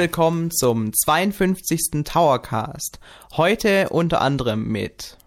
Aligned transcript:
Willkommen 0.00 0.50
zum 0.50 0.94
52. 0.94 2.04
Towercast. 2.04 3.00
Heute 3.36 3.90
unter 3.90 4.22
anderem 4.22 4.66
mit 4.66 5.18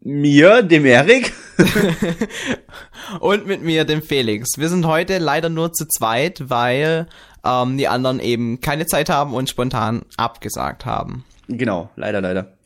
mir, 0.00 0.62
dem 0.62 0.84
Erik 0.84 1.32
und 3.20 3.46
mit 3.46 3.62
mir, 3.62 3.84
dem 3.84 4.02
Felix. 4.02 4.58
Wir 4.58 4.68
sind 4.68 4.84
heute 4.84 5.18
leider 5.18 5.48
nur 5.48 5.72
zu 5.72 5.86
zweit, 5.86 6.50
weil 6.50 7.06
ähm, 7.44 7.78
die 7.78 7.86
anderen 7.86 8.18
eben 8.18 8.60
keine 8.60 8.86
Zeit 8.86 9.10
haben 9.10 9.32
und 9.32 9.48
spontan 9.48 10.02
abgesagt 10.16 10.86
haben. 10.86 11.24
Genau, 11.46 11.88
leider, 11.94 12.20
leider. 12.20 12.56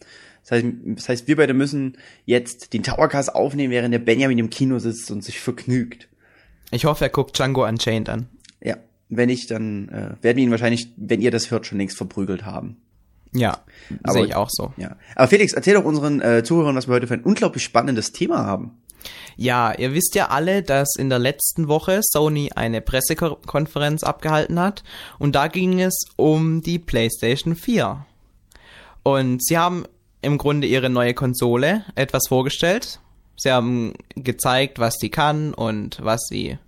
Das 0.44 0.52
heißt, 0.52 0.66
das 0.96 1.08
heißt, 1.10 1.28
wir 1.28 1.36
beide 1.36 1.52
müssen 1.52 1.98
jetzt 2.24 2.72
den 2.72 2.82
Towercast 2.82 3.34
aufnehmen, 3.34 3.70
während 3.70 3.92
der 3.92 3.98
Benjamin 3.98 4.38
im 4.38 4.48
Kino 4.48 4.78
sitzt 4.78 5.10
und 5.10 5.22
sich 5.22 5.40
vergnügt. 5.40 6.08
Ich 6.70 6.86
hoffe, 6.86 7.04
er 7.04 7.10
guckt 7.10 7.36
Django 7.38 7.66
Unchained 7.66 8.08
an. 8.08 8.30
Wenn 9.16 9.28
nicht, 9.28 9.50
dann 9.50 9.88
äh, 9.88 10.22
werden 10.22 10.36
wir 10.36 10.44
ihn 10.44 10.50
wahrscheinlich, 10.50 10.88
wenn 10.96 11.20
ihr 11.20 11.30
das 11.30 11.50
hört, 11.50 11.66
schon 11.66 11.78
längst 11.78 11.96
verprügelt 11.96 12.44
haben. 12.44 12.76
Ja, 13.32 13.58
sehe 14.06 14.26
ich 14.26 14.36
auch 14.36 14.48
so. 14.48 14.72
Ja. 14.76 14.96
Aber 15.16 15.26
Felix, 15.26 15.52
erzähl 15.54 15.74
doch 15.74 15.84
unseren 15.84 16.20
äh, 16.20 16.44
Zuhörern, 16.44 16.76
was 16.76 16.86
wir 16.86 16.94
heute 16.94 17.08
für 17.08 17.14
ein 17.14 17.24
unglaublich 17.24 17.64
spannendes 17.64 18.12
Thema 18.12 18.46
haben. 18.46 18.78
Ja, 19.36 19.72
ihr 19.76 19.92
wisst 19.92 20.14
ja 20.14 20.28
alle, 20.28 20.62
dass 20.62 20.94
in 20.96 21.10
der 21.10 21.18
letzten 21.18 21.68
Woche 21.68 22.00
Sony 22.02 22.52
eine 22.54 22.80
Pressekonferenz 22.80 24.04
abgehalten 24.04 24.60
hat 24.60 24.84
und 25.18 25.34
da 25.34 25.48
ging 25.48 25.80
es 25.80 26.06
um 26.16 26.62
die 26.62 26.78
PlayStation 26.78 27.56
4. 27.56 28.06
Und 29.02 29.44
sie 29.44 29.58
haben 29.58 29.84
im 30.22 30.38
Grunde 30.38 30.66
ihre 30.66 30.88
neue 30.88 31.12
Konsole 31.12 31.84
etwas 31.96 32.28
vorgestellt. 32.28 33.00
Sie 33.36 33.50
haben 33.50 33.94
gezeigt, 34.14 34.78
was 34.78 34.94
sie 35.00 35.10
kann 35.10 35.52
und 35.52 35.98
was 36.02 36.20
sie 36.28 36.58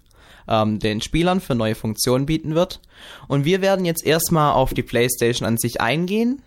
ähm, 0.49 0.79
den 0.79 1.01
Spielern 1.01 1.41
für 1.41 1.55
neue 1.55 1.75
Funktionen 1.75 2.27
bieten 2.27 2.55
wird. 2.55 2.81
Und 3.29 3.45
wir 3.45 3.61
werden 3.61 3.85
jetzt 3.85 4.05
erstmal 4.05 4.53
auf 4.53 4.75
die 4.75 4.83
PlayStation 4.83 5.47
an 5.47 5.59
sich 5.59 5.81
eingehen 5.81 6.43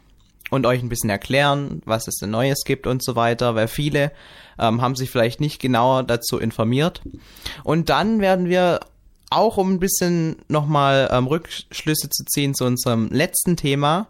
und 0.50 0.66
euch 0.66 0.82
ein 0.82 0.90
bisschen 0.90 1.10
erklären, 1.10 1.82
was 1.86 2.08
es 2.08 2.16
denn 2.16 2.32
Neues 2.32 2.64
gibt 2.66 2.88
und 2.88 3.04
so 3.04 3.16
weiter, 3.16 3.56
weil 3.56 3.68
viele 3.68 4.12
ähm, 4.58 4.82
haben 4.82 4.96
sich 4.96 5.10
vielleicht 5.10 5.42
nicht 5.42 5.60
genauer 5.60 6.04
dazu 6.04 6.38
informiert. 6.38 7.02
Und 7.64 7.90
dann 7.90 8.20
werden 8.20 8.50
wir 8.50 8.80
auch 9.30 9.58
um 9.58 9.74
ein 9.74 9.80
bisschen 9.80 10.38
nochmal 10.48 11.10
ähm, 11.12 11.28
Rückschlüsse 11.28 12.10
zu 12.10 12.26
ziehen 12.26 12.56
zu 12.56 12.66
unserem 12.66 13.10
letzten 13.10 13.58
Thema, 13.58 14.08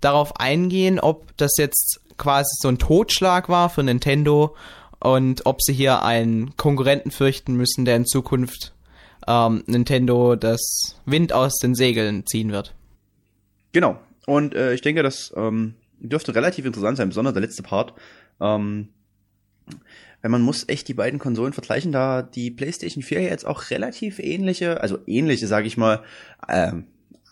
darauf 0.00 0.36
eingehen, 0.36 0.98
ob 0.98 1.36
das 1.36 1.52
jetzt 1.58 2.00
quasi 2.18 2.50
so 2.60 2.68
ein 2.68 2.78
Totschlag 2.78 3.48
war 3.48 3.70
für 3.70 3.82
Nintendo 3.82 4.56
und 4.98 5.46
ob 5.46 5.62
sie 5.62 5.72
hier 5.72 6.02
einen 6.02 6.56
Konkurrenten 6.56 7.10
fürchten 7.10 7.54
müssen, 7.54 7.84
der 7.84 7.96
in 7.96 8.06
Zukunft 8.06 8.72
ähm, 9.26 9.62
Nintendo 9.66 10.36
das 10.36 10.96
Wind 11.04 11.32
aus 11.32 11.58
den 11.58 11.74
Segeln 11.74 12.26
ziehen 12.26 12.52
wird. 12.52 12.74
Genau. 13.72 13.98
Und 14.26 14.54
äh, 14.54 14.74
ich 14.74 14.82
denke, 14.82 15.02
das 15.02 15.32
ähm, 15.36 15.74
dürfte 15.98 16.34
relativ 16.34 16.64
interessant 16.64 16.96
sein, 16.96 17.08
besonders 17.08 17.34
der 17.34 17.42
letzte 17.42 17.62
Part. 17.62 17.94
Ähm, 18.40 18.88
weil 20.22 20.30
man 20.30 20.42
muss 20.42 20.68
echt 20.68 20.86
die 20.88 20.94
beiden 20.94 21.18
Konsolen 21.18 21.52
vergleichen, 21.52 21.90
da 21.90 22.22
die 22.22 22.50
PlayStation 22.50 23.02
4 23.02 23.22
jetzt 23.22 23.44
auch 23.44 23.70
relativ 23.70 24.20
ähnliche, 24.20 24.80
also 24.80 24.98
ähnliche, 25.06 25.48
sage 25.48 25.66
ich 25.66 25.76
mal, 25.76 26.02
ähm, 26.48 26.86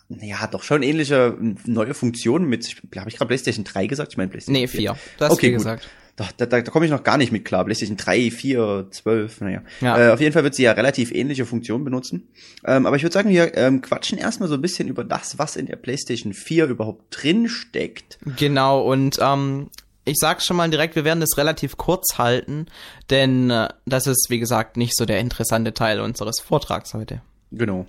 ja, 0.09 0.45
doch 0.47 0.63
schon 0.63 0.83
ähnliche 0.83 1.37
neue 1.65 1.93
Funktionen 1.93 2.49
mit, 2.49 2.81
habe 2.97 3.09
ich 3.09 3.15
gerade 3.15 3.27
PlayStation 3.27 3.63
3 3.63 3.87
gesagt? 3.87 4.11
Ich 4.11 4.17
meine 4.17 4.29
PlayStation 4.29 4.61
nee, 4.61 4.67
4. 4.67 4.81
4. 4.81 4.97
Du 5.17 5.25
hast 5.25 5.31
okay, 5.31 5.51
gesagt. 5.51 5.89
Da, 6.15 6.27
da, 6.37 6.45
da, 6.45 6.61
komme 6.61 6.85
ich 6.85 6.91
noch 6.91 7.03
gar 7.03 7.17
nicht 7.17 7.31
mit 7.31 7.45
klar. 7.45 7.63
PlayStation 7.63 7.97
3, 7.97 8.31
4, 8.31 8.87
12, 8.91 9.41
naja. 9.41 9.61
Ja. 9.79 9.97
Äh, 9.97 10.11
auf 10.11 10.19
jeden 10.19 10.33
Fall 10.33 10.43
wird 10.43 10.55
sie 10.55 10.63
ja 10.63 10.73
relativ 10.73 11.11
ähnliche 11.11 11.45
Funktionen 11.45 11.83
benutzen. 11.83 12.27
Ähm, 12.65 12.85
aber 12.85 12.95
ich 12.95 13.03
würde 13.03 13.13
sagen, 13.13 13.29
wir 13.29 13.55
ähm, 13.57 13.81
quatschen 13.81 14.17
erstmal 14.17 14.49
so 14.49 14.55
ein 14.55 14.61
bisschen 14.61 14.87
über 14.87 15.03
das, 15.03 15.39
was 15.39 15.55
in 15.55 15.65
der 15.65 15.77
PlayStation 15.77 16.33
4 16.33 16.65
überhaupt 16.65 17.05
drin 17.09 17.47
steckt. 17.49 18.19
Genau, 18.37 18.81
und 18.81 19.19
ähm, 19.21 19.69
ich 20.05 20.17
sag's 20.17 20.45
schon 20.45 20.57
mal 20.57 20.69
direkt, 20.69 20.95
wir 20.95 21.05
werden 21.05 21.19
das 21.19 21.37
relativ 21.37 21.77
kurz 21.77 22.17
halten, 22.17 22.65
denn 23.09 23.49
äh, 23.49 23.69
das 23.85 24.07
ist, 24.07 24.27
wie 24.29 24.39
gesagt, 24.39 24.77
nicht 24.77 24.95
so 24.95 25.05
der 25.05 25.19
interessante 25.19 25.73
Teil 25.73 26.01
unseres 26.01 26.39
Vortrags 26.39 26.93
heute. 26.93 27.21
Genau. 27.51 27.85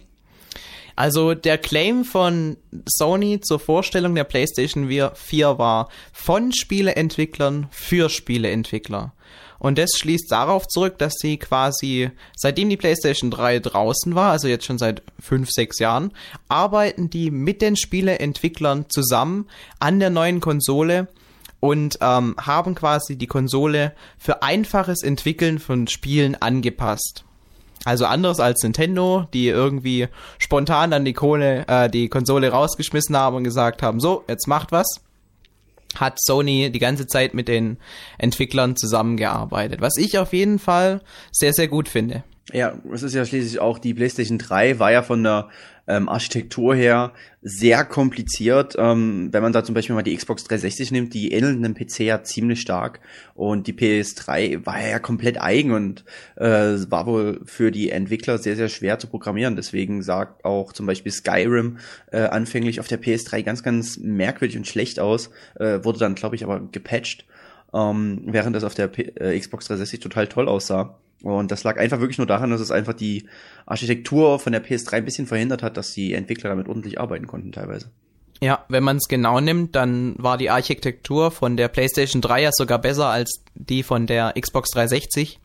Also 0.97 1.35
der 1.35 1.59
Claim 1.59 2.05
von 2.05 2.57
Sony 2.87 3.41
zur 3.41 3.59
Vorstellung 3.59 4.15
der 4.15 4.25
PlayStation 4.25 4.89
4 4.89 5.59
war 5.59 5.89
von 6.13 6.53
Spieleentwicklern 6.53 7.69
für 7.71 8.09
Spieleentwickler. 8.09 9.13
Und 9.59 9.79
das 9.79 9.91
schließt 9.97 10.31
darauf 10.33 10.67
zurück, 10.67 10.99
dass 10.99 11.15
sie 11.19 11.37
quasi, 11.37 12.11
seitdem 12.35 12.69
die 12.69 12.77
PlayStation 12.77 13.31
3 13.31 13.61
draußen 13.61 14.13
war, 14.17 14.33
also 14.33 14.49
jetzt 14.49 14.65
schon 14.65 14.77
seit 14.79 15.03
5, 15.21 15.49
6 15.49 15.79
Jahren, 15.79 16.13
arbeiten 16.49 17.11
die 17.11 17.31
mit 17.31 17.63
den 17.63 17.77
Spieleentwicklern 17.77 18.87
zusammen 18.89 19.47
an 19.79 20.01
der 20.01 20.11
neuen 20.11 20.41
Konsole 20.41 21.07
und 21.61 21.99
ähm, 22.01 22.35
haben 22.41 22.75
quasi 22.75 23.17
die 23.17 23.29
Konsole 23.29 23.95
für 24.19 24.43
einfaches 24.43 25.05
Entwickeln 25.05 25.61
von 25.61 25.87
Spielen 25.87 26.35
angepasst. 26.35 27.25
Also 27.85 28.07
anders 28.07 28.39
als 28.39 28.63
Nintendo, 28.63 29.27
die 29.33 29.49
irgendwie 29.49 30.09
spontan 30.39 30.91
dann 30.91 31.05
die 31.05 31.13
Kohle, 31.13 31.67
äh, 31.67 31.91
die 31.91 32.09
Konsole 32.09 32.51
rausgeschmissen 32.51 33.17
haben 33.17 33.37
und 33.37 33.45
gesagt 33.45 33.83
haben, 33.83 33.99
so, 33.99 34.25
jetzt 34.29 34.47
macht 34.47 34.71
was, 34.71 34.87
hat 35.97 36.21
Sony 36.21 36.71
die 36.71 36.79
ganze 36.79 37.07
Zeit 37.07 37.35
mit 37.35 37.49
den 37.49 37.79
Entwicklern 38.19 38.77
zusammengearbeitet. 38.77 39.81
Was 39.81 39.97
ich 39.97 40.19
auf 40.19 40.33
jeden 40.33 40.59
Fall 40.59 41.01
sehr, 41.33 41.53
sehr 41.53 41.69
gut 41.69 41.89
finde. 41.89 42.25
Ja, 42.51 42.77
es 42.93 43.05
ist 43.05 43.15
ja 43.15 43.25
schließlich 43.25 43.61
auch 43.61 43.79
die 43.79 43.95
PlayStation 43.95 44.37
3 44.37 44.81
war 44.81 44.91
ja 44.91 45.03
von 45.03 45.23
der 45.23 45.49
ähm, 45.87 46.09
Architektur 46.09 46.75
her 46.75 47.13
sehr 47.41 47.85
kompliziert. 47.85 48.75
Ähm, 48.79 49.29
wenn 49.33 49.43
man 49.43 49.53
da 49.53 49.63
zum 49.63 49.77
Beispiel 49.77 49.95
mal 49.95 50.03
die 50.03 50.17
Xbox 50.17 50.43
360 50.45 50.91
nimmt, 50.91 51.15
die 51.15 51.33
ähneln 51.33 51.63
dem 51.63 51.75
PC 51.75 52.01
ja 52.01 52.25
ziemlich 52.25 52.61
stark 52.61 53.01
und 53.35 53.69
die 53.69 53.73
PS3 53.73 54.67
war 54.67 54.85
ja 54.85 54.99
komplett 54.99 55.41
eigen 55.41 55.71
und 55.71 56.05
äh, 56.37 56.45
war 56.89 57.07
wohl 57.07 57.41
für 57.45 57.71
die 57.71 57.91
Entwickler 57.91 58.39
sehr, 58.39 58.57
sehr 58.57 58.69
schwer 58.69 58.99
zu 58.99 59.07
programmieren. 59.07 59.55
Deswegen 59.55 60.03
sagt 60.03 60.45
auch 60.45 60.73
zum 60.73 60.87
Beispiel 60.87 61.13
Skyrim 61.13 61.79
äh, 62.11 62.23
anfänglich 62.23 62.81
auf 62.81 62.89
der 62.89 63.01
PS3 63.01 63.45
ganz, 63.45 63.63
ganz 63.63 63.99
merkwürdig 63.99 64.57
und 64.57 64.67
schlecht 64.67 64.99
aus, 64.99 65.31
äh, 65.61 65.79
wurde 65.85 66.01
dann, 66.01 66.17
glaube 66.17 66.35
ich, 66.35 66.43
aber 66.43 66.61
gepatcht, 66.73 67.25
ähm, 67.73 68.23
während 68.27 68.57
das 68.57 68.65
auf 68.65 68.75
der 68.75 68.89
P 68.89 69.03
äh, 69.03 69.39
Xbox 69.39 69.67
360 69.67 70.01
total 70.01 70.27
toll 70.27 70.49
aussah. 70.49 70.99
Und 71.23 71.51
das 71.51 71.65
lag 71.65 71.79
einfach 71.79 72.01
wirklich 72.01 72.19
nur 72.19 72.27
daran, 72.27 72.51
dass 72.51 72.61
es 72.61 72.71
einfach 72.71 72.95
die 72.95 73.27
Architektur 73.67 74.39
von 74.39 74.53
der 74.53 74.65
PS3 74.65 74.95
ein 74.95 75.05
bisschen 75.05 75.27
verhindert 75.27 75.63
hat, 75.63 75.77
dass 75.77 75.93
die 75.93 76.15
Entwickler 76.15 76.51
damit 76.51 76.69
ordentlich 76.69 77.01
arbeiten 77.01 77.27
konnten 77.27 77.53
teilweise. 77.53 77.91
Ja, 78.41 78.65
wenn 78.69 78.83
man 78.83 78.97
es 78.97 79.07
genau 79.07 79.41
nimmt, 79.41 79.77
dann 79.77 80.17
war 80.19 80.37
die 80.37 80.51
Architektur 80.51 81.31
von 81.31 81.57
der 81.57 81.69
PlayStation 81.69 82.21
3 82.21 82.43
ja 82.43 82.51
sogar 82.53 82.81
besser 82.81 83.07
als 83.07 83.45
die 83.55 83.85
von 83.85 84.09
der 84.09 84.35
Xbox 84.39 84.71
360. 84.71 85.39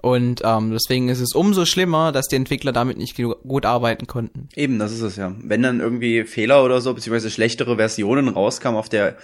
Und 0.00 0.40
ähm, 0.42 0.70
deswegen 0.72 1.10
ist 1.10 1.20
es 1.20 1.34
umso 1.34 1.66
schlimmer, 1.66 2.12
dass 2.12 2.28
die 2.28 2.36
Entwickler 2.36 2.72
damit 2.72 2.96
nicht 2.96 3.16
gut 3.16 3.66
arbeiten 3.66 4.06
konnten. 4.06 4.48
Eben, 4.54 4.78
das 4.78 4.92
ist 4.92 5.02
es 5.02 5.16
ja. 5.16 5.34
Wenn 5.42 5.62
dann 5.62 5.80
irgendwie 5.80 6.24
Fehler 6.24 6.64
oder 6.64 6.80
so, 6.80 6.94
beziehungsweise 6.94 7.30
schlechtere 7.30 7.76
Versionen 7.76 8.28
rauskamen 8.28 8.78
auf 8.78 8.88
der 8.88 9.16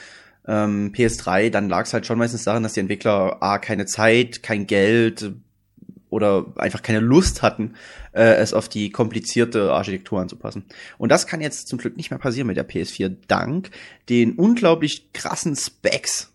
ähm, 0.46 0.92
PS3, 0.92 1.50
dann 1.50 1.68
lag 1.68 1.86
es 1.86 1.94
halt 1.94 2.06
schon 2.06 2.18
meistens 2.18 2.44
daran, 2.44 2.62
dass 2.62 2.74
die 2.74 2.80
Entwickler 2.80 3.42
A, 3.42 3.58
keine 3.58 3.86
Zeit, 3.86 4.42
kein 4.42 4.66
Geld, 4.66 5.32
oder 6.12 6.46
einfach 6.56 6.82
keine 6.82 7.00
Lust 7.00 7.42
hatten, 7.42 7.74
äh, 8.12 8.34
es 8.34 8.52
auf 8.52 8.68
die 8.68 8.90
komplizierte 8.90 9.72
Architektur 9.72 10.20
anzupassen. 10.20 10.64
Und 10.98 11.10
das 11.10 11.26
kann 11.26 11.40
jetzt 11.40 11.68
zum 11.68 11.78
Glück 11.78 11.96
nicht 11.96 12.10
mehr 12.10 12.18
passieren 12.18 12.46
mit 12.46 12.56
der 12.56 12.68
PS4, 12.68 13.16
dank 13.28 13.70
den 14.08 14.34
unglaublich 14.34 15.12
krassen 15.12 15.56
Specs. 15.56 16.30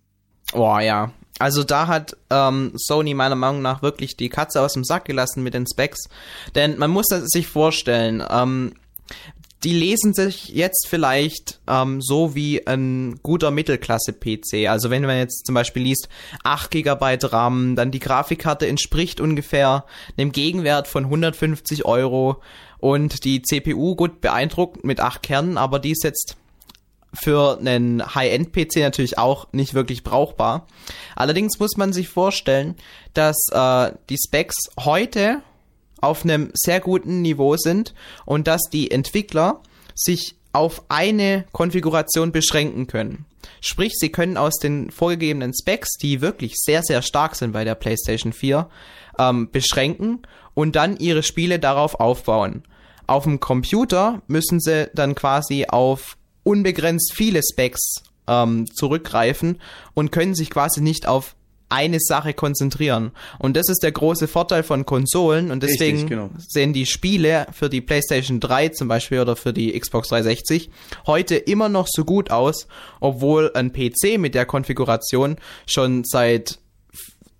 Oh 0.53 0.79
ja. 0.79 1.11
Also 1.39 1.63
da 1.63 1.87
hat 1.87 2.17
ähm, 2.31 2.71
Sony 2.75 3.13
meiner 3.13 3.35
Meinung 3.35 3.61
nach 3.61 3.83
wirklich 3.83 4.17
die 4.17 4.29
Katze 4.29 4.61
aus 4.61 4.73
dem 4.73 4.83
Sack 4.83 5.05
gelassen 5.05 5.43
mit 5.43 5.53
den 5.53 5.67
Specs. 5.67 6.09
Denn 6.55 6.79
man 6.79 6.89
muss 6.89 7.07
sich 7.07 7.47
vorstellen, 7.47 8.23
ähm, 8.27 8.73
die 9.63 9.73
lesen 9.73 10.13
sich 10.13 10.49
jetzt 10.49 10.87
vielleicht 10.87 11.59
ähm, 11.67 12.01
so 12.01 12.35
wie 12.35 12.65
ein 12.67 13.19
guter 13.23 13.49
Mittelklasse-PC. 13.49 14.67
Also 14.67 14.89
wenn 14.89 15.03
man 15.03 15.17
jetzt 15.17 15.45
zum 15.45 15.55
Beispiel 15.55 15.83
liest, 15.83 16.09
8 16.43 16.69
GB 16.71 17.17
RAM, 17.23 17.75
dann 17.75 17.91
die 17.91 17.99
Grafikkarte 17.99 18.67
entspricht 18.67 19.19
ungefähr 19.19 19.85
einem 20.17 20.31
Gegenwert 20.31 20.87
von 20.87 21.05
150 21.05 21.85
Euro 21.85 22.41
und 22.77 23.23
die 23.23 23.41
CPU 23.41 23.95
gut 23.95 24.21
beeindruckt 24.21 24.83
mit 24.83 24.99
8 24.99 25.23
Kernen, 25.23 25.57
aber 25.57 25.79
die 25.79 25.91
ist 25.91 26.03
jetzt 26.03 26.37
für 27.13 27.57
einen 27.57 28.13
High-End-PC 28.13 28.77
natürlich 28.77 29.17
auch 29.17 29.47
nicht 29.53 29.73
wirklich 29.73 30.03
brauchbar. 30.03 30.67
Allerdings 31.15 31.57
muss 31.57 31.77
man 31.77 31.93
sich 31.93 32.09
vorstellen, 32.09 32.75
dass 33.13 33.37
äh, 33.51 33.91
die 34.09 34.17
Specs 34.17 34.55
heute 34.79 35.41
auf 36.01 36.23
einem 36.23 36.51
sehr 36.53 36.79
guten 36.79 37.21
Niveau 37.21 37.55
sind 37.57 37.93
und 38.25 38.47
dass 38.47 38.61
die 38.71 38.91
Entwickler 38.91 39.61
sich 39.95 40.35
auf 40.53 40.83
eine 40.89 41.45
Konfiguration 41.51 42.31
beschränken 42.31 42.87
können. 42.87 43.25
Sprich, 43.61 43.93
sie 43.95 44.11
können 44.11 44.37
aus 44.37 44.55
den 44.57 44.91
vorgegebenen 44.91 45.53
Specs, 45.53 45.97
die 45.97 46.21
wirklich 46.21 46.55
sehr, 46.55 46.81
sehr 46.83 47.01
stark 47.01 47.35
sind 47.35 47.51
bei 47.51 47.63
der 47.63 47.75
PlayStation 47.75 48.33
4, 48.33 48.69
ähm, 49.19 49.49
beschränken 49.51 50.23
und 50.53 50.75
dann 50.75 50.97
ihre 50.97 51.23
Spiele 51.23 51.59
darauf 51.59 51.95
aufbauen. 51.99 52.63
Auf 53.05 53.23
dem 53.23 53.39
Computer 53.39 54.21
müssen 54.27 54.59
sie 54.59 54.89
dann 54.93 55.15
quasi 55.15 55.65
auf 55.67 56.17
unbegrenzt 56.43 57.13
viele 57.15 57.41
Specs 57.41 58.03
ähm, 58.27 58.65
zurückgreifen 58.73 59.59
und 59.93 60.11
können 60.11 60.35
sich 60.35 60.49
quasi 60.49 60.81
nicht 60.81 61.07
auf 61.07 61.36
eine 61.69 61.97
Sache 61.99 62.33
konzentrieren. 62.33 63.11
Und 63.39 63.57
das 63.57 63.69
ist 63.69 63.83
der 63.83 63.91
große 63.91 64.27
Vorteil 64.27 64.63
von 64.63 64.85
Konsolen 64.85 65.51
und 65.51 65.63
deswegen 65.63 65.97
Richtig, 65.97 66.09
genau. 66.09 66.29
sehen 66.37 66.73
die 66.73 66.85
Spiele 66.85 67.47
für 67.51 67.69
die 67.69 67.81
PlayStation 67.81 68.39
3 68.39 68.69
zum 68.69 68.87
Beispiel 68.87 69.19
oder 69.19 69.35
für 69.35 69.53
die 69.53 69.77
Xbox 69.77 70.09
360 70.09 70.69
heute 71.05 71.35
immer 71.35 71.69
noch 71.69 71.87
so 71.89 72.05
gut 72.05 72.31
aus, 72.31 72.67
obwohl 72.99 73.51
ein 73.53 73.73
PC 73.73 74.17
mit 74.17 74.35
der 74.35 74.45
Konfiguration 74.45 75.37
schon 75.65 76.03
seit 76.05 76.59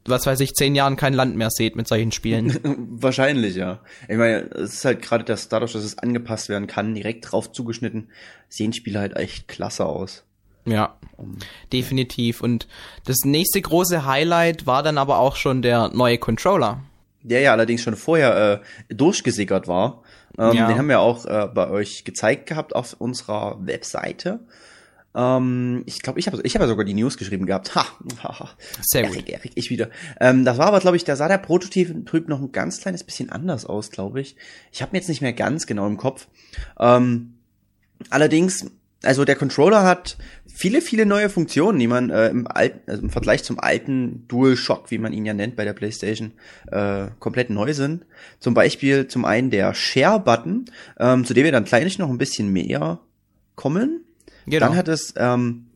was 0.08 0.26
weiß 0.26 0.40
ich, 0.40 0.54
zehn 0.54 0.74
Jahren 0.74 0.96
kein 0.96 1.14
Land 1.14 1.36
mehr 1.36 1.50
sieht 1.50 1.76
mit 1.76 1.88
solchen 1.88 2.14
Spielen. 2.14 2.58
Wahrscheinlich, 3.02 3.56
ja. 3.56 3.82
Ich 4.08 4.16
meine, 4.16 4.50
es 4.52 4.76
ist 4.76 4.86
halt 4.86 5.02
gerade 5.02 5.26
das, 5.26 5.50
dadurch, 5.50 5.74
dass 5.74 5.84
es 5.84 5.98
angepasst 5.98 6.50
werden 6.50 6.68
kann, 6.68 6.96
direkt 6.96 7.30
drauf 7.30 7.52
zugeschnitten, 7.52 8.10
sehen 8.48 8.72
Spiele 8.72 9.00
halt 9.00 9.18
echt 9.18 9.50
klasse 9.50 9.86
aus. 9.86 10.24
Ja, 10.68 10.96
definitiv. 11.74 12.42
Und 12.42 12.68
das 13.06 13.18
nächste 13.24 13.62
große 13.62 14.06
Highlight 14.06 14.68
war 14.68 14.84
dann 14.84 14.98
aber 14.98 15.19
auch 15.19 15.36
schon 15.36 15.62
der 15.62 15.90
neue 15.90 16.18
Controller. 16.18 16.81
Der 17.24 17.42
ja 17.42 17.52
allerdings 17.52 17.81
schon 17.81 17.96
vorher 17.96 18.62
äh, 18.90 18.94
durchgesickert 18.94 19.68
war. 19.68 20.04
Ähm, 20.38 20.54
Ja. 20.54 20.68
Den 20.68 20.78
haben 20.78 20.90
wir 20.90 21.00
auch 21.00 21.25
äh, 21.25 21.48
bei 21.54 21.69
euch 21.69 22.04
gezeigt 22.04 22.48
gehabt 22.48 22.75
auf 22.75 22.94
unserer 23.00 23.58
Webseite. 23.66 24.42
Ähm, 25.16 25.84
ich 25.88 26.02
glaube, 26.02 26.19
ich 26.19 26.28
habe 26.28 26.40
ich 26.44 26.54
hab 26.54 26.62
ja 26.62 26.68
sogar 26.68 26.86
die 26.86 26.94
News 26.94 27.18
geschrieben 27.18 27.46
gehabt. 27.48 27.74
Ha, 27.75 27.86
ha, 28.22 28.40
ha. 28.40 28.50
Sehr 28.81 29.04
gut. 29.04 29.16
Erik, 29.16 29.30
Erik, 29.30 29.52
ich 29.56 29.69
wieder. 29.72 29.90
Ähm, 30.19 30.46
das 30.46 30.58
war 30.60 30.68
aber, 30.68 30.80
glaube 30.80 30.96
ich, 30.96 31.06
da 31.06 31.16
sah 31.16 31.28
der 31.28 31.40
Prototyp 31.40 32.28
noch 32.28 32.40
ein 32.40 32.52
ganz 32.52 32.80
kleines 32.81 33.04
bisschen 33.04 33.31
anders 33.31 33.66
aus, 33.66 33.90
glaube 33.90 34.22
ich. 34.22 34.36
Ich 34.72 34.81
habe 34.81 34.92
mir 34.92 35.00
jetzt 35.00 35.10
nicht 35.10 35.22
mehr 35.22 35.34
ganz 35.34 35.66
genau 35.66 35.88
im 35.88 35.98
Kopf. 35.98 36.28
Ähm, 36.80 37.34
allerdings, 38.12 38.69
also 39.04 39.25
der 39.25 39.36
Controller 39.36 39.84
hat 39.84 40.18
viele, 40.57 40.81
viele 40.81 41.06
neue 41.06 41.30
Funktionen, 41.30 41.77
die 41.77 41.88
man 41.88 42.09
äh, 42.09 42.30
im, 42.30 42.48
alten, 42.48 42.80
also 42.89 43.04
im 43.04 43.12
Vergleich 43.12 43.44
zum 43.44 43.59
alten 43.59 44.27
DualShock, 44.27 44.89
wie 44.89 44.98
man 44.98 45.13
ihn 45.13 45.24
ja 45.24 45.36
nennt 45.36 45.56
bei 45.56 45.65
der 45.65 45.74
PlayStation, 45.74 46.31
äh, 46.71 47.07
komplett 47.19 47.51
neu 47.51 47.74
sind. 47.74 48.06
Zum 48.39 48.56
Beispiel 48.56 49.07
zum 49.07 49.24
einen 49.24 49.51
der 49.51 49.75
Share-Button, 49.75 50.65
ähm, 51.00 51.25
zu 51.25 51.36
dem 51.36 51.44
wir 51.44 51.51
dann 51.51 51.65
gleich 51.65 52.00
noch 52.00 52.09
ein 52.09 52.18
bisschen 52.18 52.51
mehr 52.51 53.00
kommen. 53.56 54.04
Genau. 54.48 54.65
Dann 54.65 54.75
hat 54.75 54.88
es 54.88 55.13
ähm, 55.15 55.68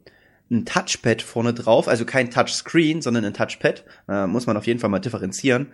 ein 0.50 0.66
Touchpad 0.66 1.22
vorne 1.22 1.54
drauf, 1.54 1.88
also 1.88 2.04
kein 2.04 2.32
Touchscreen, 2.32 3.04
sondern 3.04 3.24
ein 3.24 3.36
Touchpad. 3.36 3.86
Äh, 4.10 4.26
muss 4.26 4.48
man 4.48 4.58
auf 4.58 4.66
jeden 4.66 4.80
Fall 4.80 4.90
mal 4.90 4.98
differenzieren. 4.98 5.68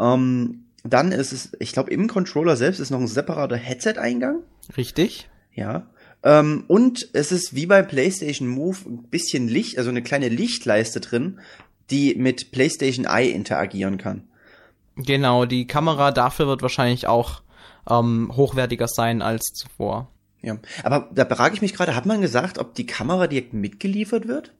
Ähm, 0.00 0.64
dann 0.82 1.12
ist 1.12 1.32
es, 1.32 1.52
ich 1.60 1.72
glaube, 1.72 1.92
im 1.92 2.08
Controller 2.08 2.56
selbst 2.56 2.80
ist 2.80 2.90
noch 2.90 3.00
ein 3.00 3.06
separater 3.06 3.56
Headset-Eingang. 3.56 4.40
Richtig. 4.76 5.28
Ja. 5.54 5.86
Ähm, 6.22 6.64
und 6.66 7.08
es 7.12 7.32
ist 7.32 7.54
wie 7.54 7.66
beim 7.66 7.86
PlayStation 7.86 8.48
Move 8.48 8.78
ein 8.86 9.02
bisschen 9.04 9.48
Licht, 9.48 9.78
also 9.78 9.90
eine 9.90 10.02
kleine 10.02 10.28
Lichtleiste 10.28 11.00
drin, 11.00 11.38
die 11.90 12.14
mit 12.16 12.50
PlayStation 12.50 13.06
Eye 13.06 13.30
interagieren 13.30 13.98
kann. 13.98 14.24
Genau, 14.96 15.44
die 15.44 15.66
Kamera 15.66 16.10
dafür 16.10 16.48
wird 16.48 16.62
wahrscheinlich 16.62 17.06
auch 17.06 17.42
ähm, 17.88 18.32
hochwertiger 18.34 18.88
sein 18.88 19.22
als 19.22 19.44
zuvor. 19.54 20.08
Ja. 20.42 20.58
Aber 20.82 21.08
da 21.14 21.24
frage 21.24 21.54
ich 21.54 21.62
mich 21.62 21.74
gerade, 21.74 21.94
hat 21.94 22.06
man 22.06 22.20
gesagt, 22.20 22.58
ob 22.58 22.74
die 22.74 22.86
Kamera 22.86 23.26
direkt 23.26 23.54
mitgeliefert 23.54 24.28
wird? 24.28 24.52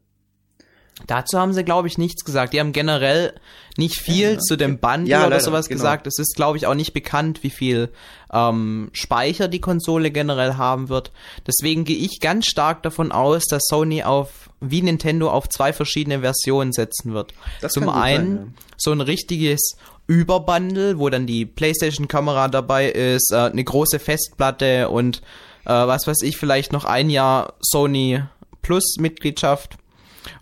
Dazu 1.07 1.39
haben 1.39 1.53
sie, 1.53 1.65
glaube 1.65 1.89
ich, 1.89 1.97
nichts 1.97 2.25
gesagt. 2.25 2.53
Die 2.53 2.61
haben 2.61 2.73
generell 2.73 3.35
nicht 3.77 4.01
viel 4.01 4.33
Ja, 4.33 4.39
zu 4.39 4.57
dem 4.57 4.79
Bundle 4.79 5.09
Ja, 5.09 5.21
oder 5.21 5.31
leider, 5.31 5.41
sowas 5.41 5.69
genau. 5.69 5.79
gesagt. 5.79 6.07
Es 6.07 6.19
ist, 6.19 6.35
glaube 6.35 6.59
ich, 6.59 6.67
auch 6.67 6.75
nicht 6.75 6.93
bekannt, 6.93 7.43
wie 7.43 7.51
viel 7.51 7.91
ähm, 8.33 8.91
Speicher 8.93 9.49
die 9.49 9.61
Konsole 9.61 10.11
generell 10.11 10.55
haben 10.55 10.89
wird. 10.89 11.13
Deswegen 11.47 11.85
gehe 11.85 11.97
ich 11.97 12.21
ganz 12.21 12.47
stark 12.47 12.83
davon 12.83 13.13
aus, 13.13 13.45
dass 13.49 13.63
Sony 13.69 14.03
auf, 14.03 14.51
wie 14.61 14.83
Nintendo, 14.83 15.31
auf 15.31 15.49
zwei 15.49 15.73
verschiedene 15.73 16.21
Versionen 16.21 16.73
setzen 16.73 17.15
wird. 17.15 17.33
Das 17.61 17.73
Zum 17.73 17.89
einen 17.89 18.37
sein, 18.37 18.55
ja. 18.57 18.63
so 18.77 18.93
ein 18.93 19.01
richtiges 19.01 19.77
Überbundle, 20.09 20.99
wo 20.99 21.09
dann 21.11 21.27
die 21.27 21.47
PlayStation-Kamera 21.47 22.49
dabei 22.49 22.89
ist, 22.91 23.31
äh, 23.33 23.37
eine 23.37 23.63
große 23.63 23.99
Festplatte 24.01 24.89
und 24.89 25.23
äh, 25.65 25.71
was 25.71 26.07
weiß 26.07 26.23
ich, 26.23 26.37
vielleicht 26.39 26.73
noch 26.73 26.85
ein 26.85 27.11
Jahr 27.11 27.55
Sony 27.61 28.23
Plus-Mitgliedschaft 28.63 29.77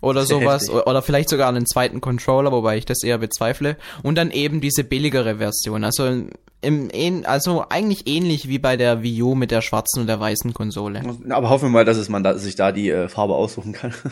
oder 0.01 0.25
sowas 0.25 0.63
heftig. 0.63 0.87
oder 0.87 1.01
vielleicht 1.01 1.29
sogar 1.29 1.49
einen 1.49 1.65
zweiten 1.65 2.01
Controller, 2.01 2.51
wobei 2.51 2.77
ich 2.77 2.85
das 2.85 3.03
eher 3.03 3.17
bezweifle 3.17 3.77
und 4.03 4.17
dann 4.17 4.31
eben 4.31 4.61
diese 4.61 4.83
billigere 4.83 5.37
Version, 5.37 5.83
also 5.83 6.27
im 6.61 6.89
also 7.25 7.65
eigentlich 7.69 8.07
ähnlich 8.07 8.47
wie 8.47 8.57
bei 8.57 8.77
der 8.77 9.03
Wii 9.03 9.21
U 9.21 9.35
mit 9.35 9.51
der 9.51 9.61
schwarzen 9.61 10.01
und 10.01 10.07
der 10.07 10.19
weißen 10.19 10.53
Konsole. 10.53 11.03
Aber 11.29 11.49
hoffen 11.49 11.65
wir 11.65 11.69
mal, 11.69 11.85
dass 11.85 11.97
es 11.97 12.09
man 12.09 12.23
da, 12.23 12.37
sich 12.37 12.55
da 12.55 12.71
die 12.71 12.89
äh, 12.89 13.09
Farbe 13.09 13.35
aussuchen 13.35 13.73
kann. 13.73 13.93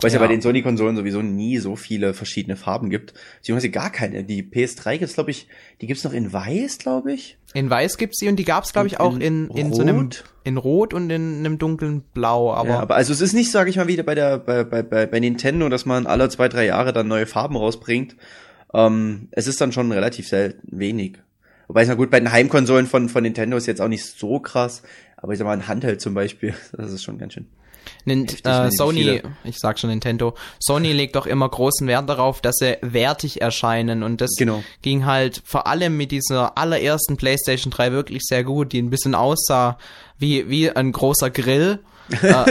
Weil 0.00 0.08
es 0.08 0.12
ja. 0.12 0.20
Ja. 0.20 0.26
bei 0.26 0.32
den 0.32 0.42
Sony-Konsolen 0.42 0.96
sowieso 0.96 1.22
nie 1.22 1.58
so 1.58 1.76
viele 1.76 2.12
verschiedene 2.12 2.56
Farben 2.56 2.90
gibt. 2.90 3.14
Beziehungsweise 3.38 3.70
gar 3.70 3.90
keine. 3.90 4.22
Die 4.22 4.42
PS3 4.42 4.98
gibt's, 4.98 5.14
glaube 5.14 5.30
ich, 5.30 5.48
die 5.80 5.86
gibt's 5.86 6.04
noch 6.04 6.12
in 6.12 6.30
weiß, 6.30 6.78
glaube 6.78 7.14
ich. 7.14 7.37
In 7.54 7.70
weiß 7.70 7.96
gibt's 7.96 8.18
die 8.18 8.28
und 8.28 8.36
die 8.36 8.44
gab's 8.44 8.72
glaube 8.72 8.88
ich 8.88 9.00
auch 9.00 9.14
in 9.14 9.48
in 9.48 9.56
in 9.56 9.72
so 9.72 9.82
einem 9.82 10.00
Rot? 10.00 10.24
in 10.44 10.56
rot 10.56 10.94
und 10.94 11.10
in 11.10 11.38
einem 11.38 11.58
dunklen 11.58 12.02
Blau, 12.02 12.52
aber 12.52 12.68
ja, 12.68 12.80
aber 12.80 12.96
also 12.96 13.12
es 13.12 13.20
ist 13.20 13.32
nicht, 13.32 13.50
sage 13.50 13.70
ich 13.70 13.76
mal, 13.76 13.86
wieder 13.86 14.02
bei 14.02 14.14
der 14.14 14.38
bei, 14.38 14.64
bei, 14.64 14.82
bei, 14.82 15.06
bei 15.06 15.20
Nintendo, 15.20 15.68
dass 15.68 15.86
man 15.86 16.06
alle 16.06 16.28
zwei, 16.28 16.48
drei 16.48 16.66
Jahre 16.66 16.92
dann 16.92 17.08
neue 17.08 17.26
Farben 17.26 17.56
rausbringt. 17.56 18.16
Ähm, 18.74 19.28
es 19.30 19.46
ist 19.46 19.60
dann 19.60 19.72
schon 19.72 19.92
relativ 19.92 20.28
selten 20.28 20.78
wenig. 20.78 21.18
Wobei, 21.68 21.84
na 21.84 21.94
gut, 21.94 22.10
bei 22.10 22.18
den 22.18 22.32
Heimkonsolen 22.32 22.86
von, 22.86 23.08
von 23.08 23.22
Nintendo 23.22 23.56
ist 23.56 23.66
jetzt 23.66 23.80
auch 23.80 23.88
nicht 23.88 24.04
so 24.04 24.40
krass. 24.40 24.82
Aber 25.16 25.32
ich 25.32 25.38
sag 25.38 25.44
mal, 25.44 25.52
ein 25.52 25.68
Handheld 25.68 26.00
zum 26.00 26.14
Beispiel, 26.14 26.54
das 26.72 26.92
ist 26.92 27.04
schon 27.04 27.18
ganz 27.18 27.34
schön. 27.34 27.46
Nint 28.04 28.44
äh, 28.46 28.70
Sony, 28.70 29.22
ich 29.44 29.58
sag 29.58 29.78
schon 29.78 29.90
Nintendo, 29.90 30.34
Sony 30.60 30.92
legt 30.92 31.16
doch 31.16 31.26
immer 31.26 31.48
großen 31.48 31.86
Wert 31.86 32.08
darauf, 32.08 32.40
dass 32.40 32.56
sie 32.56 32.76
wertig 32.82 33.40
erscheinen 33.40 34.02
und 34.02 34.20
das 34.20 34.30
Genau. 34.38 34.62
ging 34.82 35.06
halt 35.06 35.42
vor 35.44 35.66
allem 35.66 35.96
mit 35.96 36.10
dieser 36.10 36.56
allerersten 36.58 37.16
PlayStation 37.16 37.70
3 37.70 37.92
wirklich 37.92 38.22
sehr 38.24 38.44
gut, 38.44 38.72
die 38.72 38.80
ein 38.82 38.90
bisschen 38.90 39.14
aussah 39.14 39.78
wie, 40.18 40.48
wie 40.48 40.70
ein 40.70 40.92
großer 40.92 41.30
Grill. 41.30 41.78
ja, 42.22 42.46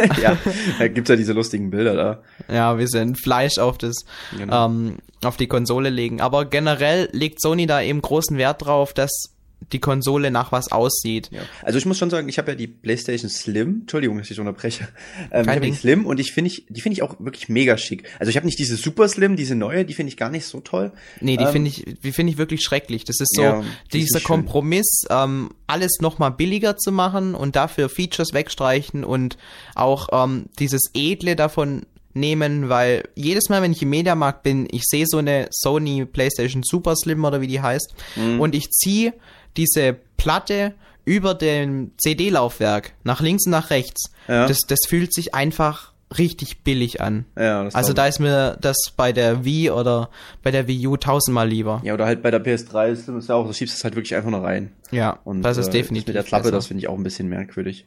da 0.78 0.88
gibt's 0.88 1.10
ja 1.10 1.16
diese 1.16 1.34
lustigen 1.34 1.72
Bilder 1.72 1.96
da. 1.96 2.54
Ja, 2.54 2.78
wir 2.78 2.88
sind 2.88 3.20
Fleisch 3.20 3.58
auf 3.58 3.80
das, 3.80 3.96
Genau. 4.38 4.66
ähm, 4.68 4.98
auf 5.24 5.36
die 5.36 5.48
Konsole 5.48 5.90
legen. 5.90 6.22
Aber 6.22 6.46
generell 6.46 7.10
legt 7.12 7.42
Sony 7.42 7.66
da 7.66 7.82
eben 7.82 8.00
großen 8.02 8.38
Wert 8.38 8.64
drauf, 8.66 8.94
dass 8.94 9.34
die 9.74 9.80
Konsole 9.80 10.32
nach 10.32 10.52
was 10.52 10.72
aussieht. 10.72 11.30
Ja. 11.32 11.42
Also 11.64 11.78
ich 11.78 11.86
muss 11.86 11.98
schon 11.98 12.10
sagen, 12.10 12.30
ich 12.30 12.38
habe 12.38 12.52
ja 12.52 12.56
die 12.56 12.68
PlayStation 12.68 13.30
Slim. 13.30 13.80
Entschuldigung, 13.82 14.18
dass 14.18 14.30
ich 14.32 14.40
unterbreche. 14.40 14.88
Ähm, 15.32 15.42
ich 15.44 15.48
habe 15.50 15.60
die 15.62 15.74
Slim 15.74 16.06
und 16.06 16.20
ich 16.20 16.32
finde 16.32 16.50
ich, 16.52 16.66
die 16.70 16.80
finde 16.80 16.94
ich 16.94 17.02
auch 17.02 17.16
wirklich 17.20 17.50
mega 17.50 17.78
schick. 17.78 18.04
Also 18.20 18.30
ich 18.30 18.38
habe 18.38 18.46
nicht 18.46 18.60
diese 18.60 18.78
Super 18.78 19.10
Slim, 19.10 19.36
diese 19.36 19.56
neue, 19.56 19.84
die 19.84 19.94
finde 19.94 20.10
ich 20.12 20.18
gar 20.18 20.30
nicht 20.30 20.46
so 20.46 20.60
toll. 20.62 20.92
Nee, 21.20 21.36
die 21.38 21.44
Ähm, 21.44 21.52
finde 21.52 21.70
ich, 21.70 21.84
die 22.04 22.12
finde 22.12 22.32
ich 22.32 22.38
wirklich 22.38 22.62
schrecklich. 22.64 23.04
Das 23.04 23.20
ist 23.20 23.36
so 23.36 23.42
Ja, 23.42 23.62
die 23.92 24.00
ist 24.00 24.10
dieser 24.10 24.20
schön. 24.20 24.28
Kompromiss, 24.28 25.04
ähm, 25.10 25.50
alles 25.66 25.98
nochmal 26.02 26.32
billiger 26.32 26.78
zu 26.78 26.92
machen 26.92 27.36
und 27.36 27.56
dafür 27.56 27.90
Features 27.90 28.34
wegstreichen 28.34 29.04
und 29.04 29.38
auch 29.76 30.10
ähm, 30.12 30.46
dieses 30.60 30.92
Edle 30.94 31.36
davon 31.36 31.86
nehmen, 32.14 32.68
weil 32.70 33.04
jedes 33.16 33.50
Mal, 33.50 33.62
wenn 33.62 33.72
ich 33.72 33.82
im 33.84 33.90
Mediamarkt 33.90 34.42
bin, 34.44 34.68
ich 34.72 34.84
sehe 34.86 35.06
so 35.08 35.18
eine 35.18 35.48
Sony 35.52 36.04
PlayStation 36.06 36.64
Super 36.64 36.96
Slim 36.96 37.24
oder 37.26 37.42
wie 37.42 37.48
die 37.48 37.62
heißt 37.62 37.94
Mhm. 38.16 38.40
und 38.40 38.56
ich 38.56 38.70
ziehe 38.72 39.14
diese 39.56 39.96
Platte 40.18 40.74
über 41.06 41.34
dem 41.34 41.92
CD-Laufwerk 41.98 42.94
nach 43.04 43.22
links 43.22 43.46
und 43.46 43.52
nach 43.52 43.70
rechts. 43.70 44.12
Ja. 44.28 44.48
Das, 44.48 44.60
das 44.68 44.80
fühlt 44.88 45.14
sich 45.14 45.34
einfach 45.34 45.94
richtig 46.18 46.64
billig 46.64 47.02
an. 47.02 47.26
Ja, 47.38 47.68
Also 47.74 47.94
da 47.94 48.08
ist 48.08 48.20
mir 48.20 48.58
das 48.62 48.78
bei 48.96 49.12
der 49.12 49.44
Wii 49.44 49.72
oder 49.72 50.10
bei 50.42 50.52
der 50.52 50.68
Wii 50.68 50.88
U 50.88 50.98
tausendmal 50.98 51.48
lieber. 51.50 51.82
Ja, 51.84 51.94
oder 51.94 52.06
halt 52.06 52.22
bei 52.22 52.32
der 52.32 52.44
PS3 52.44 52.90
ist 52.92 53.08
es 53.10 53.28
ja 53.28 53.36
auch, 53.36 53.46
du 53.46 53.54
schiebst 53.54 53.76
es 53.78 53.84
halt 53.84 53.96
wirklich 53.96 54.16
einfach 54.16 54.30
nur 54.30 54.42
rein. 54.44 54.72
Ja, 54.92 55.20
Und 55.26 55.42
das 55.42 55.58
ist 55.58 55.68
äh, 55.68 55.72
definitiv 55.72 56.08
mit 56.08 56.16
der 56.16 56.24
Klappe, 56.24 56.44
besser. 56.44 56.56
das 56.56 56.68
finde 56.68 56.80
ich 56.80 56.88
auch 56.88 56.96
ein 56.98 57.04
bisschen 57.04 57.28
merkwürdig. 57.28 57.86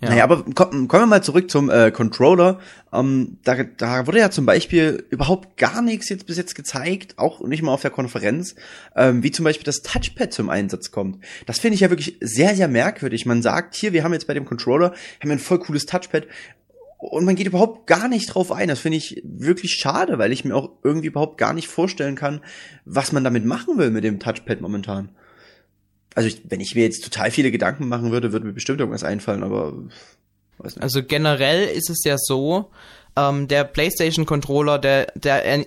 Ja. 0.00 0.10
Naja, 0.10 0.24
aber 0.24 0.44
komm, 0.54 0.86
kommen 0.86 1.02
wir 1.02 1.06
mal 1.06 1.22
zurück 1.24 1.50
zum 1.50 1.70
äh, 1.70 1.90
Controller. 1.90 2.60
Ähm, 2.92 3.38
da, 3.42 3.64
da 3.64 4.06
wurde 4.06 4.20
ja 4.20 4.30
zum 4.30 4.46
Beispiel 4.46 5.04
überhaupt 5.10 5.56
gar 5.56 5.82
nichts 5.82 6.08
jetzt 6.08 6.26
bis 6.26 6.36
jetzt 6.36 6.54
gezeigt, 6.54 7.14
auch 7.18 7.40
nicht 7.40 7.62
mal 7.62 7.72
auf 7.72 7.82
der 7.82 7.90
Konferenz, 7.90 8.54
ähm, 8.94 9.24
wie 9.24 9.32
zum 9.32 9.44
Beispiel 9.44 9.64
das 9.64 9.82
Touchpad 9.82 10.32
zum 10.32 10.50
Einsatz 10.50 10.92
kommt. 10.92 11.24
Das 11.46 11.58
finde 11.58 11.74
ich 11.74 11.80
ja 11.80 11.90
wirklich 11.90 12.16
sehr, 12.20 12.54
sehr 12.54 12.68
merkwürdig. 12.68 13.26
Man 13.26 13.42
sagt 13.42 13.74
hier, 13.74 13.92
wir 13.92 14.04
haben 14.04 14.12
jetzt 14.12 14.28
bei 14.28 14.34
dem 14.34 14.44
Controller 14.44 14.92
haben 15.20 15.30
wir 15.30 15.32
ein 15.32 15.40
voll 15.40 15.58
cooles 15.58 15.86
Touchpad 15.86 16.28
und 16.98 17.24
man 17.24 17.34
geht 17.34 17.48
überhaupt 17.48 17.88
gar 17.88 18.06
nicht 18.06 18.34
drauf 18.34 18.52
ein. 18.52 18.68
Das 18.68 18.78
finde 18.78 18.98
ich 18.98 19.20
wirklich 19.24 19.74
schade, 19.74 20.18
weil 20.18 20.30
ich 20.32 20.44
mir 20.44 20.54
auch 20.54 20.70
irgendwie 20.84 21.08
überhaupt 21.08 21.38
gar 21.38 21.54
nicht 21.54 21.66
vorstellen 21.66 22.14
kann, 22.14 22.40
was 22.84 23.10
man 23.10 23.24
damit 23.24 23.44
machen 23.44 23.78
will 23.78 23.90
mit 23.90 24.04
dem 24.04 24.20
Touchpad 24.20 24.60
momentan. 24.60 25.08
Also 26.14 26.28
ich, 26.28 26.42
wenn 26.48 26.60
ich 26.60 26.74
mir 26.74 26.84
jetzt 26.84 27.04
total 27.04 27.30
viele 27.30 27.50
Gedanken 27.50 27.88
machen 27.88 28.10
würde, 28.10 28.32
würde 28.32 28.46
mir 28.46 28.52
bestimmt 28.52 28.80
irgendwas 28.80 29.04
einfallen, 29.04 29.42
aber 29.42 29.72
weiß 30.58 30.76
nicht. 30.76 30.82
Also 30.82 31.02
generell 31.02 31.68
ist 31.68 31.90
es 31.90 32.02
ja 32.04 32.16
so, 32.18 32.70
ähm, 33.16 33.48
der 33.48 33.64
PlayStation 33.64 34.26
Controller, 34.26 34.78
der, 34.78 35.12
der 35.14 35.44
er, 35.44 35.66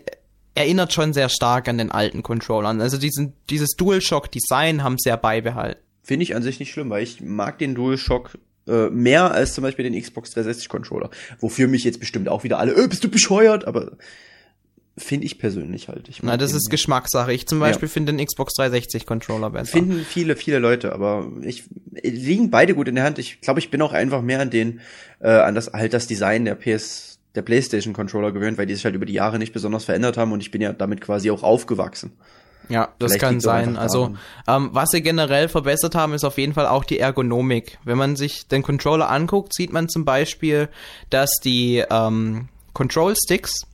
erinnert 0.54 0.92
schon 0.92 1.14
sehr 1.14 1.30
stark 1.30 1.70
an 1.70 1.78
den 1.78 1.92
alten 1.92 2.24
Controllern. 2.24 2.82
Also 2.82 2.98
diesen, 2.98 3.34
dieses 3.50 3.72
DualShock 3.78 4.30
Design 4.32 4.84
haben 4.84 4.98
sie 4.98 5.10
ja 5.10 5.16
beibehalten. 5.16 5.80
Finde 6.04 6.24
ich 6.24 6.36
an 6.36 6.44
sich 6.44 6.60
nicht 6.60 6.72
schlimm, 6.72 6.90
weil 6.90 7.04
ich 7.04 7.22
mag 7.22 7.60
den 7.60 7.76
DualShock 7.76 8.32
Äh, 8.68 8.90
mehr 8.92 9.32
als 9.32 9.56
zum 9.56 9.64
Beispiel 9.64 9.90
den 9.90 10.00
Xbox 10.00 10.32
360 10.32 10.70
Controller. 10.70 11.10
Wofür 11.40 11.68
mich 11.68 11.84
jetzt 11.84 12.00
bestimmt 12.00 12.30
auch 12.30 12.44
wieder 12.44 12.60
alle, 12.60 12.74
äh, 12.76 12.88
bist 12.88 13.04
du 13.04 13.10
bescheuert? 13.10 13.66
Aber 13.66 13.94
finde 14.98 15.26
ich 15.26 15.40
persönlich 15.40 15.88
halt. 15.88 16.10
Ich 16.10 16.22
Na, 16.22 16.38
das 16.38 16.54
ist 16.54 16.70
Geschmackssache. 16.70 17.32
Ich 17.34 17.48
zum 17.48 17.60
Beispiel 17.60 17.88
ja. 17.88 17.94
finde 17.94 18.14
den 18.14 18.26
Xbox 18.26 18.54
360 18.56 19.06
Controller 19.06 19.50
besser. 19.50 19.72
Finden 19.72 20.06
viele, 20.08 20.36
viele 20.36 20.60
Leute, 20.60 20.94
aber 20.94 21.32
ich 21.42 21.64
liegen 22.02 22.52
beide 22.52 22.76
gut 22.76 22.88
in 22.88 22.96
der 22.96 23.04
Hand. 23.04 23.18
Ich 23.18 23.42
glaube, 23.42 23.60
ich 23.60 23.72
bin 23.72 23.82
auch 23.82 23.94
einfach 23.94 24.22
mehr 24.22 24.42
an 24.42 24.50
den, 24.50 24.82
äh, 25.20 25.30
an 25.30 25.56
das 25.56 25.72
halt 25.74 25.94
das 25.94 26.08
Design 26.08 26.46
der 26.46 26.56
PS, 26.56 27.20
der 27.36 27.42
PlayStation 27.42 27.94
Controller 27.94 28.32
gewöhnt, 28.32 28.58
weil 28.58 28.66
die 28.66 28.76
sich 28.76 28.84
halt 28.84 28.96
über 28.96 29.06
die 29.06 29.14
Jahre 29.14 29.40
nicht 29.40 29.54
besonders 29.54 29.86
verändert 29.86 30.18
haben 30.18 30.34
und 30.34 30.42
ich 30.42 30.52
bin 30.52 30.62
ja 30.62 30.74
damit 30.74 31.00
quasi 31.00 31.32
auch 31.32 31.44
aufgewachsen. 31.44 32.12
Ja, 32.70 32.90
das 33.00 33.12
Vielleicht 33.12 33.22
kann 33.22 33.40
sein. 33.40 33.76
Also, 33.76 34.16
ähm, 34.48 34.70
was 34.72 34.92
sie 34.92 35.02
generell 35.02 35.50
verbessert 35.50 35.96
haben, 35.96 36.14
ist 36.14 36.24
auf 36.24 36.38
jeden 36.38 36.54
Fall 36.54 36.68
auch 36.68 36.84
die 36.84 37.00
Ergonomik. 37.00 37.80
Wenn 37.84 37.98
man 37.98 38.16
sich 38.16 38.48
den 38.48 38.62
Controller 38.62 39.10
anguckt, 39.10 39.54
sieht 39.54 39.74
man 39.74 39.90
zum 39.90 40.06
Beispiel, 40.06 40.70
dass 41.10 41.30
die 41.44 41.84
ähm, 41.90 42.48
Control 42.74 43.14
Sticks, 43.16 43.66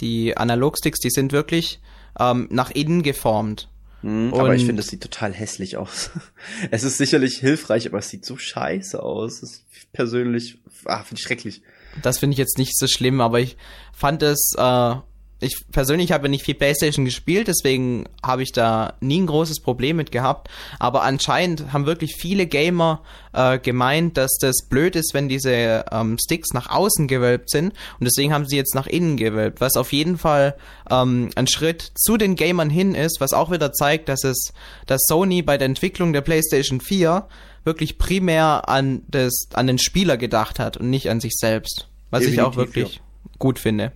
die 0.00 0.36
Analog-Sticks, 0.36 1.00
die 1.00 1.10
sind 1.10 1.32
wirklich 1.32 1.80
ähm, 2.18 2.48
nach 2.50 2.70
innen 2.70 3.02
geformt. 3.02 3.68
Mhm, 4.02 4.34
aber 4.34 4.54
ich 4.54 4.66
finde, 4.66 4.80
es 4.80 4.88
sieht 4.88 5.02
total 5.02 5.32
hässlich 5.32 5.76
aus. 5.76 6.10
es 6.70 6.84
ist 6.84 6.98
sicherlich 6.98 7.38
hilfreich, 7.38 7.86
aber 7.86 7.98
es 7.98 8.10
sieht 8.10 8.24
so 8.24 8.36
scheiße 8.36 9.02
aus. 9.02 9.40
Das 9.40 9.50
ist 9.50 9.64
persönlich, 9.92 10.58
ah, 10.84 11.02
finde 11.02 11.20
ich 11.20 11.24
schrecklich. 11.24 11.62
Das 12.02 12.18
finde 12.18 12.34
ich 12.34 12.38
jetzt 12.38 12.58
nicht 12.58 12.76
so 12.76 12.86
schlimm, 12.86 13.20
aber 13.20 13.40
ich 13.40 13.56
fand 13.92 14.22
es 14.22 14.52
äh, 14.58 14.94
ich 15.40 15.64
persönlich 15.72 16.12
habe 16.12 16.28
nicht 16.28 16.44
viel 16.44 16.54
PlayStation 16.54 17.04
gespielt, 17.04 17.48
deswegen 17.48 18.06
habe 18.24 18.42
ich 18.42 18.52
da 18.52 18.94
nie 19.00 19.20
ein 19.20 19.26
großes 19.26 19.60
Problem 19.60 19.96
mit 19.96 20.12
gehabt. 20.12 20.48
Aber 20.78 21.02
anscheinend 21.02 21.72
haben 21.72 21.86
wirklich 21.86 22.16
viele 22.16 22.46
Gamer 22.46 23.02
äh, 23.32 23.58
gemeint, 23.58 24.16
dass 24.16 24.38
das 24.40 24.66
blöd 24.68 24.96
ist, 24.96 25.12
wenn 25.12 25.28
diese 25.28 25.84
ähm, 25.90 26.16
Sticks 26.18 26.52
nach 26.52 26.70
außen 26.70 27.08
gewölbt 27.08 27.50
sind. 27.50 27.74
Und 27.98 28.04
deswegen 28.04 28.32
haben 28.32 28.46
sie 28.46 28.56
jetzt 28.56 28.74
nach 28.74 28.86
innen 28.86 29.16
gewölbt, 29.16 29.60
was 29.60 29.76
auf 29.76 29.92
jeden 29.92 30.18
Fall 30.18 30.56
ähm, 30.90 31.30
ein 31.34 31.46
Schritt 31.46 31.92
zu 31.94 32.16
den 32.16 32.36
Gamern 32.36 32.70
hin 32.70 32.94
ist, 32.94 33.20
was 33.20 33.32
auch 33.32 33.50
wieder 33.50 33.72
zeigt, 33.72 34.08
dass 34.08 34.24
es, 34.24 34.52
dass 34.86 35.02
Sony 35.06 35.42
bei 35.42 35.58
der 35.58 35.66
Entwicklung 35.66 36.12
der 36.12 36.22
PlayStation 36.22 36.80
4 36.80 37.26
wirklich 37.64 37.98
primär 37.98 38.68
an 38.68 39.02
das, 39.08 39.48
an 39.54 39.66
den 39.66 39.78
Spieler 39.78 40.16
gedacht 40.16 40.58
hat 40.58 40.76
und 40.76 40.90
nicht 40.90 41.10
an 41.10 41.20
sich 41.20 41.32
selbst. 41.34 41.88
Was 42.10 42.20
Definitiv, 42.20 42.40
ich 42.40 42.46
auch 42.46 42.56
wirklich 42.56 42.94
ja. 42.96 43.00
gut 43.38 43.58
finde. 43.58 43.92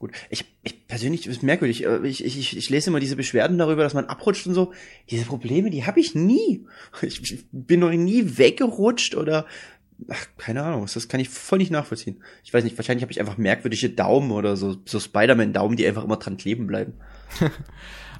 Gut. 0.00 0.12
Ich, 0.30 0.46
ich 0.62 0.86
persönlich 0.86 1.26
ist 1.26 1.42
merkwürdig. 1.42 1.84
Äh, 1.84 2.06
ich, 2.06 2.24
ich, 2.24 2.56
ich 2.56 2.70
lese 2.70 2.88
immer 2.88 3.00
diese 3.00 3.16
Beschwerden 3.16 3.58
darüber, 3.58 3.82
dass 3.82 3.92
man 3.92 4.06
abrutscht 4.06 4.46
und 4.46 4.54
so. 4.54 4.72
Diese 5.10 5.26
Probleme, 5.26 5.68
die 5.68 5.84
habe 5.84 6.00
ich 6.00 6.14
nie. 6.14 6.66
Ich, 7.02 7.22
ich 7.22 7.44
bin 7.52 7.80
noch 7.80 7.90
nie 7.90 8.38
weggerutscht 8.38 9.14
oder 9.14 9.44
ach, 10.08 10.26
keine 10.38 10.62
Ahnung, 10.62 10.86
das 10.92 11.08
kann 11.08 11.20
ich 11.20 11.28
voll 11.28 11.58
nicht 11.58 11.70
nachvollziehen. 11.70 12.22
Ich 12.42 12.54
weiß 12.54 12.64
nicht, 12.64 12.78
wahrscheinlich 12.78 13.02
habe 13.02 13.12
ich 13.12 13.20
einfach 13.20 13.36
merkwürdige 13.36 13.90
Daumen 13.90 14.30
oder 14.30 14.56
so, 14.56 14.76
so 14.86 14.98
Spider-Man-Daumen, 14.98 15.76
die 15.76 15.86
einfach 15.86 16.04
immer 16.04 16.16
dran 16.16 16.38
kleben 16.38 16.66
bleiben. 16.66 16.94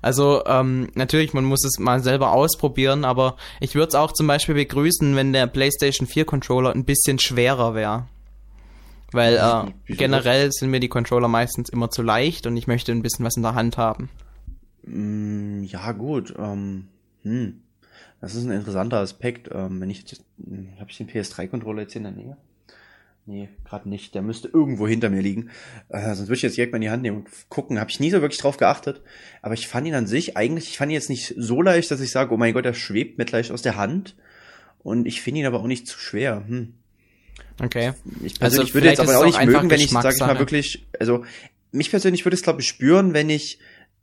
Also 0.03 0.43
ähm, 0.47 0.89
natürlich, 0.95 1.35
man 1.35 1.45
muss 1.45 1.63
es 1.63 1.79
mal 1.79 2.03
selber 2.03 2.33
ausprobieren, 2.33 3.05
aber 3.05 3.37
ich 3.61 3.75
würde 3.75 3.89
es 3.89 3.95
auch 3.95 4.13
zum 4.13 4.27
Beispiel 4.27 4.55
begrüßen, 4.55 5.15
wenn 5.15 5.35
der 5.35 5.47
PlayStation 5.47 6.07
4 6.07 6.25
Controller 6.25 6.73
ein 6.75 6.87
bisschen 6.87 7.19
schwerer 7.19 7.75
wäre. 7.75 8.07
Weil 9.13 9.37
äh, 9.37 9.95
generell 9.95 10.51
sind 10.53 10.71
mir 10.71 10.81
die 10.81 10.89
Controller 10.89 11.29
meistens 11.29 11.69
immer 11.69 11.91
zu 11.91 12.03
leicht 12.03 12.47
und 12.47 12.57
ich 12.57 12.67
möchte 12.67 12.93
ein 12.93 13.03
bisschen 13.03 13.25
was 13.25 13.37
in 13.37 13.43
der 13.43 13.55
Hand 13.55 13.77
haben. 13.77 14.09
Mm, 14.85 15.65
ja, 15.65 15.93
gut. 15.93 16.35
Ähm, 16.39 16.89
hm. 17.23 17.61
Das 18.21 18.35
ist 18.35 18.45
ein 18.45 18.51
interessanter 18.51 18.99
Aspekt. 18.99 19.49
Ähm, 19.53 19.81
wenn 19.81 19.91
ich 19.91 20.01
jetzt. 20.01 20.25
Hm, 20.45 20.69
Habe 20.79 20.91
ich 20.91 20.97
den 20.97 21.09
PS3-Controller 21.09 21.83
jetzt 21.83 21.97
in 21.97 22.05
der 22.05 22.13
Nähe? 22.13 22.37
Nee, 23.27 23.49
gerade 23.65 23.89
nicht. 23.89 24.15
Der 24.15 24.23
müsste 24.23 24.49
irgendwo 24.49 24.89
hinter 24.89 25.11
mir 25.11 25.23
liegen. 25.23 25.51
Äh, 25.89 26.15
sonst 26.15 26.29
würde 26.29 26.35
ich 26.35 26.43
jetzt 26.43 26.57
direkt 26.57 26.73
mal 26.73 26.79
in 26.79 26.83
die 26.83 26.91
Hand 26.91 27.03
nehmen 27.03 27.19
und 27.19 27.29
gucken. 27.49 27.79
Habe 27.79 27.91
ich 27.91 28.01
nie 28.01 28.11
so 28.11 28.21
wirklich 28.21 28.41
drauf 28.41 28.57
geachtet. 28.57 29.03
Aber 29.43 29.55
ich 29.55 29.69
fand 29.69 29.87
ihn 29.87 29.95
an 29.95 30.07
sich 30.07 30.37
eigentlich, 30.37 30.71
ich 30.71 30.79
fand 30.79 30.91
ihn 30.91 30.95
jetzt 30.95 31.11
nicht 31.11 31.35
so 31.37 31.63
leicht, 31.63 31.91
dass 31.91 32.01
ich 32.01 32.11
sage, 32.11 32.33
oh 32.35 32.37
mein 32.37 32.55
Gott, 32.55 32.67
er 32.67 32.75
schwebt 32.75 33.19
mir 33.19 33.25
gleich 33.25 33.53
aus 33.53 33.63
der 33.63 33.77
Hand. 33.77 34.17
Und 34.83 35.07
ich 35.07 35.21
finde 35.21 35.41
ihn 35.41 35.47
aber 35.47 35.61
auch 35.61 35.67
nicht 35.67 35.87
zu 35.87 35.99
schwer. 35.99 36.45
Hm. 36.47 36.75
Okay. 37.63 37.93
Ich 38.25 38.39
persönlich 38.39 38.69
also 38.69 38.75
würde 38.75 38.89
jetzt 38.89 39.01
aber 39.01 39.19
auch 39.19 39.25
nicht 39.25 39.45
mögen, 39.45 39.71
wenn 39.71 39.81
ich, 39.81 39.91
sage 39.91 40.15
ich 40.15 40.21
mal, 40.21 40.39
wirklich, 40.39 40.87
also 40.99 41.25
mich 41.73 41.91
persönlich 41.91 42.25
würde 42.25 42.35
es, 42.35 42.43
glaube 42.43 42.61
ich, 42.61 42.69
spüren, 42.69 43.15
wenn 43.15 43.31
ich 43.31 43.59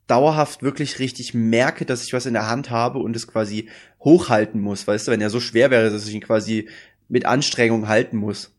dauerhaft 0.08 0.64
wirklich 0.64 1.00
richtig 1.00 1.34
merke, 1.34 1.86
dass 1.86 2.04
ich 2.04 2.14
was 2.14 2.26
in 2.26 2.34
der 2.34 2.48
Hand 2.48 2.70
habe 2.70 3.00
und 3.00 3.16
es 3.16 3.28
quasi 3.28 3.68
hochhalten 4.00 4.62
muss, 4.62 4.88
weißt 4.88 5.08
du, 5.08 5.12
wenn 5.12 5.22
er 5.22 5.30
so 5.30 5.40
schwer 5.40 5.70
wäre, 5.70 5.90
dass 5.90 6.08
ich 6.08 6.14
ihn 6.14 6.22
quasi 6.22 6.70
mit 7.10 7.26
Anstrengung 7.26 7.88
halten 7.88 8.18
muss. 8.18 8.54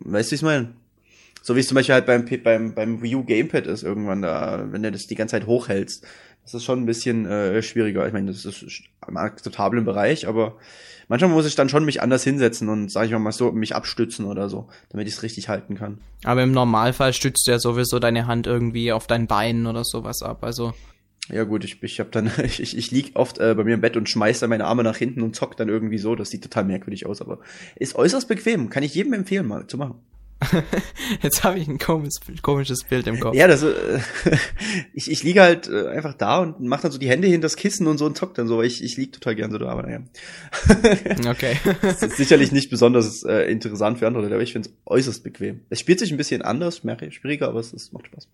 Weißt 0.00 0.30
du, 0.30 0.32
wie 0.32 0.36
ich 0.36 0.42
meine? 0.42 0.74
So 1.42 1.56
wie 1.56 1.60
es 1.60 1.68
zum 1.68 1.76
Beispiel 1.76 1.94
halt 1.94 2.06
beim, 2.06 2.26
beim, 2.42 2.74
beim 2.74 3.02
Wii 3.02 3.14
U 3.14 3.24
Gamepad 3.24 3.66
ist 3.66 3.84
irgendwann 3.84 4.22
da, 4.22 4.66
wenn 4.70 4.82
du 4.82 4.90
das 4.90 5.06
die 5.06 5.14
ganze 5.14 5.32
Zeit 5.32 5.46
hochhältst. 5.46 6.04
Das 6.46 6.54
ist 6.54 6.64
schon 6.64 6.80
ein 6.80 6.86
bisschen 6.86 7.26
äh, 7.26 7.60
schwieriger. 7.60 8.06
Ich 8.06 8.12
meine, 8.12 8.28
das 8.28 8.44
ist 8.44 8.84
im 9.06 9.16
akzeptablen 9.16 9.84
Bereich, 9.84 10.28
aber 10.28 10.54
manchmal 11.08 11.32
muss 11.32 11.44
ich 11.44 11.56
dann 11.56 11.68
schon 11.68 11.84
mich 11.84 12.00
anders 12.02 12.22
hinsetzen 12.22 12.68
und, 12.68 12.88
sag 12.88 13.06
ich 13.06 13.10
mal 13.10 13.32
so, 13.32 13.50
mich 13.50 13.74
abstützen 13.74 14.26
oder 14.26 14.48
so, 14.48 14.68
damit 14.90 15.08
ich 15.08 15.14
es 15.14 15.24
richtig 15.24 15.48
halten 15.48 15.74
kann. 15.74 15.98
Aber 16.22 16.44
im 16.44 16.52
Normalfall 16.52 17.12
stützt 17.12 17.48
du 17.48 17.50
ja 17.50 17.58
sowieso 17.58 17.98
deine 17.98 18.28
Hand 18.28 18.46
irgendwie 18.46 18.92
auf 18.92 19.08
deinen 19.08 19.26
Beinen 19.26 19.66
oder 19.66 19.82
sowas 19.82 20.22
ab, 20.22 20.44
also. 20.44 20.72
Ja 21.28 21.42
gut, 21.42 21.64
ich, 21.64 21.82
ich 21.82 21.98
hab 21.98 22.12
dann, 22.12 22.30
ich, 22.44 22.76
ich 22.76 22.90
lieg 22.92 23.12
oft 23.14 23.38
äh, 23.38 23.52
bei 23.56 23.64
mir 23.64 23.74
im 23.74 23.80
Bett 23.80 23.96
und 23.96 24.08
schmeiß 24.08 24.38
dann 24.38 24.50
meine 24.50 24.66
Arme 24.66 24.84
nach 24.84 24.96
hinten 24.96 25.22
und 25.22 25.34
zock 25.34 25.56
dann 25.56 25.68
irgendwie 25.68 25.98
so. 25.98 26.14
Das 26.14 26.30
sieht 26.30 26.44
total 26.44 26.62
merkwürdig 26.62 27.06
aus, 27.06 27.20
aber 27.20 27.40
ist 27.74 27.96
äußerst 27.96 28.28
bequem. 28.28 28.70
Kann 28.70 28.84
ich 28.84 28.94
jedem 28.94 29.14
empfehlen, 29.14 29.48
mal 29.48 29.66
zu 29.66 29.78
machen. 29.78 29.96
Jetzt 31.22 31.44
habe 31.44 31.58
ich 31.58 31.66
ein 31.66 31.78
komisches, 31.78 32.20
komisches 32.42 32.84
Bild 32.84 33.06
im 33.06 33.18
Kopf. 33.20 33.34
Ja, 33.34 33.48
das, 33.48 33.62
äh, 33.62 33.72
ich, 34.92 35.10
ich 35.10 35.22
liege 35.22 35.40
halt 35.40 35.68
äh, 35.68 35.88
einfach 35.88 36.14
da 36.14 36.38
und 36.40 36.60
mache 36.60 36.82
dann 36.82 36.92
so 36.92 36.98
die 36.98 37.08
Hände 37.08 37.26
hinter 37.26 37.46
das 37.46 37.56
Kissen 37.56 37.86
und 37.86 37.98
so 37.98 38.06
und 38.06 38.16
zock 38.16 38.34
dann 38.34 38.46
so. 38.46 38.62
Ich, 38.62 38.82
ich 38.84 38.96
lieg 38.96 39.12
total 39.12 39.34
gern 39.34 39.50
so 39.50 39.58
da, 39.58 39.68
aber 39.68 39.82
naja. 39.82 40.00
okay. 41.30 41.56
das 41.80 42.02
ist 42.02 42.16
sicherlich 42.16 42.52
nicht 42.52 42.70
besonders 42.70 43.22
äh, 43.22 43.50
interessant 43.50 43.98
für 43.98 44.06
andere 44.06 44.24
Leute, 44.24 44.34
aber 44.34 44.42
ich 44.42 44.52
finde 44.52 44.68
es 44.68 44.74
äußerst 44.84 45.24
bequem. 45.24 45.62
Es 45.70 45.80
spielt 45.80 45.98
sich 45.98 46.10
ein 46.10 46.18
bisschen 46.18 46.42
anders, 46.42 46.82
schwieriger, 47.10 47.48
aber 47.48 47.60
es, 47.60 47.72
es 47.72 47.92
macht 47.92 48.06
Spaß. 48.06 48.28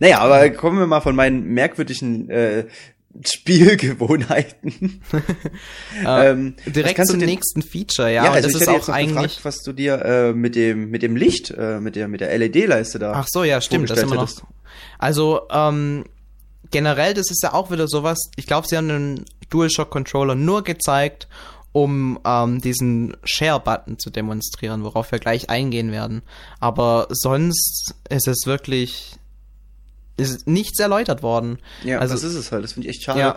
Naja, 0.00 0.18
aber 0.18 0.50
kommen 0.50 0.78
wir 0.78 0.86
mal 0.86 1.00
von 1.00 1.16
meinen 1.16 1.44
merkwürdigen 1.44 2.28
äh, 2.30 2.66
Spielgewohnheiten. 3.22 5.02
ähm, 6.06 6.56
direkt 6.66 7.06
zum 7.06 7.18
nächsten 7.18 7.62
Feature, 7.62 8.12
ja. 8.12 8.24
ja 8.24 8.32
also 8.32 8.48
das 8.48 8.62
ist 8.62 8.68
auch 8.68 8.88
eigentlich 8.88 9.36
gefragt, 9.36 9.44
was 9.44 9.62
du 9.62 9.72
dir 9.72 10.02
äh, 10.04 10.32
mit 10.32 10.56
dem 10.56 10.90
mit 10.90 11.02
dem 11.02 11.16
Licht, 11.16 11.50
äh, 11.50 11.80
mit 11.80 11.96
der 11.96 12.08
mit 12.08 12.20
der 12.20 12.36
LED-Leiste 12.36 12.98
da. 12.98 13.12
Ach 13.14 13.26
so, 13.28 13.44
ja, 13.44 13.60
stimmt. 13.60 13.90
Das 13.90 14.02
immer 14.02 14.16
noch. 14.16 14.30
Also 14.98 15.42
ähm, 15.50 16.04
generell, 16.70 17.14
das 17.14 17.30
ist 17.30 17.42
ja 17.42 17.52
auch 17.52 17.70
wieder 17.70 17.86
sowas. 17.86 18.18
Ich 18.36 18.46
glaube, 18.46 18.66
sie 18.66 18.76
haben 18.76 18.90
einen 18.90 19.24
DualShock 19.50 19.90
Controller 19.90 20.34
nur 20.34 20.64
gezeigt, 20.64 21.28
um 21.72 22.18
ähm, 22.24 22.60
diesen 22.60 23.16
Share-Button 23.24 23.98
zu 23.98 24.10
demonstrieren, 24.10 24.84
worauf 24.84 25.12
wir 25.12 25.18
gleich 25.18 25.50
eingehen 25.50 25.92
werden. 25.92 26.22
Aber 26.60 27.06
sonst 27.10 27.94
ist 28.08 28.28
es 28.28 28.46
wirklich 28.46 29.16
ist 30.16 30.46
nichts 30.46 30.78
erläutert 30.78 31.22
worden. 31.22 31.58
Ja, 31.82 31.98
also, 31.98 32.14
das 32.14 32.24
ist 32.24 32.34
es 32.34 32.52
halt. 32.52 32.64
Das 32.64 32.74
finde 32.74 32.88
ich 32.88 32.96
echt 32.96 33.04
schade. 33.04 33.20
Ja. 33.20 33.36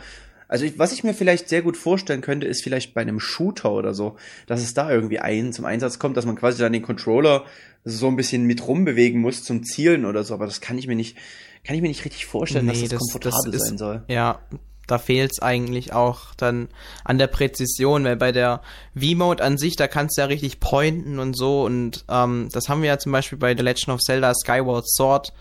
Also 0.49 0.63
ich, 0.63 0.79
was 0.79 0.93
ich 0.93 1.03
mir 1.03 1.13
vielleicht 1.13 1.49
sehr 1.49 1.61
gut 1.61 1.75
vorstellen 1.75 2.21
könnte, 2.21 2.47
ist 2.47 2.63
vielleicht 2.63 2.93
bei 2.93 3.01
einem 3.01 3.19
Shooter 3.19 3.71
oder 3.71 3.93
so, 3.93 4.15
dass 4.45 4.61
es 4.61 4.73
da 4.73 4.89
irgendwie 4.89 5.19
ein 5.19 5.51
zum 5.51 5.65
Einsatz 5.65 5.99
kommt, 5.99 6.15
dass 6.15 6.25
man 6.25 6.37
quasi 6.37 6.59
dann 6.59 6.71
den 6.71 6.83
Controller 6.83 7.43
so 7.83 8.07
ein 8.07 8.15
bisschen 8.15 8.45
mit 8.45 8.65
rumbewegen 8.65 9.19
muss 9.19 9.43
zum 9.43 9.63
Zielen 9.63 10.05
oder 10.05 10.23
so. 10.23 10.33
Aber 10.33 10.45
das 10.45 10.61
kann 10.61 10.77
ich 10.77 10.87
mir 10.87 10.95
nicht, 10.95 11.17
kann 11.65 11.75
ich 11.75 11.81
mir 11.81 11.89
nicht 11.89 12.05
richtig 12.05 12.25
vorstellen, 12.25 12.65
nee, 12.65 12.71
dass 12.71 12.81
das, 12.81 12.89
das 12.91 12.99
komfortabel 12.99 13.51
das 13.51 13.61
ist, 13.61 13.67
sein 13.67 13.77
soll. 13.77 14.03
Ja, 14.07 14.39
da 14.87 14.97
fehlt 14.97 15.31
es 15.33 15.41
eigentlich 15.41 15.91
auch 15.91 16.33
dann 16.35 16.69
an 17.03 17.17
der 17.17 17.27
Präzision, 17.27 18.05
weil 18.05 18.15
bei 18.15 18.31
der 18.31 18.61
V-Mode 18.95 19.43
an 19.43 19.57
sich, 19.57 19.75
da 19.75 19.87
kannst 19.87 20.17
du 20.17 20.21
ja 20.21 20.27
richtig 20.27 20.61
pointen 20.61 21.19
und 21.19 21.35
so 21.35 21.65
und 21.65 22.05
ähm, 22.09 22.47
das 22.53 22.69
haben 22.69 22.81
wir 22.81 22.87
ja 22.87 22.97
zum 22.97 23.11
Beispiel 23.11 23.37
bei 23.37 23.55
The 23.55 23.63
Legend 23.63 23.89
of 23.89 23.99
Zelda 23.99 24.33
Skyward 24.33 24.89
Sword 24.89 25.33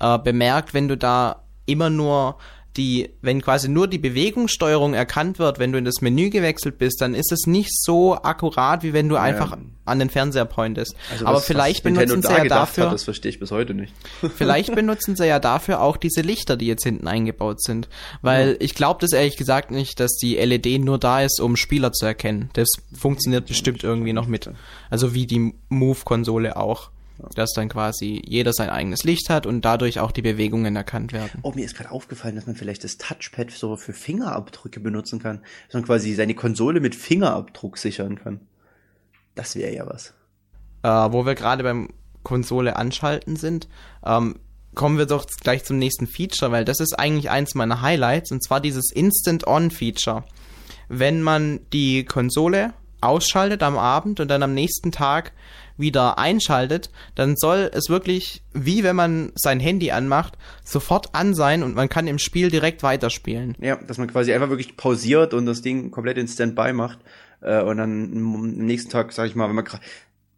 äh, 0.00 0.18
bemerkt, 0.18 0.74
wenn 0.74 0.88
du 0.88 0.96
da 0.96 1.44
immer 1.66 1.90
nur 1.90 2.38
die, 2.76 3.10
wenn 3.22 3.40
quasi 3.40 3.68
nur 3.68 3.86
die 3.86 3.98
Bewegungssteuerung 3.98 4.94
erkannt 4.94 5.38
wird, 5.38 5.58
wenn 5.58 5.70
du 5.70 5.78
in 5.78 5.84
das 5.84 6.00
Menü 6.00 6.30
gewechselt 6.30 6.78
bist, 6.78 7.00
dann 7.00 7.14
ist 7.14 7.30
es 7.30 7.46
nicht 7.46 7.70
so 7.72 8.16
akkurat, 8.16 8.82
wie 8.82 8.92
wenn 8.92 9.08
du 9.08 9.16
einfach 9.16 9.52
ja. 9.52 9.58
an 9.84 9.98
den 10.00 10.10
Fernseher 10.10 10.44
pointest. 10.44 10.96
Also 11.12 11.26
Aber 11.26 11.36
was, 11.36 11.44
vielleicht 11.44 11.84
was 11.84 11.92
benutzen 11.92 12.22
sie 12.22 12.32
ja 12.32 12.44
dafür. 12.44 12.86
Hat, 12.86 12.94
das 12.94 13.04
verstehe 13.04 13.30
ich 13.30 13.38
bis 13.38 13.52
heute 13.52 13.74
nicht. 13.74 13.94
vielleicht 14.36 14.74
benutzen 14.74 15.14
sie 15.14 15.26
ja 15.26 15.38
dafür 15.38 15.80
auch 15.80 15.96
diese 15.96 16.22
Lichter, 16.22 16.56
die 16.56 16.66
jetzt 16.66 16.82
hinten 16.82 17.06
eingebaut 17.06 17.62
sind. 17.62 17.88
Weil 18.22 18.50
ja. 18.50 18.56
ich 18.58 18.74
glaube 18.74 19.00
das 19.00 19.12
ehrlich 19.12 19.36
gesagt 19.36 19.70
nicht, 19.70 20.00
dass 20.00 20.16
die 20.16 20.34
LED 20.34 20.84
nur 20.84 20.98
da 20.98 21.20
ist, 21.20 21.40
um 21.40 21.56
Spieler 21.56 21.92
zu 21.92 22.06
erkennen. 22.06 22.50
Das 22.54 22.68
funktioniert 22.92 23.46
bestimmt 23.46 23.84
irgendwie 23.84 24.12
noch 24.12 24.26
mit. 24.26 24.50
Also 24.90 25.14
wie 25.14 25.26
die 25.26 25.54
Move-Konsole 25.68 26.56
auch 26.56 26.90
dass 27.34 27.52
dann 27.52 27.68
quasi 27.68 28.20
jeder 28.24 28.52
sein 28.52 28.70
eigenes 28.70 29.04
Licht 29.04 29.30
hat 29.30 29.46
und 29.46 29.64
dadurch 29.64 30.00
auch 30.00 30.12
die 30.12 30.22
Bewegungen 30.22 30.76
erkannt 30.76 31.12
werden. 31.12 31.40
Oh, 31.42 31.52
mir 31.52 31.64
ist 31.64 31.76
gerade 31.76 31.90
aufgefallen, 31.90 32.34
dass 32.36 32.46
man 32.46 32.56
vielleicht 32.56 32.84
das 32.84 32.96
Touchpad 32.96 33.50
so 33.50 33.76
für 33.76 33.92
Fingerabdrücke 33.92 34.80
benutzen 34.80 35.22
kann, 35.22 35.40
dass 35.66 35.74
man 35.74 35.84
quasi 35.84 36.14
seine 36.14 36.34
Konsole 36.34 36.80
mit 36.80 36.94
Fingerabdruck 36.94 37.78
sichern 37.78 38.16
kann. 38.16 38.40
Das 39.34 39.56
wäre 39.56 39.74
ja 39.74 39.86
was. 39.86 40.14
Äh, 40.82 41.12
wo 41.12 41.24
wir 41.24 41.34
gerade 41.34 41.62
beim 41.62 41.90
Konsole 42.22 42.76
anschalten 42.76 43.36
sind, 43.36 43.68
ähm, 44.04 44.36
kommen 44.74 44.98
wir 44.98 45.06
doch 45.06 45.26
gleich 45.26 45.64
zum 45.64 45.78
nächsten 45.78 46.06
Feature, 46.06 46.50
weil 46.50 46.64
das 46.64 46.80
ist 46.80 46.98
eigentlich 46.98 47.30
eins 47.30 47.54
meiner 47.54 47.80
Highlights, 47.80 48.32
und 48.32 48.42
zwar 48.42 48.60
dieses 48.60 48.90
Instant-On-Feature. 48.92 50.24
Wenn 50.88 51.22
man 51.22 51.60
die 51.72 52.04
Konsole 52.04 52.74
ausschaltet 53.00 53.62
am 53.62 53.78
Abend 53.78 54.20
und 54.20 54.28
dann 54.28 54.42
am 54.42 54.54
nächsten 54.54 54.90
Tag 54.90 55.32
wieder 55.76 56.18
einschaltet, 56.18 56.90
dann 57.14 57.36
soll 57.36 57.70
es 57.72 57.88
wirklich, 57.88 58.42
wie 58.52 58.84
wenn 58.84 58.96
man 58.96 59.32
sein 59.34 59.60
Handy 59.60 59.90
anmacht, 59.90 60.38
sofort 60.62 61.14
an 61.14 61.34
sein 61.34 61.62
und 61.62 61.74
man 61.74 61.88
kann 61.88 62.06
im 62.06 62.18
Spiel 62.18 62.50
direkt 62.50 62.82
weiterspielen. 62.82 63.56
Ja, 63.60 63.76
dass 63.76 63.98
man 63.98 64.08
quasi 64.08 64.32
einfach 64.32 64.50
wirklich 64.50 64.76
pausiert 64.76 65.34
und 65.34 65.46
das 65.46 65.62
Ding 65.62 65.90
komplett 65.90 66.18
in 66.18 66.28
Standby 66.28 66.72
macht 66.72 66.98
äh, 67.40 67.60
und 67.62 67.78
dann 67.78 68.12
am 68.12 68.50
nächsten 68.50 68.90
Tag, 68.90 69.12
sag 69.12 69.26
ich 69.26 69.34
mal, 69.34 69.48
wenn 69.48 69.56
man 69.56 69.66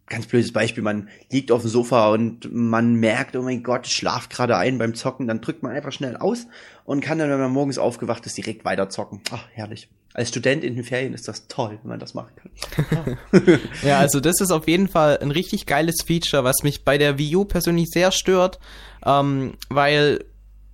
ganz 0.07 0.27
blödes 0.27 0.53
Beispiel, 0.53 0.83
man 0.83 1.09
liegt 1.31 1.51
auf 1.51 1.63
dem 1.63 1.71
Sofa 1.71 2.11
und 2.11 2.53
man 2.53 2.95
merkt, 2.95 3.37
oh 3.37 3.43
mein 3.43 3.63
Gott, 3.63 3.87
ich 3.87 3.93
schlaf 3.93 4.29
gerade 4.29 4.57
ein 4.57 4.79
beim 4.79 4.95
Zocken, 4.95 5.27
dann 5.27 5.41
drückt 5.41 5.63
man 5.63 5.73
einfach 5.73 5.93
schnell 5.93 6.17
aus 6.17 6.47
und 6.85 7.01
kann 7.01 7.19
dann, 7.19 7.31
wenn 7.31 7.41
man 7.41 7.53
morgens 7.53 7.79
aufgewacht 7.79 8.25
ist, 8.27 8.37
direkt 8.37 8.65
weiter 8.65 8.89
zocken. 8.89 9.21
Ach, 9.31 9.45
herrlich. 9.53 9.89
Als 10.17 10.31
Student 10.31 10.65
in 10.65 10.77
den 10.77 10.83
Ferien 10.83 11.13
ist 11.13 11.29
das 11.29 11.47
toll, 11.47 11.79
wenn 11.83 11.91
man 11.91 12.01
das 12.01 12.15
machen 12.15 12.31
kann. 12.37 13.19
ja, 13.83 13.99
also 13.99 14.19
das 14.19 14.41
ist 14.41 14.51
auf 14.51 14.67
jeden 14.67 14.89
Fall 14.89 15.19
ein 15.19 15.31
richtig 15.31 15.67
geiles 15.67 15.97
Feature, 16.07 16.43
was 16.43 16.63
mich 16.63 16.85
bei 16.85 16.97
der 16.97 17.19
Wii 17.19 17.37
U 17.37 17.45
persönlich 17.45 17.91
sehr 17.91 18.11
stört, 18.13 18.59
ähm, 19.05 19.59
weil 19.69 20.25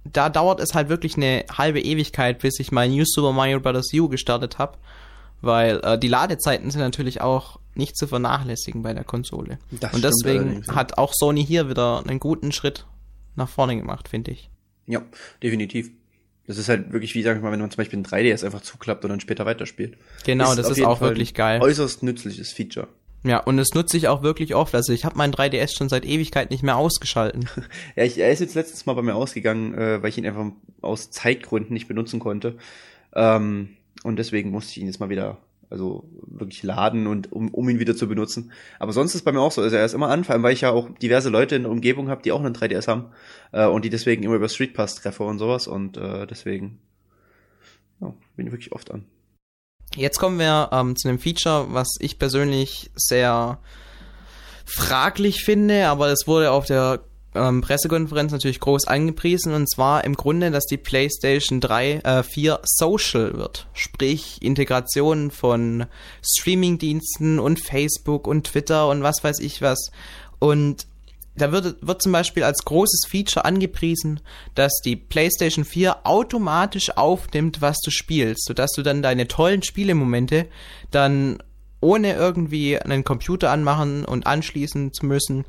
da 0.04 0.28
dauert 0.28 0.60
es 0.60 0.74
halt 0.74 0.88
wirklich 0.88 1.16
eine 1.16 1.44
halbe 1.50 1.80
Ewigkeit, 1.80 2.38
bis 2.38 2.60
ich 2.60 2.70
mein 2.70 2.92
New 2.92 3.02
Super 3.04 3.32
Mario 3.32 3.58
Bros. 3.58 3.92
U 3.92 4.08
gestartet 4.08 4.58
habe, 4.58 4.78
weil 5.40 5.80
äh, 5.82 5.98
die 5.98 6.06
Ladezeiten 6.06 6.70
sind 6.70 6.80
natürlich 6.80 7.20
auch 7.20 7.58
nicht 7.74 7.96
zu 7.96 8.06
vernachlässigen 8.06 8.82
bei 8.82 8.94
der 8.94 9.02
Konsole. 9.02 9.58
Das 9.72 9.92
Und 9.92 10.04
deswegen 10.04 10.64
hat 10.68 10.98
auch 10.98 11.12
Sony 11.12 11.44
hier 11.44 11.68
wieder 11.68 12.04
einen 12.06 12.20
guten 12.20 12.52
Schritt 12.52 12.86
nach 13.34 13.48
vorne 13.48 13.76
gemacht, 13.76 14.08
finde 14.08 14.30
ich. 14.30 14.50
Ja, 14.86 15.02
definitiv. 15.42 15.90
Das 16.46 16.58
ist 16.58 16.68
halt 16.68 16.92
wirklich, 16.92 17.14
wie 17.14 17.22
sag 17.22 17.36
ich 17.36 17.42
mal, 17.42 17.52
wenn 17.52 17.60
man 17.60 17.70
zum 17.70 17.78
Beispiel 17.78 18.00
ein 18.00 18.04
3DS 18.04 18.44
einfach 18.44 18.62
zuklappt 18.62 19.04
und 19.04 19.10
dann 19.10 19.20
später 19.20 19.46
weiterspielt. 19.46 19.96
Genau, 20.24 20.50
ist 20.50 20.56
das 20.56 20.70
ist 20.70 20.84
auch 20.84 20.98
Fall 20.98 21.10
wirklich 21.10 21.34
geil. 21.34 21.60
Äußerst 21.60 22.02
nützliches 22.02 22.52
Feature. 22.52 22.88
Ja, 23.24 23.38
und 23.38 23.56
das 23.56 23.74
nutze 23.74 23.96
ich 23.96 24.08
auch 24.08 24.22
wirklich 24.22 24.54
oft. 24.54 24.74
Also 24.74 24.92
ich 24.92 25.04
habe 25.04 25.16
mein 25.16 25.32
3DS 25.32 25.76
schon 25.76 25.88
seit 25.88 26.04
Ewigkeit 26.04 26.50
nicht 26.50 26.64
mehr 26.64 26.76
ausgeschalten. 26.76 27.48
ja, 27.96 28.04
ich, 28.04 28.18
er 28.18 28.32
ist 28.32 28.40
jetzt 28.40 28.54
letztens 28.54 28.84
mal 28.86 28.94
bei 28.94 29.02
mir 29.02 29.14
ausgegangen, 29.14 29.74
äh, 29.74 30.02
weil 30.02 30.08
ich 30.08 30.18
ihn 30.18 30.26
einfach 30.26 30.46
aus 30.80 31.10
Zeitgründen 31.10 31.72
nicht 31.72 31.86
benutzen 31.86 32.18
konnte. 32.18 32.56
Ähm, 33.14 33.76
und 34.02 34.16
deswegen 34.16 34.50
musste 34.50 34.72
ich 34.72 34.78
ihn 34.78 34.86
jetzt 34.86 34.98
mal 34.98 35.10
wieder 35.10 35.38
also 35.72 36.04
wirklich 36.26 36.62
laden 36.62 37.06
und 37.06 37.32
um, 37.32 37.48
um 37.48 37.68
ihn 37.68 37.78
wieder 37.78 37.96
zu 37.96 38.06
benutzen. 38.06 38.52
Aber 38.78 38.92
sonst 38.92 39.14
ist 39.14 39.24
bei 39.24 39.32
mir 39.32 39.40
auch 39.40 39.52
so, 39.52 39.62
also 39.62 39.74
er 39.74 39.84
ist 39.84 39.94
immer 39.94 40.08
an, 40.08 40.22
vor 40.22 40.34
allem 40.34 40.42
weil 40.42 40.52
ich 40.52 40.60
ja 40.60 40.70
auch 40.70 40.90
diverse 40.98 41.30
Leute 41.30 41.56
in 41.56 41.62
der 41.62 41.72
Umgebung 41.72 42.10
habe, 42.10 42.22
die 42.22 42.30
auch 42.30 42.40
einen 42.40 42.54
3DS 42.54 42.86
haben 42.86 43.06
äh, 43.52 43.66
und 43.66 43.84
die 43.84 43.90
deswegen 43.90 44.22
immer 44.22 44.34
über 44.34 44.50
Street 44.50 44.74
Pass 44.74 44.96
treffe 44.96 45.24
und 45.24 45.38
sowas 45.38 45.66
und 45.66 45.96
äh, 45.96 46.26
deswegen 46.26 46.78
ja, 48.00 48.12
bin 48.36 48.46
ich 48.46 48.52
wirklich 48.52 48.72
oft 48.72 48.90
an. 48.90 49.06
Jetzt 49.96 50.18
kommen 50.18 50.38
wir 50.38 50.68
ähm, 50.72 50.94
zu 50.94 51.08
einem 51.08 51.18
Feature, 51.18 51.68
was 51.70 51.88
ich 52.00 52.18
persönlich 52.18 52.90
sehr 52.94 53.58
fraglich 54.66 55.42
finde, 55.42 55.88
aber 55.88 56.08
es 56.08 56.26
wurde 56.26 56.50
auf 56.50 56.66
der 56.66 57.00
ähm, 57.34 57.60
Pressekonferenz 57.60 58.32
natürlich 58.32 58.60
groß 58.60 58.86
angepriesen 58.86 59.54
und 59.54 59.68
zwar 59.70 60.04
im 60.04 60.14
Grunde, 60.14 60.50
dass 60.50 60.64
die 60.66 60.76
PlayStation 60.76 61.60
3, 61.60 61.92
äh, 62.04 62.22
4 62.22 62.60
Social 62.64 63.34
wird. 63.34 63.66
Sprich 63.72 64.42
Integration 64.42 65.30
von 65.30 65.86
Streamingdiensten 66.22 67.38
und 67.38 67.60
Facebook 67.60 68.26
und 68.26 68.44
Twitter 68.44 68.88
und 68.88 69.02
was 69.02 69.24
weiß 69.24 69.40
ich 69.40 69.62
was. 69.62 69.90
Und 70.38 70.86
da 71.34 71.50
wird, 71.50 71.76
wird 71.80 72.02
zum 72.02 72.12
Beispiel 72.12 72.44
als 72.44 72.64
großes 72.64 73.06
Feature 73.08 73.44
angepriesen, 73.44 74.20
dass 74.54 74.80
die 74.84 74.96
PlayStation 74.96 75.64
4 75.64 76.06
automatisch 76.06 76.96
aufnimmt, 76.96 77.62
was 77.62 77.78
du 77.82 77.90
spielst, 77.90 78.44
sodass 78.44 78.72
du 78.72 78.82
dann 78.82 79.02
deine 79.02 79.28
tollen 79.28 79.62
Spielemomente 79.62 80.46
dann 80.90 81.42
ohne 81.82 82.14
irgendwie 82.14 82.78
einen 82.78 83.04
Computer 83.04 83.50
anmachen 83.50 84.04
und 84.04 84.26
anschließen 84.26 84.92
zu 84.92 85.06
müssen, 85.06 85.44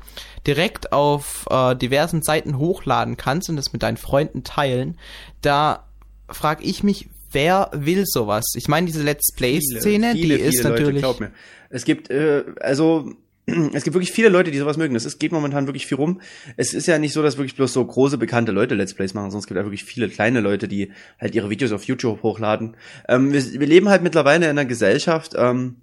direkt 0.46 0.92
auf 0.92 1.46
äh, 1.50 1.74
diversen 1.76 2.22
Seiten 2.22 2.58
hochladen 2.58 3.16
kannst 3.16 3.48
und 3.48 3.56
das 3.56 3.72
mit 3.72 3.82
deinen 3.82 3.96
Freunden 3.96 4.44
teilen, 4.44 4.98
da 5.40 5.84
frage 6.28 6.64
ich 6.64 6.82
mich, 6.82 7.08
wer 7.32 7.70
will 7.72 8.04
sowas? 8.06 8.44
Ich 8.56 8.68
meine, 8.68 8.86
diese 8.86 9.02
Let's 9.02 9.32
Play-Szene, 9.34 10.14
die 10.14 10.22
viele 10.22 10.36
ist 10.36 10.62
Leute, 10.62 10.82
natürlich. 10.82 11.02
Glaub 11.02 11.20
mir. 11.20 11.32
Es 11.70 11.84
gibt, 11.84 12.10
äh, 12.10 12.44
also 12.60 13.12
es 13.46 13.84
gibt 13.84 13.94
wirklich 13.94 14.12
viele 14.12 14.28
Leute, 14.28 14.50
die 14.50 14.58
sowas 14.58 14.76
mögen. 14.76 14.96
Es 14.96 15.18
geht 15.18 15.32
momentan 15.32 15.66
wirklich 15.66 15.86
viel 15.86 15.96
rum. 15.96 16.20
Es 16.56 16.72
ist 16.72 16.86
ja 16.86 16.98
nicht 16.98 17.12
so, 17.12 17.22
dass 17.22 17.36
wirklich 17.36 17.56
bloß 17.56 17.72
so 17.72 17.84
große, 17.84 18.16
bekannte 18.16 18.52
Leute 18.52 18.74
Let's 18.74 18.94
Plays 18.94 19.12
machen, 19.12 19.30
sondern 19.30 19.40
es 19.40 19.46
gibt 19.46 19.58
ja 19.58 19.64
wirklich 19.64 19.84
viele 19.84 20.08
kleine 20.08 20.40
Leute, 20.40 20.68
die 20.68 20.92
halt 21.20 21.34
ihre 21.34 21.50
Videos 21.50 21.72
auf 21.72 21.84
YouTube 21.84 22.22
hochladen. 22.22 22.76
Ähm, 23.08 23.32
wir, 23.32 23.60
wir, 23.60 23.66
leben 23.66 23.88
halt 23.88 24.02
mittlerweile 24.02 24.46
in 24.46 24.50
einer 24.50 24.64
Gesellschaft, 24.64 25.32
ähm, 25.36 25.76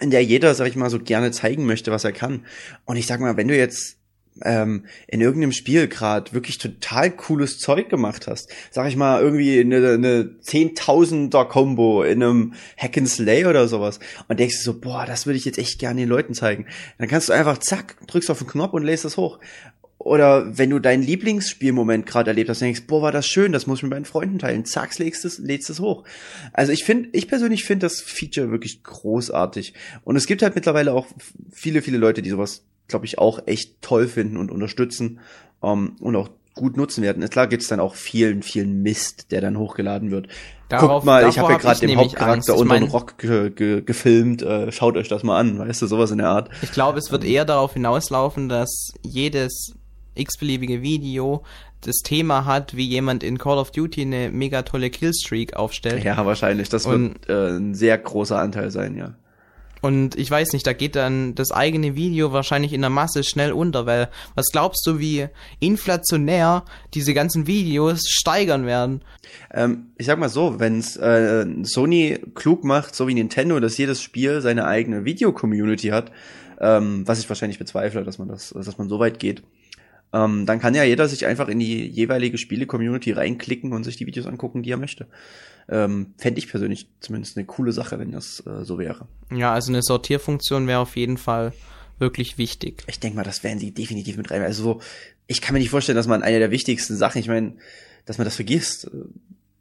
in 0.00 0.10
der 0.10 0.24
jeder, 0.24 0.54
sag 0.54 0.68
ich 0.68 0.76
mal, 0.76 0.90
so 0.90 0.98
gerne 0.98 1.30
zeigen 1.30 1.66
möchte, 1.66 1.90
was 1.90 2.04
er 2.04 2.12
kann. 2.12 2.44
Und 2.84 2.96
ich 2.96 3.06
sag 3.06 3.20
mal, 3.20 3.36
wenn 3.36 3.48
du 3.48 3.56
jetzt 3.56 3.96
ähm, 4.42 4.84
in 5.08 5.20
irgendeinem 5.20 5.52
Spiel 5.52 5.88
gerade 5.88 6.32
wirklich 6.32 6.58
total 6.58 7.10
cooles 7.10 7.58
Zeug 7.58 7.88
gemacht 7.88 8.26
hast, 8.26 8.50
sag 8.70 8.88
ich 8.88 8.96
mal, 8.96 9.22
irgendwie 9.22 9.60
eine, 9.60 9.92
eine 9.92 10.40
Zehntausender 10.40 11.44
Combo 11.46 12.02
in 12.02 12.22
einem 12.22 12.54
Hack 12.76 12.98
and 12.98 13.08
Slay 13.08 13.46
oder 13.46 13.68
sowas 13.68 13.98
und 14.28 14.38
denkst 14.38 14.58
du 14.58 14.62
so, 14.62 14.80
boah, 14.80 15.06
das 15.06 15.26
würde 15.26 15.38
ich 15.38 15.44
jetzt 15.44 15.58
echt 15.58 15.78
gerne 15.78 16.00
den 16.00 16.08
Leuten 16.08 16.34
zeigen. 16.34 16.66
Dann 16.98 17.08
kannst 17.08 17.28
du 17.28 17.32
einfach 17.32 17.58
zack, 17.58 17.96
drückst 18.06 18.30
auf 18.30 18.38
den 18.38 18.48
Knopf 18.48 18.74
und 18.74 18.84
lässt 18.84 19.04
das 19.04 19.16
hoch. 19.16 19.38
Oder 19.98 20.56
wenn 20.58 20.70
du 20.70 20.78
deinen 20.78 21.02
Lieblingsspielmoment 21.02 22.06
gerade 22.06 22.30
erlebt 22.30 22.50
hast, 22.50 22.60
denkst, 22.60 22.82
boah, 22.86 23.02
war 23.02 23.12
das 23.12 23.26
schön, 23.26 23.52
das 23.52 23.66
muss 23.66 23.78
ich 23.78 23.82
mit 23.82 23.90
meinen 23.90 24.04
Freunden 24.04 24.38
teilen. 24.38 24.64
Zack, 24.64 24.96
lädst 24.98 25.24
es, 25.24 25.38
lädst 25.38 25.70
es 25.70 25.80
hoch. 25.80 26.04
Also 26.52 26.72
ich 26.72 26.84
finde, 26.84 27.08
ich 27.12 27.28
persönlich 27.28 27.64
finde 27.64 27.86
das 27.86 28.00
Feature 28.00 28.50
wirklich 28.50 28.82
großartig. 28.82 29.74
Und 30.04 30.16
es 30.16 30.26
gibt 30.26 30.42
halt 30.42 30.54
mittlerweile 30.54 30.92
auch 30.92 31.06
viele, 31.50 31.82
viele 31.82 31.98
Leute, 31.98 32.22
die 32.22 32.30
sowas, 32.30 32.62
glaube 32.88 33.06
ich, 33.06 33.18
auch 33.18 33.46
echt 33.46 33.80
toll 33.80 34.06
finden 34.06 34.36
und 34.36 34.50
unterstützen 34.50 35.20
um, 35.60 35.70
ähm, 35.70 35.96
und 36.00 36.16
auch 36.16 36.28
gut 36.54 36.76
nutzen 36.76 37.02
werden. 37.02 37.22
Ist 37.22 37.32
klar 37.32 37.46
gibt's 37.46 37.68
dann 37.68 37.80
auch 37.80 37.94
vielen, 37.94 38.42
vielen 38.42 38.82
Mist, 38.82 39.30
der 39.30 39.40
dann 39.40 39.58
hochgeladen 39.58 40.10
wird. 40.10 40.28
Darauf, 40.68 40.90
Guckt 40.90 41.06
mal, 41.06 41.28
ich 41.28 41.38
habe 41.38 41.52
ja 41.52 41.58
gerade 41.58 41.80
den 41.80 41.96
Hauptcharakter 41.96 42.56
unter 42.56 42.78
den 42.78 42.88
Rock 42.88 43.18
ge 43.18 43.50
ge 43.50 43.82
gefilmt. 43.82 44.42
Äh, 44.42 44.72
schaut 44.72 44.96
euch 44.96 45.08
das 45.08 45.22
mal 45.22 45.38
an, 45.38 45.58
weißt 45.58 45.82
du, 45.82 45.86
sowas 45.86 46.10
in 46.10 46.18
der 46.18 46.28
Art. 46.28 46.50
Ich 46.62 46.72
glaube, 46.72 46.98
es 46.98 47.12
wird 47.12 47.24
eher 47.24 47.44
darauf 47.44 47.74
hinauslaufen, 47.74 48.48
dass 48.48 48.92
jedes 49.02 49.74
x-beliebige 50.16 50.82
Video 50.82 51.44
das 51.82 51.96
Thema 51.96 52.44
hat, 52.44 52.76
wie 52.76 52.86
jemand 52.86 53.22
in 53.22 53.38
Call 53.38 53.58
of 53.58 53.70
Duty 53.70 54.02
eine 54.02 54.30
mega 54.30 54.62
tolle 54.62 54.90
Killstreak 54.90 55.54
aufstellt. 55.56 56.04
Ja, 56.04 56.24
wahrscheinlich. 56.26 56.68
Das 56.68 56.86
und, 56.86 57.26
wird 57.26 57.28
äh, 57.28 57.56
ein 57.56 57.74
sehr 57.74 57.96
großer 57.98 58.38
Anteil 58.38 58.70
sein, 58.70 58.96
ja. 58.96 59.14
Und 59.82 60.16
ich 60.16 60.30
weiß 60.30 60.52
nicht, 60.52 60.66
da 60.66 60.72
geht 60.72 60.96
dann 60.96 61.34
das 61.34 61.52
eigene 61.52 61.94
Video 61.94 62.32
wahrscheinlich 62.32 62.72
in 62.72 62.80
der 62.80 62.90
Masse 62.90 63.22
schnell 63.22 63.52
unter, 63.52 63.86
weil 63.86 64.08
was 64.34 64.46
glaubst 64.50 64.84
du, 64.86 64.98
wie 64.98 65.28
inflationär 65.60 66.64
diese 66.94 67.14
ganzen 67.14 67.46
Videos 67.46 68.08
steigern 68.08 68.66
werden? 68.66 69.02
Ähm, 69.52 69.88
ich 69.96 70.06
sag 70.06 70.18
mal 70.18 70.28
so, 70.28 70.58
wenn 70.58 70.80
äh, 70.80 71.64
Sony 71.64 72.18
klug 72.34 72.64
macht, 72.64 72.94
so 72.96 73.06
wie 73.06 73.14
Nintendo, 73.14 73.60
dass 73.60 73.78
jedes 73.78 74.02
Spiel 74.02 74.40
seine 74.40 74.66
eigene 74.66 75.04
Video-Community 75.04 75.88
hat, 75.88 76.10
ähm, 76.58 77.06
was 77.06 77.20
ich 77.20 77.28
wahrscheinlich 77.28 77.58
bezweifle, 77.58 78.02
dass 78.02 78.18
man 78.18 78.28
das, 78.28 78.54
dass 78.56 78.78
man 78.78 78.88
so 78.88 78.98
weit 78.98 79.18
geht, 79.20 79.42
ähm, 80.12 80.46
dann 80.46 80.60
kann 80.60 80.74
ja 80.74 80.84
jeder 80.84 81.08
sich 81.08 81.26
einfach 81.26 81.48
in 81.48 81.58
die 81.58 81.86
jeweilige 81.86 82.38
Spiele-Community 82.38 83.12
reinklicken 83.12 83.72
und 83.72 83.84
sich 83.84 83.96
die 83.96 84.06
Videos 84.06 84.26
angucken, 84.26 84.62
die 84.62 84.70
er 84.70 84.76
möchte. 84.76 85.06
Ähm, 85.68 86.14
Fände 86.18 86.38
ich 86.38 86.48
persönlich 86.48 86.88
zumindest 87.00 87.36
eine 87.36 87.46
coole 87.46 87.72
Sache, 87.72 87.98
wenn 87.98 88.12
das 88.12 88.44
äh, 88.46 88.64
so 88.64 88.78
wäre. 88.78 89.08
Ja, 89.34 89.52
also 89.52 89.72
eine 89.72 89.82
Sortierfunktion 89.82 90.66
wäre 90.66 90.78
auf 90.78 90.96
jeden 90.96 91.16
Fall 91.18 91.52
wirklich 91.98 92.38
wichtig. 92.38 92.84
Ich 92.86 93.00
denke 93.00 93.16
mal, 93.16 93.24
das 93.24 93.42
werden 93.42 93.58
sie 93.58 93.72
definitiv 93.72 94.16
mit 94.16 94.30
rein. 94.30 94.42
Also 94.42 94.62
so, 94.62 94.80
ich 95.26 95.40
kann 95.40 95.54
mir 95.54 95.60
nicht 95.60 95.70
vorstellen, 95.70 95.96
dass 95.96 96.06
man 96.06 96.22
eine 96.22 96.38
der 96.38 96.50
wichtigsten 96.50 96.96
Sachen, 96.96 97.18
ich 97.18 97.28
meine, 97.28 97.54
dass 98.04 98.18
man 98.18 98.24
das 98.26 98.36
vergisst 98.36 98.88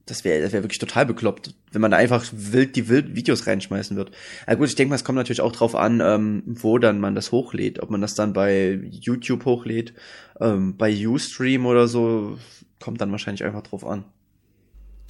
das 0.05 0.23
wäre 0.23 0.41
das 0.41 0.53
wär 0.53 0.63
wirklich 0.63 0.79
total 0.79 1.05
bekloppt, 1.05 1.55
wenn 1.71 1.81
man 1.81 1.91
da 1.91 1.97
einfach 1.97 2.25
wild 2.31 2.75
die 2.75 2.89
wild 2.89 3.15
Videos 3.15 3.47
reinschmeißen 3.47 3.97
wird. 3.97 4.11
Na 4.45 4.53
gut, 4.53 4.67
ich 4.67 4.75
denke 4.75 4.89
mal, 4.89 4.95
es 4.95 5.03
kommt 5.03 5.17
natürlich 5.17 5.41
auch 5.41 5.51
drauf 5.51 5.75
an, 5.75 6.01
ähm, 6.03 6.43
wo 6.45 6.77
dann 6.77 6.99
man 6.99 7.15
das 7.15 7.31
hochlädt. 7.31 7.81
Ob 7.81 7.89
man 7.89 8.01
das 8.01 8.13
dann 8.13 8.33
bei 8.33 8.79
YouTube 8.91 9.45
hochlädt, 9.45 9.93
ähm, 10.39 10.77
bei 10.77 11.07
Ustream 11.07 11.65
oder 11.65 11.87
so, 11.87 12.37
kommt 12.79 13.01
dann 13.01 13.11
wahrscheinlich 13.11 13.43
einfach 13.43 13.63
drauf 13.63 13.85
an. 13.85 14.05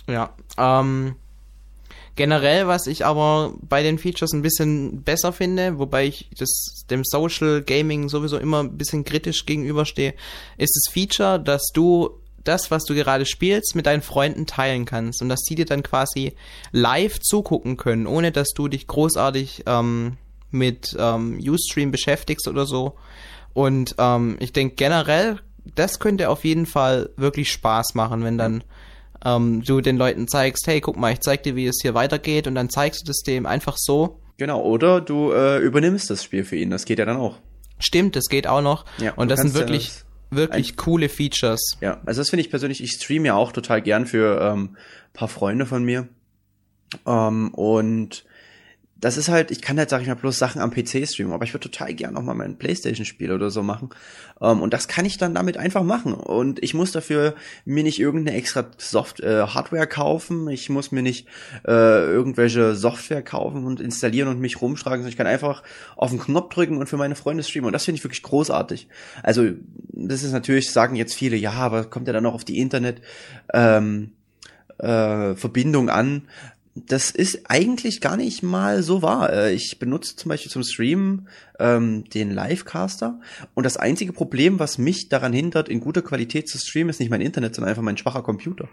Ja, 0.08 0.34
ähm, 0.58 1.16
generell, 2.16 2.68
was 2.68 2.88
ich 2.88 3.06
aber 3.06 3.54
bei 3.62 3.84
den 3.84 3.98
Features 3.98 4.34
ein 4.34 4.42
bisschen 4.42 5.04
besser 5.04 5.34
finde, 5.34 5.78
wobei 5.78 6.06
ich 6.06 6.30
das 6.38 6.86
dem 6.90 7.04
Social 7.04 7.62
Gaming 7.64 8.08
sowieso 8.08 8.38
immer 8.38 8.64
ein 8.64 8.78
bisschen 8.78 9.04
kritisch 9.04 9.46
gegenüberstehe, 9.46 10.14
ist 10.58 10.76
das 10.76 10.94
Feature, 10.94 11.40
dass 11.40 11.64
du 11.74 12.22
das, 12.48 12.72
was 12.72 12.84
du 12.86 12.94
gerade 12.94 13.26
spielst, 13.26 13.76
mit 13.76 13.86
deinen 13.86 14.02
Freunden 14.02 14.46
teilen 14.46 14.86
kannst 14.86 15.22
und 15.22 15.30
dass 15.30 15.42
die 15.42 15.56
dir 15.56 15.66
dann 15.66 15.84
quasi 15.84 16.34
live 16.72 17.20
zugucken 17.20 17.78
können, 17.78 18.08
ohne 18.08 18.32
dass 18.32 18.50
du 18.54 18.68
dich 18.68 18.88
großartig 18.88 19.64
ähm, 19.66 20.18
mit 20.52 20.96
ähm, 20.98 21.40
Ustream 21.40 21.92
beschäftigst 21.92 22.48
oder 22.48 22.66
so. 22.66 22.96
Und 23.54 23.96
ähm, 23.98 24.38
ich 24.40 24.54
denke 24.54 24.76
generell, 24.76 25.40
das 25.76 26.00
könnte 26.00 26.30
auf 26.30 26.44
jeden 26.44 26.66
Fall 26.66 27.10
wirklich 27.18 27.52
Spaß 27.52 27.96
machen, 27.96 28.24
wenn 28.24 28.38
dann 28.38 28.64
ähm, 29.24 29.64
du 29.64 29.82
den 29.82 29.98
Leuten 29.98 30.28
zeigst, 30.28 30.68
hey, 30.68 30.82
guck 30.82 30.98
mal, 30.98 31.12
ich 31.12 31.22
zeig 31.22 31.44
dir, 31.44 31.56
wie 31.56 31.66
es 31.66 31.80
hier 31.82 31.94
weitergeht 31.94 32.48
und 32.48 32.56
dann 32.56 32.70
zeigst 32.70 33.02
du 33.02 33.06
das 33.06 33.22
dem 33.22 33.46
einfach 33.46 33.76
so. 33.78 34.20
Genau, 34.38 34.62
oder 34.62 35.02
du 35.02 35.32
äh, 35.32 35.58
übernimmst 35.60 36.10
das 36.10 36.24
Spiel 36.24 36.44
für 36.44 36.58
ihn, 36.58 36.70
das 36.70 36.86
geht 36.86 37.00
ja 37.00 37.06
dann 37.06 37.18
auch. 37.18 37.38
Stimmt, 37.80 38.16
das 38.16 38.26
geht 38.26 38.48
auch 38.48 38.62
noch. 38.62 38.86
Ja, 39.00 39.14
und 39.16 39.30
das 39.30 39.42
sind 39.42 39.54
wirklich, 39.54 39.88
ja 39.88 39.94
wirklich 40.36 40.76
coole 40.78 41.10
Features. 41.10 41.78
Ja, 41.82 42.02
also 42.06 42.22
das 42.22 42.30
finde 42.30 42.42
ich 42.42 42.50
persönlich, 42.50 42.82
ich 42.82 42.92
streame 42.92 43.28
ja 43.28 43.36
auch 43.36 43.52
total 43.52 43.82
gern 43.82 44.06
für 44.06 44.40
ähm, 44.42 44.78
paar 45.14 45.28
Freunde 45.28 45.66
von 45.66 45.84
mir. 45.84 46.08
Ähm, 47.06 47.54
und 47.54 48.26
das 49.06 49.18
ist 49.18 49.30
halt, 49.30 49.52
ich 49.52 49.62
kann 49.62 49.78
halt, 49.78 49.92
sag 49.92 50.02
ich 50.02 50.08
mal, 50.08 50.16
bloß 50.16 50.40
Sachen 50.40 50.60
am 50.60 50.72
PC 50.72 51.08
streamen, 51.08 51.32
aber 51.32 51.44
ich 51.44 51.54
würde 51.54 51.70
total 51.70 51.94
gern 51.94 52.18
auch 52.18 52.24
mal 52.24 52.34
mein 52.34 52.58
Playstation-Spiel 52.58 53.32
oder 53.32 53.52
so 53.52 53.62
machen. 53.62 53.92
Ähm, 54.42 54.64
und 54.64 54.74
das 54.74 54.88
kann 54.88 55.06
ich 55.06 55.20
dann 55.20 55.36
damit 55.36 55.58
einfach 55.58 55.84
machen. 55.84 56.16
Und 56.16 56.64
ich 56.64 56.74
muss 56.74 56.92
dafür 56.92 57.36
mir 57.66 57.84
nicht 57.84 58.00
irgendeine 58.00 58.36
extra 58.36 58.66
Soft 58.80 59.20
äh, 59.20 59.46
Hardware 59.46 59.86
kaufen. 59.86 60.50
Ich 60.50 60.72
muss 60.72 60.92
mir 60.92 61.04
nicht 61.04 61.28
äh, 61.68 61.70
irgendwelche 61.72 62.74
Software 62.74 63.22
kaufen 63.22 63.68
und 63.68 63.80
installieren 63.80 64.28
und 64.28 64.40
mich 64.40 64.60
rumschlagen, 64.60 65.02
sondern 65.02 65.12
ich 65.12 65.18
kann 65.18 65.28
einfach 65.28 65.62
auf 65.96 66.10
den 66.10 66.20
Knopf 66.20 66.52
drücken 66.56 66.78
und 66.78 66.90
für 66.90 66.98
meine 66.98 67.14
Freunde 67.14 67.44
streamen. 67.44 67.68
Und 67.68 67.74
das 67.74 67.86
finde 67.86 68.00
ich 68.00 68.04
wirklich 68.04 68.24
großartig. 68.24 68.88
Also, 69.22 69.52
das 69.92 70.24
ist 70.24 70.32
natürlich, 70.32 70.72
sagen 70.72 70.96
jetzt 70.96 71.14
viele, 71.14 71.36
ja, 71.36 71.52
aber 71.52 71.84
kommt 71.84 72.08
ja 72.08 72.14
dann 72.14 72.24
noch 72.24 72.34
auf 72.34 72.44
die 72.44 72.58
Internet. 72.58 73.02
Ähm, 73.54 74.14
äh, 74.78 75.36
Verbindung 75.36 75.90
an 75.90 76.24
das 76.76 77.10
ist 77.10 77.50
eigentlich 77.50 78.02
gar 78.02 78.18
nicht 78.18 78.44
mal 78.44 78.84
so 78.84 79.02
wahr. 79.02 79.32
Äh, 79.32 79.54
ich 79.54 79.80
benutze 79.80 80.18
zum 80.18 80.30
Beispiel 80.30 80.52
zum 80.52 80.64
Streamen 80.64 81.30
ähm, 81.58 82.04
den 82.10 82.32
Livecaster 82.32 83.20
und 83.54 83.64
das 83.64 83.78
einzige 83.78 84.12
Problem, 84.12 84.60
was 84.60 84.78
mich 84.78 85.08
daran 85.08 85.32
hindert, 85.32 85.70
in 85.70 85.80
guter 85.80 86.02
Qualität 86.02 86.50
zu 86.50 86.58
streamen, 86.58 86.90
ist 86.90 87.00
nicht 87.00 87.10
mein 87.10 87.22
Internet, 87.22 87.56
sondern 87.56 87.70
einfach 87.70 87.82
mein 87.82 87.98
schwacher 87.98 88.24
Computer. 88.24 88.68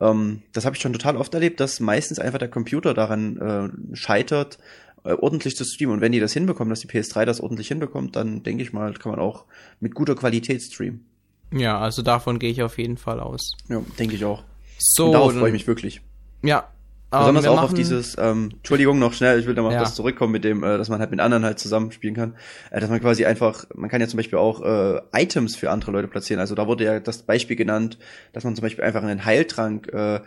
Ähm, 0.00 0.42
das 0.52 0.66
habe 0.66 0.76
ich 0.76 0.82
schon 0.82 0.92
total 0.92 1.16
oft 1.16 1.32
erlebt, 1.32 1.60
dass 1.60 1.80
meistens 1.80 2.18
einfach 2.18 2.38
der 2.38 2.50
Computer 2.50 2.92
daran 2.92 3.36
äh, 3.38 3.96
scheitert, 3.96 4.58
äh, 5.04 5.12
ordentlich 5.12 5.56
zu 5.56 5.64
streamen. 5.64 5.94
Und 5.94 6.00
wenn 6.02 6.12
die 6.12 6.20
das 6.20 6.34
hinbekommen, 6.34 6.68
dass 6.68 6.80
die 6.80 6.88
PS3 6.88 7.24
das 7.24 7.40
ordentlich 7.40 7.68
hinbekommt, 7.68 8.16
dann 8.16 8.42
denke 8.42 8.62
ich 8.62 8.74
mal, 8.74 8.92
kann 8.92 9.12
man 9.12 9.20
auch 9.20 9.46
mit 9.80 9.94
guter 9.94 10.14
Qualität 10.14 10.62
streamen. 10.62 11.06
Ja, 11.52 11.78
also 11.78 12.02
davon 12.02 12.38
gehe 12.38 12.50
ich 12.50 12.62
auf 12.62 12.76
jeden 12.76 12.98
Fall 12.98 13.18
aus. 13.18 13.56
Ja, 13.68 13.82
denke 13.98 14.14
ich 14.14 14.26
auch. 14.26 14.44
So, 14.78 15.06
und 15.06 15.12
darauf 15.12 15.32
freue 15.32 15.48
ich 15.48 15.52
mich 15.54 15.66
wirklich. 15.66 16.02
Ja, 16.42 16.68
Besonders 17.10 17.46
auch 17.46 17.62
auf 17.62 17.74
dieses, 17.74 18.16
ähm, 18.18 18.50
Entschuldigung 18.58 19.00
noch 19.00 19.12
schnell, 19.12 19.40
ich 19.40 19.46
will 19.46 19.54
da 19.54 19.62
mal 19.62 19.72
ja. 19.72 19.80
was 19.80 19.96
zurückkommen 19.96 20.32
mit 20.32 20.44
dem, 20.44 20.62
äh, 20.62 20.78
dass 20.78 20.88
man 20.88 21.00
halt 21.00 21.10
mit 21.10 21.18
anderen 21.18 21.44
halt 21.44 21.58
zusammenspielen 21.58 22.14
kann. 22.14 22.36
Äh, 22.70 22.80
dass 22.80 22.88
man 22.88 23.00
quasi 23.00 23.24
einfach, 23.24 23.66
man 23.74 23.90
kann 23.90 24.00
ja 24.00 24.06
zum 24.06 24.18
Beispiel 24.18 24.38
auch 24.38 24.62
äh, 24.62 25.00
Items 25.12 25.56
für 25.56 25.70
andere 25.70 25.90
Leute 25.90 26.06
platzieren. 26.06 26.38
Also 26.38 26.54
da 26.54 26.68
wurde 26.68 26.84
ja 26.84 27.00
das 27.00 27.22
Beispiel 27.22 27.56
genannt, 27.56 27.98
dass 28.32 28.44
man 28.44 28.54
zum 28.54 28.62
Beispiel 28.62 28.84
einfach 28.84 29.02
einen 29.02 29.24
Heiltrank 29.24 29.88
äh, 29.92 30.20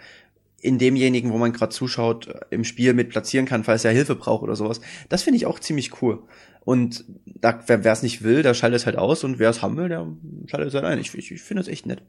in 0.60 0.78
demjenigen, 0.78 1.32
wo 1.32 1.38
man 1.38 1.54
gerade 1.54 1.74
zuschaut, 1.74 2.28
äh, 2.28 2.39
im 2.50 2.65
Spiel 2.65 2.93
mit 2.93 3.10
platzieren 3.10 3.46
kann, 3.46 3.63
falls 3.63 3.86
er 3.86 3.91
Hilfe 3.91 4.15
braucht 4.15 4.43
oder 4.43 4.56
sowas. 4.56 4.82
Das 5.08 5.24
finde 5.24 5.38
ich 5.38 5.46
auch 5.46 5.60
ziemlich 5.60 6.02
cool. 6.02 6.24
Und 6.65 7.06
da, 7.26 7.62
wer 7.67 7.86
es 7.86 8.04
nicht 8.04 8.24
will, 8.24 8.41
der 8.41 8.54
schaltet 8.54 8.82
es 8.82 8.86
halt 8.86 8.98
aus 8.98 9.24
und 9.24 9.39
wer 9.39 9.50
es 9.50 9.62
haben 9.62 9.78
will, 9.78 9.89
der 9.89 10.08
schaltet 10.48 10.69
es 10.69 10.74
halt 10.74 10.86
ein. 10.86 11.00
Ich, 11.00 11.13
ich, 11.13 11.32
ich 11.32 11.41
finde 11.41 11.62
das 11.62 11.67
echt 11.67 11.86
nett. 11.86 12.02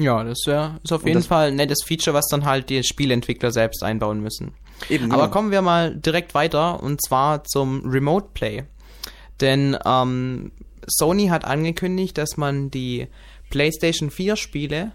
Ja, 0.00 0.24
das 0.24 0.38
wär, 0.46 0.80
ist 0.82 0.92
auf 0.92 1.06
jeden 1.06 1.22
Fall 1.22 1.48
ein 1.48 1.56
nettes 1.56 1.84
Feature, 1.84 2.14
was 2.14 2.26
dann 2.28 2.46
halt 2.46 2.70
die 2.70 2.82
Spielentwickler 2.82 3.52
selbst 3.52 3.82
einbauen 3.82 4.20
müssen. 4.20 4.54
Eben, 4.88 5.12
Aber 5.12 5.24
genau. 5.24 5.32
kommen 5.32 5.50
wir 5.50 5.60
mal 5.60 5.94
direkt 5.94 6.32
weiter 6.34 6.82
und 6.82 7.04
zwar 7.04 7.44
zum 7.44 7.82
Remote 7.84 8.28
Play. 8.32 8.64
Denn 9.40 9.76
ähm, 9.84 10.52
Sony 10.86 11.26
hat 11.28 11.44
angekündigt, 11.44 12.16
dass 12.16 12.38
man 12.38 12.70
die 12.70 13.08
PlayStation 13.50 14.10
4 14.10 14.36
Spiele, 14.36 14.92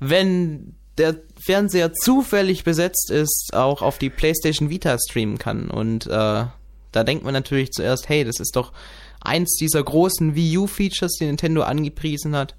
wenn 0.00 0.74
der 0.96 1.14
Fernseher 1.40 1.92
zufällig 1.92 2.64
besetzt 2.64 3.12
ist, 3.12 3.50
auch 3.52 3.82
auf 3.82 3.98
die 3.98 4.10
PlayStation 4.10 4.70
Vita 4.70 4.96
streamen 4.98 5.38
kann. 5.38 5.70
Und 5.70 6.08
äh, 6.08 6.10
da 6.10 7.04
denkt 7.04 7.24
man 7.24 7.32
natürlich 7.32 7.70
zuerst, 7.70 8.08
hey, 8.08 8.24
das 8.24 8.40
ist 8.40 8.56
doch 8.56 8.72
eins 9.20 9.56
dieser 9.56 9.82
großen 9.82 10.34
Wii 10.34 10.58
U-Features, 10.58 11.12
die 11.20 11.26
Nintendo 11.26 11.62
angepriesen 11.62 12.34
hat. 12.34 12.56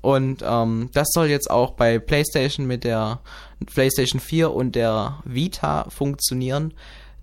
Und 0.00 0.44
ähm, 0.46 0.90
das 0.92 1.08
soll 1.12 1.26
jetzt 1.26 1.50
auch 1.50 1.72
bei 1.72 1.98
PlayStation 1.98 2.66
mit 2.66 2.84
der 2.84 3.20
PlayStation 3.66 4.20
4 4.20 4.52
und 4.52 4.76
der 4.76 5.20
Vita 5.24 5.88
funktionieren. 5.90 6.74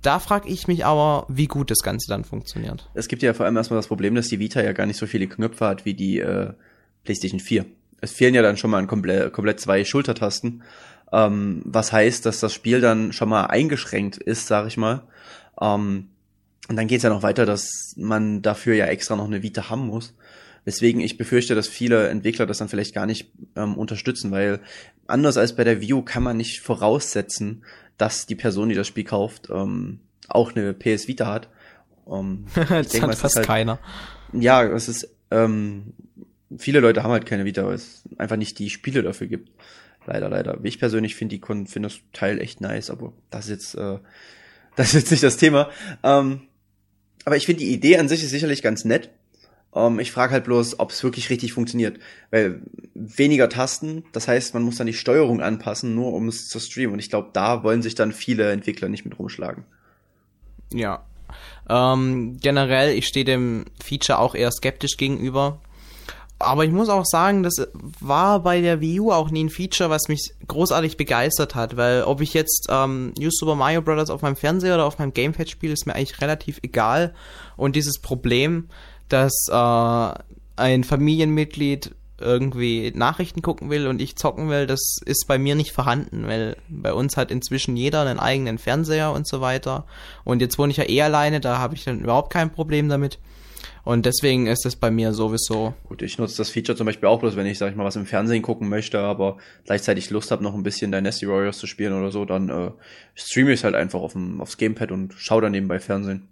Da 0.01 0.19
frage 0.19 0.49
ich 0.49 0.67
mich 0.67 0.85
aber, 0.85 1.25
wie 1.29 1.47
gut 1.47 1.71
das 1.71 1.79
Ganze 1.79 2.07
dann 2.09 2.25
funktioniert. 2.25 2.89
Es 2.93 3.07
gibt 3.07 3.23
ja 3.23 3.33
vor 3.33 3.45
allem 3.45 3.57
erstmal 3.57 3.79
das 3.79 3.87
Problem, 3.87 4.13
dass 4.13 4.27
die 4.27 4.39
Vita 4.39 4.61
ja 4.61 4.73
gar 4.73 4.85
nicht 4.85 4.97
so 4.97 5.07
viele 5.07 5.27
Knöpfe 5.27 5.65
hat 5.65 5.85
wie 5.85 5.95
die 5.95 6.19
äh, 6.19 6.53
PlayStation 7.03 7.39
4. 7.39 7.65
Es 8.01 8.11
fehlen 8.11 8.35
ja 8.35 8.41
dann 8.41 8.57
schon 8.57 8.69
mal 8.69 8.85
komplett, 8.85 9.33
komplett 9.33 9.59
zwei 9.59 9.83
Schultertasten, 9.83 10.61
ähm, 11.11 11.61
was 11.65 11.91
heißt, 11.91 12.25
dass 12.25 12.39
das 12.39 12.53
Spiel 12.53 12.81
dann 12.81 13.13
schon 13.13 13.29
mal 13.29 13.45
eingeschränkt 13.45 14.17
ist, 14.17 14.47
sag 14.47 14.67
ich 14.67 14.77
mal. 14.77 15.03
Ähm, 15.59 16.09
und 16.67 16.75
dann 16.75 16.87
geht's 16.87 17.03
ja 17.03 17.09
noch 17.09 17.23
weiter, 17.23 17.45
dass 17.45 17.93
man 17.95 18.41
dafür 18.41 18.75
ja 18.75 18.85
extra 18.85 19.15
noch 19.15 19.25
eine 19.25 19.43
Vita 19.43 19.69
haben 19.69 19.87
muss. 19.87 20.13
Weswegen 20.65 20.99
ich 20.99 21.17
befürchte, 21.17 21.53
dass 21.55 21.67
viele 21.67 22.09
Entwickler 22.09 22.47
das 22.47 22.57
dann 22.57 22.69
vielleicht 22.69 22.93
gar 22.93 23.05
nicht 23.05 23.31
ähm, 23.55 23.77
unterstützen, 23.77 24.31
weil 24.31 24.59
anders 25.07 25.37
als 25.37 25.55
bei 25.55 25.63
der 25.63 25.79
View 25.79 26.01
kann 26.01 26.23
man 26.23 26.37
nicht 26.37 26.61
voraussetzen, 26.61 27.63
dass 27.97 28.25
die 28.25 28.35
Person, 28.35 28.69
die 28.69 28.75
das 28.75 28.87
Spiel 28.87 29.03
kauft, 29.03 29.49
ähm, 29.51 29.99
auch 30.27 30.55
eine 30.55 30.73
PS 30.73 31.07
Vita 31.07 31.27
hat. 31.27 31.49
Ähm, 32.11 32.45
das 32.55 32.89
denke, 32.89 33.07
hat 33.07 33.15
fast 33.15 33.35
halt, 33.37 33.47
keiner. 33.47 33.79
Ja, 34.33 34.63
es 34.63 34.89
ist, 34.89 35.07
ähm, 35.31 35.93
viele 36.57 36.79
Leute 36.79 37.03
haben 37.03 37.11
halt 37.11 37.25
keine 37.25 37.45
Vita, 37.45 37.65
weil 37.65 37.75
es 37.75 38.03
einfach 38.17 38.37
nicht 38.37 38.59
die 38.59 38.69
Spiele 38.69 39.03
dafür 39.03 39.27
gibt. 39.27 39.51
Leider, 40.07 40.29
leider. 40.29 40.59
Ich 40.63 40.79
persönlich 40.79 41.15
finde 41.15 41.37
die 41.37 41.41
finde 41.45 41.89
das 41.89 41.99
Teil 42.13 42.39
echt 42.39 42.61
nice, 42.61 42.89
aber 42.89 43.13
das 43.29 43.45
ist 43.45 43.51
jetzt, 43.51 43.75
äh, 43.75 43.99
das 44.75 44.87
ist 44.87 44.93
jetzt 44.93 45.11
nicht 45.11 45.23
das 45.23 45.37
Thema. 45.37 45.69
Ähm, 46.03 46.41
aber 47.23 47.37
ich 47.37 47.45
finde 47.45 47.63
die 47.63 47.73
Idee 47.73 47.97
an 47.97 48.07
sich 48.07 48.23
ist 48.23 48.29
sicherlich 48.29 48.61
ganz 48.61 48.85
nett. 48.85 49.09
Um, 49.75 49.95
ähm, 49.95 49.99
ich 49.99 50.13
frage 50.13 50.31
halt 50.31 50.45
bloß, 50.45 50.79
ob 50.79 50.91
es 50.91 51.03
wirklich 51.03 51.29
richtig 51.29 51.51
funktioniert. 51.51 51.99
Weil 52.31 52.61
weniger 52.93 53.49
Tasten, 53.49 54.05
das 54.13 54.27
heißt, 54.27 54.53
man 54.53 54.63
muss 54.63 54.77
dann 54.77 54.87
die 54.87 54.93
Steuerung 54.93 55.41
anpassen, 55.41 55.93
nur 55.93 56.13
um 56.13 56.29
es 56.29 56.47
zu 56.47 56.59
streamen. 56.59 56.93
Und 56.93 56.99
ich 56.99 57.09
glaube, 57.09 57.31
da 57.33 57.61
wollen 57.63 57.81
sich 57.81 57.93
dann 57.93 58.13
viele 58.13 58.51
Entwickler 58.51 58.87
nicht 58.87 59.03
mit 59.03 59.19
rumschlagen. 59.19 59.65
Ja. 60.73 61.03
Ähm, 61.69 62.37
generell, 62.39 62.97
ich 62.97 63.05
stehe 63.05 63.25
dem 63.25 63.65
Feature 63.83 64.19
auch 64.19 64.33
eher 64.33 64.51
skeptisch 64.51 64.95
gegenüber. 64.95 65.59
Aber 66.39 66.63
ich 66.63 66.71
muss 66.71 66.89
auch 66.89 67.05
sagen, 67.05 67.43
das 67.43 67.55
war 67.99 68.43
bei 68.43 68.61
der 68.61 68.81
Wii 68.81 68.99
U 68.99 69.11
auch 69.11 69.29
nie 69.29 69.43
ein 69.43 69.49
Feature, 69.49 69.89
was 69.89 70.07
mich 70.07 70.33
großartig 70.47 70.95
begeistert 70.95 71.55
hat, 71.55 71.75
weil 71.75 72.03
ob 72.03 72.21
ich 72.21 72.33
jetzt 72.33 72.67
ähm, 72.69 73.13
New 73.17 73.29
Super 73.31 73.55
Mario 73.55 73.81
Bros. 73.81 74.09
auf 74.09 74.21
meinem 74.21 74.35
Fernseher 74.35 74.75
oder 74.75 74.85
auf 74.85 74.99
meinem 74.99 75.13
Gamepad 75.13 75.49
spiele, 75.49 75.73
ist 75.73 75.85
mir 75.85 75.95
eigentlich 75.95 76.21
relativ 76.21 76.59
egal. 76.61 77.13
Und 77.55 77.77
dieses 77.77 77.99
Problem, 77.99 78.67
dass 79.09 79.47
äh, 79.49 80.13
ein 80.55 80.83
Familienmitglied 80.83 81.95
irgendwie 82.19 82.93
Nachrichten 82.95 83.41
gucken 83.41 83.69
will 83.69 83.87
und 83.87 84.01
ich 84.01 84.15
zocken 84.15 84.49
will, 84.49 84.67
das 84.67 84.99
ist 85.05 85.27
bei 85.27 85.37
mir 85.37 85.55
nicht 85.55 85.71
vorhanden, 85.71 86.27
weil 86.27 86.55
bei 86.69 86.93
uns 86.93 87.17
hat 87.17 87.29
inzwischen 87.29 87.75
jeder 87.75 88.01
einen 88.01 88.19
eigenen 88.19 88.57
Fernseher 88.57 89.11
und 89.11 89.27
so 89.27 89.41
weiter. 89.41 89.85
Und 90.23 90.41
jetzt 90.41 90.57
wohne 90.57 90.71
ich 90.71 90.77
ja 90.77 90.87
eh 90.87 91.01
alleine, 91.01 91.41
da 91.41 91.57
habe 91.57 91.75
ich 91.75 91.83
dann 91.83 91.99
überhaupt 91.99 92.31
kein 92.31 92.51
Problem 92.51 92.87
damit. 92.87 93.19
Und 93.83 94.07
deswegen 94.07 94.47
ist 94.47 94.65
es 94.65 94.75
bei 94.75 94.89
mir 94.89 95.13
sowieso. 95.13 95.75
Gut, 95.87 96.01
ich 96.01 96.17
nutze 96.17 96.37
das 96.37 96.49
Feature 96.49 96.75
zum 96.75 96.87
Beispiel 96.87 97.07
auch 97.07 97.19
bloß, 97.19 97.35
wenn 97.35 97.45
ich, 97.45 97.59
sag 97.59 97.69
ich 97.69 97.75
mal, 97.75 97.83
was 97.83 97.95
im 97.95 98.07
Fernsehen 98.07 98.41
gucken 98.41 98.67
möchte, 98.67 98.99
aber 98.99 99.37
gleichzeitig 99.65 100.09
Lust 100.09 100.31
habe, 100.31 100.43
noch 100.43 100.55
ein 100.55 100.63
bisschen 100.63 100.91
Dynasty 100.91 101.27
Warriors 101.27 101.59
zu 101.59 101.67
spielen 101.67 101.93
oder 101.93 102.11
so, 102.11 102.25
dann 102.25 102.49
äh, 102.49 102.71
streame 103.13 103.51
ich 103.51 103.59
es 103.59 103.63
halt 103.63 103.75
einfach 103.75 103.99
auf 103.99 104.13
dem, 104.13 104.41
aufs 104.41 104.57
Gamepad 104.57 104.91
und 104.91 105.13
schaue 105.17 105.43
dann 105.43 105.51
nebenbei 105.51 105.79
Fernsehen. 105.79 106.27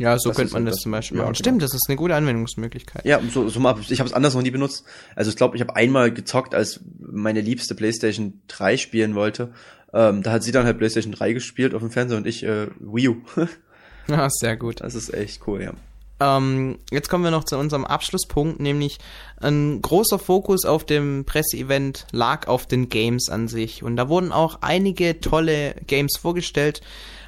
Ja, 0.00 0.18
so 0.18 0.30
das 0.30 0.38
könnte 0.38 0.54
man 0.54 0.64
das, 0.64 0.76
das, 0.76 0.82
zum 0.82 0.92
Beispiel 0.92 1.18
machen. 1.18 1.28
Ja, 1.28 1.34
Stimmt, 1.34 1.58
genau. 1.58 1.66
das 1.66 1.74
ist 1.74 1.84
eine 1.88 1.96
gute 1.96 2.14
Anwendungsmöglichkeit. 2.14 3.04
Ja, 3.04 3.20
so, 3.30 3.50
so 3.50 3.60
mal, 3.60 3.76
ich 3.86 4.00
habe 4.00 4.08
es 4.08 4.14
anders 4.14 4.34
noch 4.34 4.40
nie 4.40 4.50
benutzt. 4.50 4.84
Also 5.14 5.30
ich 5.30 5.36
glaube, 5.36 5.56
ich 5.56 5.60
habe 5.60 5.76
einmal 5.76 6.10
gezockt, 6.10 6.54
als 6.54 6.80
meine 6.98 7.42
liebste 7.42 7.74
PlayStation 7.74 8.40
3 8.48 8.78
spielen 8.78 9.14
wollte. 9.14 9.52
Ähm, 9.92 10.22
da 10.22 10.32
hat 10.32 10.42
sie 10.42 10.52
dann 10.52 10.64
halt 10.64 10.78
PlayStation 10.78 11.12
3 11.12 11.34
gespielt 11.34 11.74
auf 11.74 11.82
dem 11.82 11.90
Fernseher 11.90 12.16
und 12.16 12.26
ich 12.26 12.42
äh, 12.44 12.68
Wii 12.78 13.08
U. 13.08 13.16
ja, 14.08 14.26
sehr 14.40 14.56
gut. 14.56 14.80
Das 14.80 14.94
ist 14.94 15.12
echt 15.12 15.46
cool, 15.46 15.62
ja. 15.62 15.74
Ähm, 16.18 16.78
jetzt 16.90 17.10
kommen 17.10 17.24
wir 17.24 17.30
noch 17.30 17.44
zu 17.44 17.58
unserem 17.58 17.84
Abschlusspunkt, 17.84 18.58
nämlich 18.58 18.98
ein 19.36 19.82
großer 19.82 20.18
Fokus 20.18 20.64
auf 20.64 20.86
dem 20.86 21.26
Presseevent 21.26 22.06
lag 22.10 22.46
auf 22.48 22.64
den 22.64 22.88
Games 22.88 23.28
an 23.28 23.48
sich. 23.48 23.82
Und 23.82 23.96
da 23.96 24.08
wurden 24.08 24.32
auch 24.32 24.62
einige 24.62 25.20
tolle 25.20 25.74
Games 25.86 26.16
vorgestellt. 26.18 26.80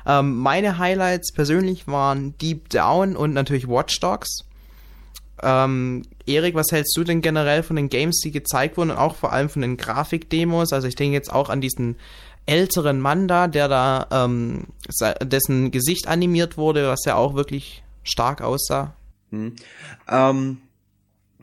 Ähm, 0.07 0.37
meine 0.37 0.79
Highlights 0.79 1.33
persönlich 1.33 1.87
waren 1.87 2.37
Deep 2.39 2.69
Down 2.71 3.17
und 3.17 3.33
natürlich 3.33 3.69
Watch 3.69 4.01
Dogs. 4.01 4.45
Ähm, 5.43 6.03
Erik, 6.27 6.55
was 6.55 6.71
hältst 6.71 6.97
du 6.97 7.05
denn 7.05 7.21
generell 7.21 7.63
von 7.63 7.77
den 7.77 7.89
Games, 7.89 8.21
die 8.21 8.31
gezeigt 8.31 8.77
wurden 8.77 8.91
und 8.91 8.97
auch 8.97 9.17
vor 9.17 9.33
allem 9.33 9.49
von 9.49 9.63
den 9.63 9.77
Grafikdemos? 9.77 10.73
Also 10.73 10.87
ich 10.87 10.95
denke 10.95 11.15
jetzt 11.15 11.33
auch 11.33 11.49
an 11.49 11.61
diesen 11.61 11.97
älteren 12.47 13.01
Mann 13.01 13.29
da, 13.29 13.49
der 13.49 13.69
da, 13.69 14.07
ähm, 14.11 14.67
dessen 15.23 15.71
Gesicht 15.71 16.09
animiert 16.09 16.57
wurde, 16.57 16.89
was 16.89 17.05
ja 17.05 17.15
auch 17.15 17.35
wirklich 17.35 17.83
stark 18.03 18.41
aussah. 18.41 18.95
Hm. 19.31 19.55
Ähm, 20.09 20.59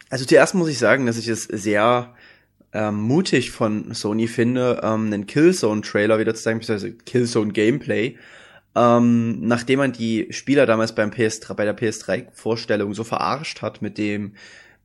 also 0.09 0.25
zuerst 0.25 0.55
muss 0.55 0.69
ich 0.69 0.77
sagen, 0.77 1.05
dass 1.05 1.17
ich 1.17 1.27
es 1.27 1.43
sehr 1.43 2.13
ähm, 2.73 3.01
mutig 3.01 3.51
von 3.51 3.93
Sony 3.93 4.27
finde, 4.27 4.81
ähm, 4.83 5.07
einen 5.07 5.27
Killzone-Trailer 5.27 6.19
wieder 6.19 6.35
zu 6.35 6.43
zeigen, 6.43 6.59
beziehungsweise 6.59 6.93
Killzone-Gameplay, 6.93 8.17
ähm, 8.75 9.47
nachdem 9.47 9.79
man 9.79 9.91
die 9.91 10.27
Spieler 10.31 10.65
damals 10.65 10.93
beim 10.93 11.09
PS3, 11.09 11.53
bei 11.53 11.65
der 11.65 11.77
PS3-Vorstellung 11.77 12.93
so 12.93 13.03
verarscht 13.03 13.61
hat 13.61 13.81
mit 13.81 13.97
dem, 13.97 14.33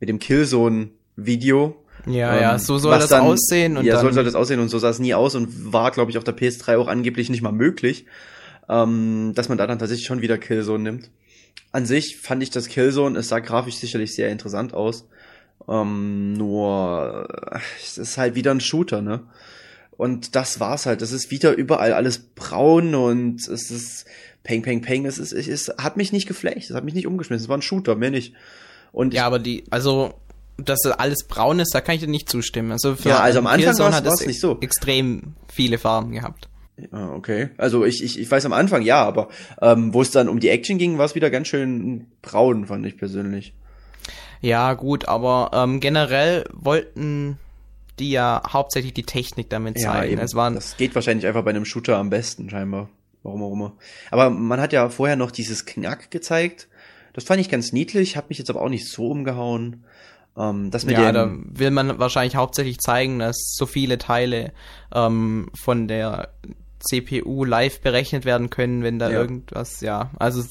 mit 0.00 0.08
dem 0.08 0.18
Killzone-Video. 0.18 1.76
Ja, 2.06 2.34
ähm, 2.34 2.42
ja, 2.42 2.58
so 2.58 2.78
soll 2.78 2.98
das 2.98 3.10
dann, 3.10 3.22
aussehen. 3.22 3.76
Und 3.76 3.84
ja, 3.84 4.00
so 4.00 4.10
soll 4.10 4.24
das 4.24 4.34
aussehen 4.34 4.60
und 4.60 4.68
so 4.68 4.78
sah 4.78 4.88
es 4.90 4.98
nie 4.98 5.14
aus 5.14 5.34
und 5.34 5.72
war, 5.72 5.90
glaube 5.90 6.10
ich, 6.10 6.18
auf 6.18 6.24
der 6.24 6.36
PS3 6.36 6.78
auch 6.78 6.88
angeblich 6.88 7.30
nicht 7.30 7.42
mal 7.42 7.52
möglich, 7.52 8.06
ähm, 8.68 9.32
dass 9.34 9.48
man 9.48 9.58
da 9.58 9.66
dann 9.66 9.78
tatsächlich 9.78 10.06
schon 10.06 10.22
wieder 10.22 10.38
Killzone 10.38 10.82
nimmt. 10.82 11.10
An 11.72 11.86
sich 11.86 12.16
fand 12.16 12.42
ich 12.42 12.50
das 12.50 12.68
Killzone, 12.68 13.18
es 13.18 13.28
sah 13.28 13.40
grafisch 13.40 13.76
sicherlich 13.76 14.14
sehr 14.14 14.30
interessant 14.30 14.74
aus. 14.74 15.08
Ähm, 15.68 16.34
nur, 16.34 17.28
es 17.82 17.98
ist 17.98 18.18
halt 18.18 18.34
wieder 18.34 18.50
ein 18.50 18.60
Shooter, 18.60 19.02
ne? 19.02 19.24
Und 19.96 20.34
das 20.34 20.60
war's 20.60 20.86
halt. 20.86 21.02
Es 21.02 21.12
ist 21.12 21.30
wieder 21.30 21.52
überall 21.52 21.92
alles 21.92 22.18
braun 22.18 22.94
und 22.94 23.46
es 23.46 23.70
ist 23.70 24.06
Peng, 24.42 24.62
Peng, 24.62 24.82
Peng. 24.82 25.06
Es 25.06 25.18
ist, 25.18 25.32
es 25.32 25.46
ist, 25.46 25.74
hat 25.78 25.96
mich 25.96 26.12
nicht 26.12 26.26
geflecht. 26.26 26.70
Es 26.70 26.76
hat 26.76 26.84
mich 26.84 26.94
nicht 26.94 27.06
umgeschmissen. 27.06 27.44
Es 27.44 27.48
war 27.48 27.58
ein 27.58 27.62
Shooter, 27.62 27.94
mehr 27.94 28.10
nicht. 28.10 28.34
Und 28.92 29.14
ja, 29.14 29.26
aber 29.26 29.38
die, 29.38 29.64
also, 29.70 30.14
dass 30.56 30.84
alles 30.86 31.24
braun 31.26 31.58
ist, 31.60 31.74
da 31.74 31.80
kann 31.80 31.94
ich 31.94 32.00
dir 32.00 32.08
nicht 32.08 32.28
zustimmen. 32.28 32.72
Also 32.72 32.96
für 32.96 33.10
ja, 33.10 33.20
also 33.20 33.38
am 33.38 33.46
Anfang 33.46 33.76
war 33.78 34.04
es 34.06 34.26
nicht 34.26 34.40
so. 34.40 34.58
Extrem 34.60 35.34
viele 35.52 35.78
Farben 35.78 36.12
gehabt. 36.12 36.48
Ja, 36.76 37.10
okay. 37.10 37.50
Also 37.56 37.84
ich, 37.84 38.02
ich, 38.02 38.18
ich 38.18 38.30
weiß 38.30 38.46
am 38.46 38.52
Anfang 38.52 38.82
ja, 38.82 39.04
aber 39.04 39.28
ähm, 39.62 39.94
wo 39.94 40.02
es 40.02 40.10
dann 40.10 40.28
um 40.28 40.40
die 40.40 40.48
Action 40.48 40.78
ging, 40.78 40.98
war 40.98 41.06
es 41.06 41.14
wieder 41.14 41.30
ganz 41.30 41.48
schön 41.48 42.06
braun, 42.20 42.66
fand 42.66 42.84
ich 42.86 42.96
persönlich. 42.96 43.54
Ja, 44.40 44.74
gut, 44.74 45.08
aber 45.08 45.50
ähm, 45.54 45.80
generell 45.80 46.44
wollten 46.52 47.38
die 47.98 48.10
ja 48.10 48.42
hauptsächlich 48.48 48.94
die 48.94 49.04
Technik 49.04 49.50
damit 49.50 49.78
zeigen. 49.78 50.06
Ja, 50.06 50.12
eben. 50.12 50.20
Es 50.20 50.34
waren 50.34 50.54
das 50.54 50.76
geht 50.76 50.94
wahrscheinlich 50.94 51.26
einfach 51.26 51.44
bei 51.44 51.50
einem 51.50 51.64
Shooter 51.64 51.96
am 51.96 52.10
besten, 52.10 52.50
scheinbar. 52.50 52.88
Warum 53.22 53.42
auch 53.42 53.52
immer. 53.52 53.72
Aber 54.10 54.30
man 54.30 54.60
hat 54.60 54.72
ja 54.72 54.88
vorher 54.90 55.16
noch 55.16 55.30
dieses 55.30 55.64
Knack 55.64 56.10
gezeigt. 56.10 56.68
Das 57.14 57.24
fand 57.24 57.40
ich 57.40 57.48
ganz 57.48 57.72
niedlich, 57.72 58.16
hat 58.16 58.28
mich 58.28 58.38
jetzt 58.38 58.50
aber 58.50 58.60
auch 58.60 58.68
nicht 58.68 58.88
so 58.88 59.08
umgehauen. 59.08 59.84
Ähm, 60.36 60.70
das 60.70 60.84
mit 60.84 60.98
ja, 60.98 61.12
da 61.12 61.32
will 61.32 61.70
man 61.70 61.98
wahrscheinlich 61.98 62.36
hauptsächlich 62.36 62.78
zeigen, 62.78 63.20
dass 63.20 63.54
so 63.56 63.66
viele 63.66 63.98
Teile 63.98 64.52
ähm, 64.94 65.48
von 65.54 65.88
der 65.88 66.34
CPU 66.80 67.44
live 67.44 67.80
berechnet 67.80 68.24
werden 68.24 68.50
können, 68.50 68.82
wenn 68.82 68.98
da 68.98 69.10
ja. 69.10 69.20
irgendwas, 69.20 69.80
ja, 69.80 70.10
also 70.18 70.42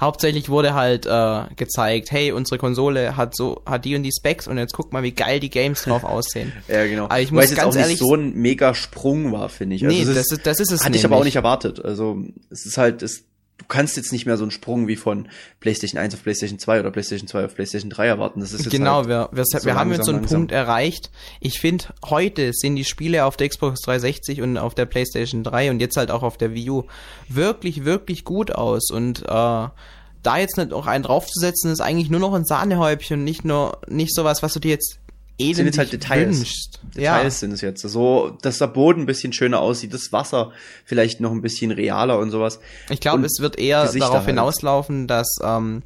hauptsächlich 0.00 0.48
wurde 0.48 0.74
halt 0.74 1.06
äh, 1.06 1.54
gezeigt, 1.56 2.10
hey, 2.10 2.32
unsere 2.32 2.58
Konsole 2.58 3.16
hat 3.16 3.36
so 3.36 3.62
hat 3.66 3.84
die 3.84 3.94
und 3.94 4.02
die 4.02 4.12
Specs 4.12 4.48
und 4.48 4.58
jetzt 4.58 4.72
guck 4.72 4.92
mal, 4.92 5.02
wie 5.02 5.12
geil 5.12 5.40
die 5.40 5.50
Games 5.50 5.82
drauf 5.82 6.04
aussehen. 6.04 6.52
ja, 6.68 6.86
genau. 6.86 7.04
Aber 7.04 7.20
ich 7.20 7.30
muss 7.30 7.42
Weil 7.44 7.50
es 7.50 7.54
ganz 7.54 7.74
auch 7.74 7.78
ehrlich, 7.78 8.00
nicht 8.00 8.08
so 8.08 8.14
ein 8.14 8.34
mega 8.34 8.74
Sprung 8.74 9.32
war, 9.32 9.48
finde 9.48 9.76
ich. 9.76 9.84
Also 9.84 9.96
nee, 9.96 10.04
das 10.04 10.32
ist, 10.32 10.46
das 10.46 10.60
ist 10.60 10.72
es 10.72 10.80
Hatte 10.80 10.90
nämlich. 10.90 11.00
ich 11.02 11.06
aber 11.06 11.16
auch 11.16 11.24
nicht 11.24 11.36
erwartet. 11.36 11.84
Also 11.84 12.18
es 12.50 12.66
ist 12.66 12.78
halt, 12.78 13.02
es 13.02 13.24
du 13.60 13.66
kannst 13.68 13.98
jetzt 13.98 14.10
nicht 14.10 14.24
mehr 14.24 14.38
so 14.38 14.44
einen 14.44 14.50
Sprung 14.50 14.88
wie 14.88 14.96
von 14.96 15.28
PlayStation 15.60 16.00
1 16.00 16.14
auf 16.14 16.22
PlayStation 16.22 16.58
2 16.58 16.80
oder 16.80 16.90
PlayStation 16.90 17.28
2 17.28 17.44
auf 17.44 17.54
PlayStation 17.54 17.90
3 17.90 18.06
erwarten. 18.06 18.40
Das 18.40 18.54
ist 18.54 18.64
jetzt 18.64 18.70
genau, 18.70 18.96
halt 18.96 19.08
wir, 19.08 19.28
wir, 19.32 19.44
so 19.44 19.62
wir 19.64 19.74
haben 19.74 19.92
jetzt 19.92 20.06
so 20.06 20.12
einen 20.12 20.20
langsam. 20.20 20.38
Punkt 20.40 20.52
erreicht. 20.52 21.10
Ich 21.40 21.60
finde, 21.60 21.84
heute 22.06 22.52
sind 22.54 22.76
die 22.76 22.84
Spiele 22.84 23.26
auf 23.26 23.36
der 23.36 23.50
Xbox 23.50 23.82
360 23.82 24.40
und 24.40 24.56
auf 24.56 24.74
der 24.74 24.86
PlayStation 24.86 25.44
3 25.44 25.72
und 25.72 25.80
jetzt 25.80 25.98
halt 25.98 26.10
auch 26.10 26.22
auf 26.22 26.38
der 26.38 26.54
Wii 26.54 26.70
U 26.70 26.84
wirklich, 27.28 27.84
wirklich 27.84 28.24
gut 28.24 28.50
aus. 28.50 28.90
Und 28.90 29.24
äh, 29.24 29.24
da 29.28 30.38
jetzt 30.38 30.56
nicht 30.56 30.70
noch 30.70 30.86
einen 30.86 31.04
draufzusetzen, 31.04 31.70
ist 31.70 31.80
eigentlich 31.80 32.08
nur 32.08 32.20
noch 32.20 32.32
ein 32.32 32.46
Sahnehäubchen, 32.46 33.22
nicht 33.22 33.44
nur 33.44 33.78
nicht 33.88 34.14
sowas, 34.14 34.42
was 34.42 34.54
du 34.54 34.60
dir 34.60 34.70
jetzt 34.70 35.00
eh 35.40 35.52
sind 35.52 35.66
jetzt 35.66 35.78
halt 35.78 35.92
Details. 35.92 36.38
Wünschst. 36.38 36.80
Details 36.94 37.24
ja. 37.24 37.30
sind 37.30 37.52
es 37.52 37.60
jetzt. 37.60 37.82
So, 37.82 38.36
dass 38.42 38.58
der 38.58 38.66
Boden 38.66 39.02
ein 39.02 39.06
bisschen 39.06 39.32
schöner 39.32 39.60
aussieht, 39.60 39.94
das 39.94 40.12
Wasser 40.12 40.52
vielleicht 40.84 41.20
noch 41.20 41.32
ein 41.32 41.42
bisschen 41.42 41.70
realer 41.70 42.18
und 42.18 42.30
sowas. 42.30 42.60
Ich 42.88 43.00
glaube, 43.00 43.24
es 43.24 43.40
wird 43.40 43.58
eher 43.58 43.82
Gesichter 43.82 44.06
darauf 44.06 44.18
halt. 44.18 44.28
hinauslaufen, 44.28 45.06
dass 45.06 45.28
ähm, 45.42 45.82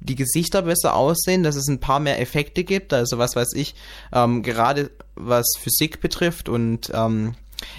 die 0.00 0.14
Gesichter 0.14 0.62
besser 0.62 0.94
aussehen, 0.94 1.42
dass 1.42 1.56
es 1.56 1.68
ein 1.68 1.80
paar 1.80 2.00
mehr 2.00 2.20
Effekte 2.20 2.64
gibt. 2.64 2.92
Also 2.92 3.18
was 3.18 3.36
weiß 3.36 3.52
ich, 3.54 3.74
ähm, 4.12 4.42
gerade 4.42 4.90
was 5.14 5.46
Physik 5.58 6.00
betrifft 6.00 6.48
und 6.48 6.90
ähm, 6.94 7.34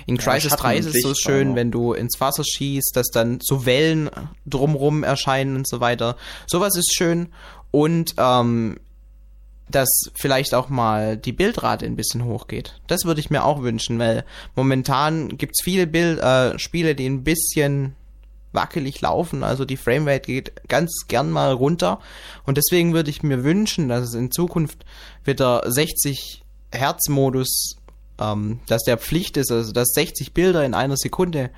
in 0.05 0.17
Crisis 0.17 0.51
ja, 0.51 0.57
3 0.57 0.77
ist 0.77 0.95
es 0.95 1.01
so 1.01 1.13
schön, 1.15 1.55
wenn 1.55 1.71
du 1.71 1.93
ins 1.93 2.19
Wasser 2.21 2.43
schießt, 2.43 2.95
dass 2.95 3.09
dann 3.09 3.39
so 3.41 3.65
Wellen 3.65 4.09
drumrum 4.45 5.03
erscheinen 5.03 5.55
und 5.55 5.67
so 5.67 5.79
weiter. 5.79 6.17
Sowas 6.45 6.75
ist 6.75 6.95
schön. 6.95 7.29
Und 7.71 8.13
ähm, 8.17 8.77
dass 9.71 10.11
vielleicht 10.15 10.53
auch 10.53 10.69
mal 10.69 11.17
die 11.17 11.31
Bildrate 11.31 11.85
ein 11.85 11.95
bisschen 11.95 12.25
hochgeht. 12.25 12.79
Das 12.87 13.05
würde 13.05 13.19
ich 13.19 13.29
mir 13.29 13.43
auch 13.43 13.61
wünschen, 13.61 13.99
weil 13.99 14.25
momentan 14.55 15.37
gibt's 15.37 15.63
viele 15.63 15.87
Bild 15.87 16.19
äh, 16.19 16.57
Spiele, 16.59 16.95
die 16.95 17.07
ein 17.07 17.23
bisschen 17.23 17.95
wackelig 18.53 18.99
laufen, 19.01 19.43
also 19.43 19.65
die 19.65 19.77
Framerate 19.77 20.27
geht 20.27 20.67
ganz 20.67 21.05
gern 21.07 21.31
mal 21.31 21.53
runter. 21.53 21.99
Und 22.45 22.57
deswegen 22.57 22.93
würde 22.93 23.09
ich 23.09 23.23
mir 23.23 23.43
wünschen, 23.43 23.87
dass 23.87 24.09
es 24.09 24.13
in 24.13 24.31
Zukunft 24.31 24.85
wieder 25.23 25.63
60 25.65 26.43
Hertz 26.73 27.09
Modus, 27.09 27.77
ähm, 28.19 28.59
dass 28.67 28.83
der 28.83 28.97
Pflicht 28.97 29.37
ist, 29.37 29.51
also 29.51 29.71
dass 29.71 29.89
60 29.93 30.33
Bilder 30.33 30.65
in 30.65 30.73
einer 30.73 30.97
Sekunde 30.97 31.51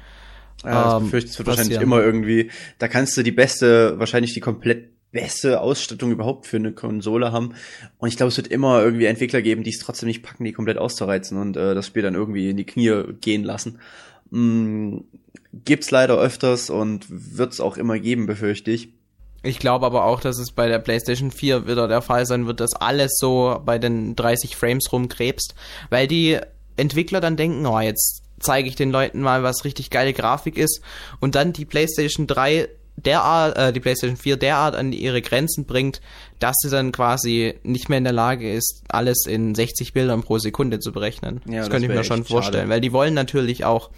ja, 0.64 0.84
das 0.84 0.94
ähm, 0.94 1.04
befürchte, 1.06 1.30
es 1.32 1.38
wird 1.40 1.48
wahrscheinlich 1.48 1.82
immer 1.82 2.02
irgendwie, 2.02 2.52
da 2.78 2.88
kannst 2.88 3.18
du 3.18 3.24
die 3.24 3.32
beste, 3.32 3.98
wahrscheinlich 4.00 4.34
die 4.34 4.40
komplett 4.40 4.93
beste 5.14 5.62
Ausstattung 5.62 6.12
überhaupt 6.12 6.48
für 6.48 6.58
eine 6.58 6.74
Konsole 6.74 7.32
haben. 7.32 7.54
Und 8.00 8.10
ich 8.10 8.18
glaube, 8.18 8.30
es 8.30 8.38
wird 8.38 8.48
immer 8.48 8.84
irgendwie 8.84 9.06
Entwickler 9.06 9.42
geben, 9.42 9.64
die 9.64 9.70
es 9.70 9.80
trotzdem 9.80 10.08
nicht 10.08 10.24
packen, 10.24 10.44
die 10.44 10.52
komplett 10.52 10.78
auszureizen 10.78 11.40
und 11.40 11.56
äh, 11.56 11.74
das 11.74 11.88
Spiel 11.88 12.04
dann 12.04 12.16
irgendwie 12.16 12.50
in 12.50 12.58
die 12.58 12.66
Knie 12.66 13.04
gehen 13.22 13.44
lassen. 13.44 13.80
Mm, 14.32 14.98
gibt's 15.64 15.92
leider 15.92 16.18
öfters 16.18 16.70
und 16.70 17.06
wird's 17.08 17.62
auch 17.62 17.78
immer 17.78 18.00
geben, 18.00 18.26
befürchte 18.26 18.72
ich. 18.72 18.90
Ich 19.44 19.60
glaube 19.60 19.86
aber 19.86 20.06
auch, 20.06 20.20
dass 20.20 20.40
es 20.40 20.52
bei 20.52 20.68
der 20.68 20.80
PlayStation 20.80 21.30
4 21.30 21.68
wieder 21.68 21.88
der 21.88 22.02
Fall 22.02 22.26
sein 22.26 22.48
wird, 22.48 22.60
dass 22.60 22.74
alles 22.74 23.18
so 23.20 23.62
bei 23.64 23.78
den 23.78 24.16
30 24.16 24.56
Frames 24.56 24.92
rumkrebst, 24.92 25.54
weil 25.90 26.08
die 26.08 26.40
Entwickler 26.76 27.22
dann 27.22 27.38
denken, 27.38 27.66
oh, 27.66 27.80
jetzt 27.80 28.24
zeige 28.40 28.68
ich 28.68 28.76
den 28.76 28.90
Leuten 28.90 29.22
mal, 29.22 29.44
was 29.44 29.64
richtig 29.64 29.90
geile 29.90 30.14
Grafik 30.14 30.58
ist 30.58 30.82
und 31.20 31.36
dann 31.36 31.54
die 31.54 31.66
PlayStation 31.66 32.26
3 32.26 32.70
derart, 32.96 33.58
äh, 33.58 33.74
die 33.74 33.80
PlayStation 33.80 34.18
4 34.18 34.38
derart 34.38 34.76
an 34.76 34.94
ihre 34.94 35.22
Grenzen 35.22 35.66
bringt, 35.66 36.02
dass 36.40 36.56
sie 36.62 36.70
dann 36.70 36.92
quasi 36.92 37.56
nicht 37.64 37.90
mehr 37.90 37.98
in 37.98 38.04
der 38.04 38.14
Lage 38.14 38.52
ist, 38.52 38.84
alles 38.90 39.26
in 39.26 39.56
60 39.56 39.94
Bildern 39.94 40.24
pro 40.24 40.38
Sekunde 40.38 40.80
zu 40.80 40.92
berechnen. 40.92 41.42
Ja, 41.46 41.58
das, 41.58 41.66
das 41.66 41.70
könnte 41.70 41.88
ich 41.88 41.96
mir 41.96 42.04
schon 42.04 42.26
vorstellen, 42.26 42.64
schade. 42.64 42.70
weil 42.70 42.82
die 42.82 42.94
wollen 42.94 43.14
natürlich 43.14 43.66
auch 43.66 43.90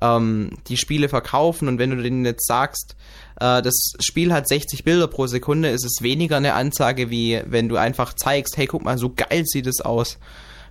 ähm, 0.00 0.50
die 0.68 0.76
Spiele 0.76 1.08
verkaufen 1.08 1.68
und 1.68 1.78
wenn 1.78 1.90
du 1.90 2.02
denen 2.02 2.24
jetzt 2.24 2.46
sagst, 2.46 2.96
äh, 3.36 3.62
das 3.62 3.92
Spiel 4.00 4.32
hat 4.32 4.48
60 4.48 4.84
Bilder 4.84 5.06
pro 5.06 5.26
Sekunde, 5.26 5.70
ist 5.70 5.84
es 5.84 6.02
weniger 6.02 6.36
eine 6.36 6.54
Ansage, 6.54 7.10
wie 7.10 7.40
wenn 7.46 7.68
du 7.68 7.76
einfach 7.76 8.14
zeigst, 8.14 8.56
hey, 8.56 8.66
guck 8.66 8.84
mal, 8.84 8.98
so 8.98 9.12
geil 9.14 9.44
sieht 9.44 9.66
es 9.66 9.80
aus. 9.80 10.18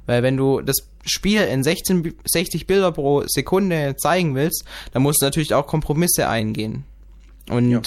Weil 0.08 0.24
wenn 0.24 0.36
du 0.36 0.62
das 0.62 0.78
Spiel 1.06 1.42
in 1.42 1.64
16, 1.64 2.16
60 2.26 2.68
Bilder 2.68 2.92
pro 2.92 3.24
Sekunde 3.28 3.96
zeigen 3.98 4.36
willst, 4.36 4.66
dann 4.92 5.04
musst 5.04 5.22
du 5.22 5.26
natürlich 5.26 5.54
auch 5.54 5.68
Kompromisse 5.68 6.28
eingehen. 6.28 6.86
Und 7.50 7.70
ja. 7.70 7.82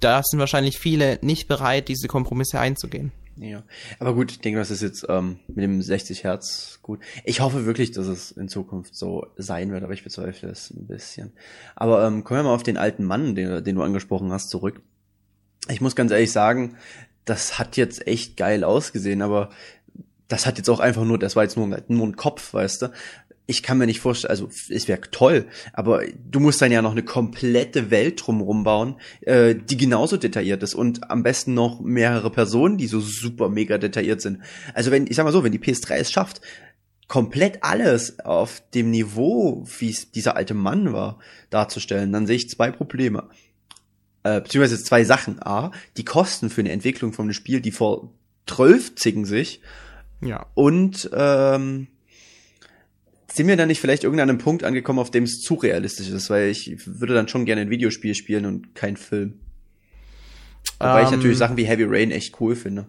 da 0.00 0.22
sind 0.22 0.38
wahrscheinlich 0.38 0.78
viele 0.78 1.18
nicht 1.22 1.48
bereit, 1.48 1.88
diese 1.88 2.08
Kompromisse 2.08 2.58
einzugehen. 2.60 3.12
Ja, 3.40 3.62
aber 4.00 4.14
gut, 4.14 4.32
ich 4.32 4.40
denke, 4.40 4.58
das 4.58 4.72
ist 4.72 4.82
jetzt 4.82 5.06
ähm, 5.08 5.38
mit 5.46 5.58
dem 5.58 5.80
60 5.80 6.24
Hertz 6.24 6.80
gut. 6.82 6.98
Ich 7.24 7.40
hoffe 7.40 7.66
wirklich, 7.66 7.92
dass 7.92 8.06
es 8.06 8.32
in 8.32 8.48
Zukunft 8.48 8.96
so 8.96 9.26
sein 9.36 9.70
wird, 9.70 9.84
aber 9.84 9.92
ich 9.92 10.02
bezweifle 10.02 10.48
es 10.48 10.70
ein 10.70 10.88
bisschen. 10.88 11.32
Aber 11.76 12.04
ähm, 12.04 12.24
kommen 12.24 12.40
wir 12.40 12.44
mal 12.44 12.54
auf 12.54 12.64
den 12.64 12.76
alten 12.76 13.04
Mann, 13.04 13.36
den, 13.36 13.62
den 13.62 13.76
du 13.76 13.82
angesprochen 13.82 14.32
hast, 14.32 14.50
zurück. 14.50 14.80
Ich 15.68 15.80
muss 15.80 15.94
ganz 15.94 16.10
ehrlich 16.10 16.32
sagen, 16.32 16.76
das 17.24 17.58
hat 17.58 17.76
jetzt 17.76 18.06
echt 18.08 18.36
geil 18.36 18.64
ausgesehen, 18.64 19.22
aber 19.22 19.50
das 20.26 20.44
hat 20.44 20.58
jetzt 20.58 20.68
auch 20.68 20.80
einfach 20.80 21.04
nur, 21.04 21.18
das 21.18 21.36
war 21.36 21.44
jetzt 21.44 21.56
nur, 21.56 21.66
nur 21.86 22.06
ein 22.06 22.16
Kopf, 22.16 22.54
weißt 22.54 22.82
du 22.82 22.92
ich 23.50 23.62
kann 23.62 23.78
mir 23.78 23.86
nicht 23.86 24.00
vorstellen, 24.00 24.30
also 24.30 24.50
es 24.68 24.88
wäre 24.88 25.00
toll, 25.10 25.46
aber 25.72 26.02
du 26.06 26.38
musst 26.38 26.60
dann 26.60 26.70
ja 26.70 26.82
noch 26.82 26.92
eine 26.92 27.02
komplette 27.02 27.90
Welt 27.90 28.22
drumherum 28.24 28.62
bauen, 28.62 28.96
äh, 29.22 29.54
die 29.54 29.78
genauso 29.78 30.18
detailliert 30.18 30.62
ist 30.62 30.74
und 30.74 31.10
am 31.10 31.22
besten 31.22 31.54
noch 31.54 31.80
mehrere 31.80 32.30
Personen, 32.30 32.76
die 32.76 32.86
so 32.86 33.00
super 33.00 33.48
mega 33.48 33.78
detailliert 33.78 34.20
sind. 34.20 34.40
Also 34.74 34.90
wenn, 34.90 35.06
ich 35.06 35.16
sag 35.16 35.24
mal 35.24 35.32
so, 35.32 35.44
wenn 35.44 35.52
die 35.52 35.58
PS3 35.58 35.94
es 35.94 36.12
schafft, 36.12 36.42
komplett 37.08 37.64
alles 37.64 38.20
auf 38.20 38.62
dem 38.74 38.90
Niveau, 38.90 39.66
wie 39.78 39.88
es 39.88 40.10
dieser 40.10 40.36
alte 40.36 40.52
Mann 40.52 40.92
war, 40.92 41.18
darzustellen, 41.48 42.12
dann 42.12 42.26
sehe 42.26 42.36
ich 42.36 42.50
zwei 42.50 42.70
Probleme. 42.70 43.30
Äh, 44.24 44.42
beziehungsweise 44.42 44.84
zwei 44.84 45.04
Sachen. 45.04 45.42
A, 45.42 45.72
die 45.96 46.04
Kosten 46.04 46.50
für 46.50 46.60
eine 46.60 46.72
Entwicklung 46.72 47.14
von 47.14 47.24
einem 47.24 47.32
Spiel, 47.32 47.62
die 47.62 47.72
vertrölfzigen 47.72 49.24
sich. 49.24 49.62
Ja. 50.20 50.44
Und 50.52 51.08
ähm, 51.14 51.88
sind 53.38 53.48
wir 53.48 53.56
dann 53.56 53.68
nicht 53.68 53.80
vielleicht 53.80 54.04
irgendwann 54.04 54.28
an 54.28 54.30
einem 54.30 54.38
Punkt 54.38 54.64
angekommen, 54.64 54.98
auf 54.98 55.10
dem 55.10 55.24
es 55.24 55.40
zu 55.40 55.54
realistisch 55.54 56.08
ist, 56.08 56.28
weil 56.28 56.48
ich 56.48 56.76
würde 56.84 57.14
dann 57.14 57.28
schon 57.28 57.46
gerne 57.46 57.62
ein 57.62 57.70
Videospiel 57.70 58.14
spielen 58.14 58.44
und 58.44 58.74
kein 58.74 58.98
Film. 58.98 59.40
Wobei 60.78 61.02
ich 61.02 61.08
Ähm, 61.08 61.14
natürlich 61.14 61.38
Sachen 61.38 61.56
wie 61.56 61.64
Heavy 61.64 61.84
Rain 61.84 62.10
echt 62.10 62.40
cool 62.40 62.54
finde. 62.54 62.86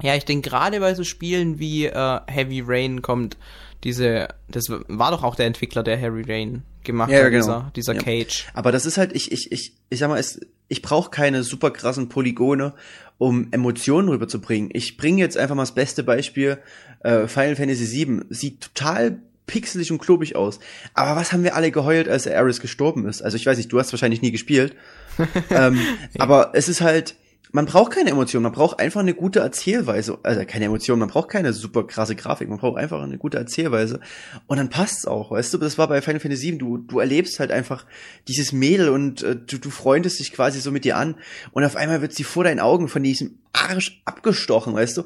Ja, 0.00 0.14
ich 0.14 0.24
denke 0.24 0.48
gerade 0.48 0.80
bei 0.80 0.94
so 0.94 1.04
Spielen 1.04 1.58
wie 1.58 1.86
äh, 1.86 2.20
Heavy 2.28 2.62
Rain 2.64 3.02
kommt 3.02 3.36
diese, 3.84 4.28
das 4.48 4.70
war 4.70 5.10
doch 5.10 5.22
auch 5.22 5.34
der 5.34 5.46
Entwickler, 5.46 5.82
der 5.82 5.96
Heavy 5.96 6.22
Rain 6.22 6.62
gemacht 6.84 7.10
ja, 7.10 7.24
hat, 7.24 7.30
genau. 7.30 7.70
dieser, 7.70 7.72
dieser 7.74 7.94
Ja. 7.94 8.02
Cage. 8.02 8.46
Aber 8.54 8.72
das 8.72 8.86
ist 8.86 8.96
halt, 8.96 9.14
ich, 9.14 9.30
ich, 9.30 9.52
ich, 9.52 9.74
ich 9.90 9.98
sag 9.98 10.08
mal, 10.08 10.18
es, 10.18 10.40
ich 10.68 10.82
brauche 10.82 11.10
keine 11.10 11.42
super 11.42 11.70
krassen 11.70 12.08
Polygone, 12.08 12.74
um 13.18 13.48
Emotionen 13.50 14.08
rüberzubringen. 14.08 14.70
Ich 14.72 14.96
bringe 14.96 15.20
jetzt 15.20 15.36
einfach 15.36 15.54
mal 15.54 15.62
das 15.62 15.74
beste 15.74 16.02
Beispiel. 16.02 16.58
Äh, 17.00 17.26
Final 17.26 17.56
Fantasy 17.56 18.06
VII 18.06 18.20
sieht 18.30 18.60
total 18.60 19.20
pixelig 19.48 19.90
und 19.90 19.98
klobig 19.98 20.36
aus. 20.36 20.60
Aber 20.94 21.16
was 21.16 21.32
haben 21.32 21.42
wir 21.42 21.56
alle 21.56 21.72
geheult, 21.72 22.08
als 22.08 22.28
Ares 22.28 22.60
gestorben 22.60 23.08
ist? 23.08 23.22
Also 23.22 23.36
ich 23.36 23.44
weiß 23.44 23.56
nicht, 23.56 23.72
du 23.72 23.80
hast 23.80 23.92
wahrscheinlich 23.92 24.22
nie 24.22 24.30
gespielt. 24.30 24.76
ähm, 25.50 25.80
Aber 26.16 26.52
es 26.54 26.68
ist 26.68 26.80
halt, 26.80 27.16
man 27.50 27.66
braucht 27.66 27.92
keine 27.92 28.10
Emotionen, 28.10 28.42
man 28.42 28.52
braucht 28.52 28.78
einfach 28.78 29.00
eine 29.00 29.14
gute 29.14 29.40
Erzählweise. 29.40 30.18
Also 30.22 30.44
keine 30.44 30.66
Emotionen, 30.66 31.00
man 31.00 31.08
braucht 31.08 31.30
keine 31.30 31.52
super 31.52 31.86
krasse 31.86 32.14
Grafik, 32.14 32.48
man 32.48 32.58
braucht 32.58 32.78
einfach 32.78 33.02
eine 33.02 33.18
gute 33.18 33.38
Erzählweise. 33.38 34.00
Und 34.46 34.58
dann 34.58 34.68
passt's 34.68 35.06
auch, 35.06 35.30
weißt 35.30 35.54
du? 35.54 35.58
Das 35.58 35.78
war 35.78 35.88
bei 35.88 36.02
Final 36.02 36.20
Fantasy 36.20 36.52
VII, 36.52 36.58
du, 36.58 36.78
du 36.78 36.98
erlebst 37.00 37.40
halt 37.40 37.50
einfach 37.50 37.86
dieses 38.28 38.52
Mädel 38.52 38.90
und 38.90 39.22
äh, 39.22 39.36
du, 39.36 39.58
du 39.58 39.70
freundest 39.70 40.20
dich 40.20 40.32
quasi 40.32 40.60
so 40.60 40.70
mit 40.70 40.84
dir 40.84 40.96
an 40.96 41.16
und 41.52 41.64
auf 41.64 41.76
einmal 41.76 42.02
wird 42.02 42.14
sie 42.14 42.24
vor 42.24 42.44
deinen 42.44 42.60
Augen 42.60 42.88
von 42.88 43.02
diesem 43.02 43.38
Arsch 43.52 44.02
abgestochen, 44.04 44.74
weißt 44.74 44.98
du? 44.98 45.04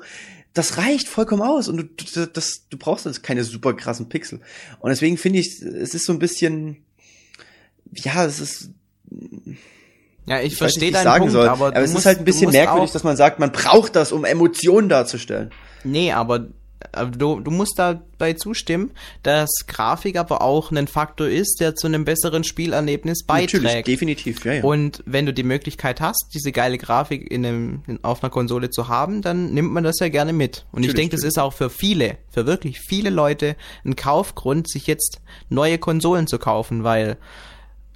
Das 0.55 0.77
reicht 0.77 1.09
vollkommen 1.09 1.43
aus 1.43 1.69
und 1.69 1.77
du, 1.79 1.85
du, 1.85 2.27
das, 2.27 2.69
du 2.69 2.77
brauchst 2.77 3.07
jetzt 3.07 3.23
keine 3.23 3.45
super 3.45 3.75
krassen 3.75 4.09
Pixel. 4.09 4.41
Und 4.81 4.91
deswegen 4.91 5.17
finde 5.17 5.39
ich, 5.39 5.63
es 5.63 5.95
ist 5.95 6.05
so 6.05 6.13
ein 6.13 6.19
bisschen, 6.19 6.85
ja, 7.93 8.25
es 8.25 8.41
ist 8.41 8.71
Ja, 10.27 10.41
ich, 10.41 10.53
ich 10.53 10.59
verstehe 10.59 10.93
deinen 10.93 11.05
sagen 11.05 11.21
Punkt, 11.21 11.33
soll, 11.33 11.49
aber, 11.49 11.69
aber, 11.69 11.77
es 11.81 11.93
musst, 11.93 12.01
ist 12.03 12.07
halt 12.07 12.19
ein 12.19 12.25
bisschen 12.25 12.51
merkwürdig, 12.51 12.91
dass 12.93 13.03
man 13.03 13.17
sagt, 13.17 13.39
man 13.39 13.51
braucht 13.53 13.97
das, 13.97 14.13
um 14.13 14.25
Emotionen 14.25 14.89
darzustellen. 14.89 15.51
Nee, 15.85 16.13
aber 16.13 16.49
du, 17.17 17.41
du 17.41 17.51
musst 17.51 17.79
dabei 17.79 18.35
zustimmen, 18.35 18.91
dass 19.23 19.51
Grafik 19.67 20.17
aber 20.17 20.43
auch 20.43 20.71
ein 20.71 20.87
Faktor 20.87 21.29
ist, 21.29 21.61
der 21.61 21.75
zu 21.75 21.87
einem 21.87 22.05
besseren 22.05 22.45
Spielerlebnis 22.45 23.25
Natürlich, 23.27 23.63
beiträgt. 23.63 23.89
definitiv, 23.89 24.45
ja, 24.45 24.55
ja. 24.55 24.63
Und 24.65 25.03
wenn 25.07 25.27
du 25.27 25.33
die 25.33 25.43
Möglichkeit 25.43 26.01
hast, 26.01 26.31
diese 26.35 26.53
geile 26.53 26.79
Grafik 26.79 27.31
in 27.31 27.45
einem, 27.45 27.83
in, 27.87 28.03
auf 28.05 28.23
einer 28.23 28.31
Konsole 28.31 28.71
zu 28.71 28.89
haben, 28.89 29.23
dann 29.23 29.53
nimmt 29.53 29.73
man 29.73 29.85
das 29.85 29.99
ja 30.01 30.09
gerne 30.09 30.33
mit. 30.33 30.67
Und 30.73 30.83
ich 30.83 30.89
Natürlich, 30.89 31.11
denke, 31.11 31.17
das 31.17 31.25
ist 31.25 31.39
auch 31.39 31.53
für 31.53 31.71
viele, 31.71 32.19
für 32.31 32.47
wirklich 32.47 32.81
viele 32.81 33.11
Leute 33.11 33.57
ein 33.85 33.97
Kaufgrund, 33.97 34.69
sich 34.71 34.87
jetzt 34.87 35.21
neue 35.49 35.79
Konsolen 35.79 36.27
zu 36.27 36.39
kaufen, 36.39 36.85
weil 36.85 37.17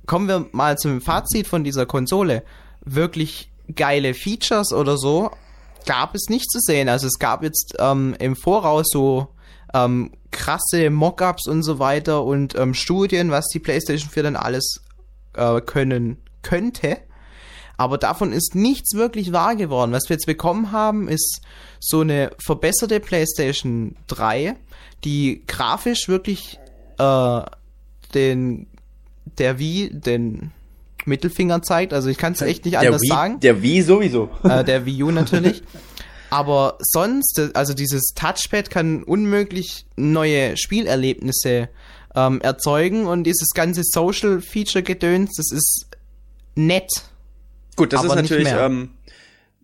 kommen 0.07 0.29
wir 0.29 0.47
mal 0.53 0.77
zum 0.79 1.01
Fazit 1.01 1.47
von 1.47 1.65
dieser 1.65 1.87
Konsole. 1.87 2.43
Wirklich 2.85 3.51
geile 3.75 4.15
Features 4.15 4.73
oder 4.73 4.97
so 4.97 5.31
gab 5.87 6.15
es 6.15 6.29
nicht 6.29 6.51
zu 6.51 6.59
sehen. 6.61 6.89
Also 6.89 7.07
es 7.07 7.19
gab 7.19 7.43
jetzt 7.43 7.77
ähm, 7.79 8.15
im 8.19 8.37
Voraus 8.37 8.87
so 8.91 9.29
ähm, 9.73 10.13
krasse 10.31 10.91
Mockups 10.91 11.47
und 11.47 11.63
so 11.63 11.79
weiter 11.79 12.25
und 12.25 12.55
ähm, 12.57 12.75
Studien, 12.75 13.31
was 13.31 13.47
die 13.47 13.59
PlayStation 13.59 14.11
4 14.11 14.23
dann 14.25 14.37
alles 14.37 14.83
äh, 15.35 15.61
können 15.61 16.19
könnte. 16.43 16.99
Aber 17.79 17.99
davon 17.99 18.33
ist 18.33 18.55
nichts 18.55 18.95
wirklich 18.95 19.33
wahr 19.33 19.55
geworden. 19.55 19.93
Was 19.93 20.09
wir 20.09 20.15
jetzt 20.15 20.27
bekommen 20.27 20.73
haben, 20.73 21.09
ist 21.09 21.43
so 21.79 22.01
eine 22.01 22.31
verbesserte 22.39 23.01
PlayStation 23.01 23.97
3, 24.07 24.57
die 25.05 25.43
grafisch 25.47 26.09
wirklich 26.09 26.59
äh, 26.99 27.41
den 28.15 28.67
der 29.39 29.59
Wii 29.59 29.91
den 29.93 30.53
Mittelfinger 31.07 31.63
zeigt. 31.63 31.93
Also 31.93 32.09
ich 32.09 32.19
kann 32.19 32.33
es 32.33 32.43
echt 32.43 32.65
nicht 32.65 32.75
der 32.75 32.81
anders 32.81 33.03
Wii, 33.03 33.09
sagen. 33.09 33.41
Der 33.41 33.63
Wie 33.63 33.83
sowieso. 33.83 34.31
Äh, 34.43 34.65
der 34.65 34.87
Wii 34.87 35.03
U 35.05 35.11
natürlich. 35.13 35.63
Aber 36.31 36.77
sonst, 36.81 37.41
also 37.55 37.73
dieses 37.73 38.13
Touchpad 38.15 38.71
kann 38.71 39.03
unmöglich 39.05 39.87
neue 39.97 40.57
Spielerlebnisse 40.57 41.69
ähm, 42.15 42.41
erzeugen 42.41 43.07
und 43.07 43.25
dieses 43.25 43.51
ganze 43.55 43.83
Social 43.85 44.41
Feature 44.41 44.83
Gedöns, 44.83 45.35
das 45.37 45.53
ist 45.53 45.87
nett. 46.57 46.91
Gut, 47.77 47.93
das 47.93 48.03
ist 48.03 48.15
natürlich, 48.15 48.49
ähm, 48.51 48.91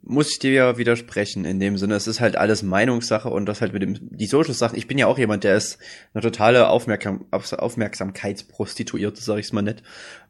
muss 0.03 0.31
ich 0.31 0.38
dir 0.38 0.53
ja 0.53 0.79
widersprechen 0.79 1.45
in 1.45 1.61
dem 1.61 1.79
Sinne. 1.79 1.95
Es 1.95 2.07
ist 2.07 2.21
halt 2.21 2.37
alles 2.37 2.62
Meinungssache 2.62 3.29
und 3.29 3.47
das 3.47 3.61
halt 3.61 3.73
mit 3.73 3.83
dem, 3.83 3.97
die 4.01 4.27
Social-Sachen. 4.27 4.77
Ich 4.77 4.88
bin 4.88 4.99
ja 4.99 5.07
auch 5.07 5.19
jemand, 5.19 5.45
der 5.45 5.57
ist 5.57 5.79
eine 6.12 6.23
totale 6.23 6.69
Aufmerksam, 6.69 7.25
Aufmerksamkeitsprostituierte, 7.31 9.23
sag 9.23 9.38
ich's 9.38 9.53
mal 9.53 9.62
nett. 9.62 9.83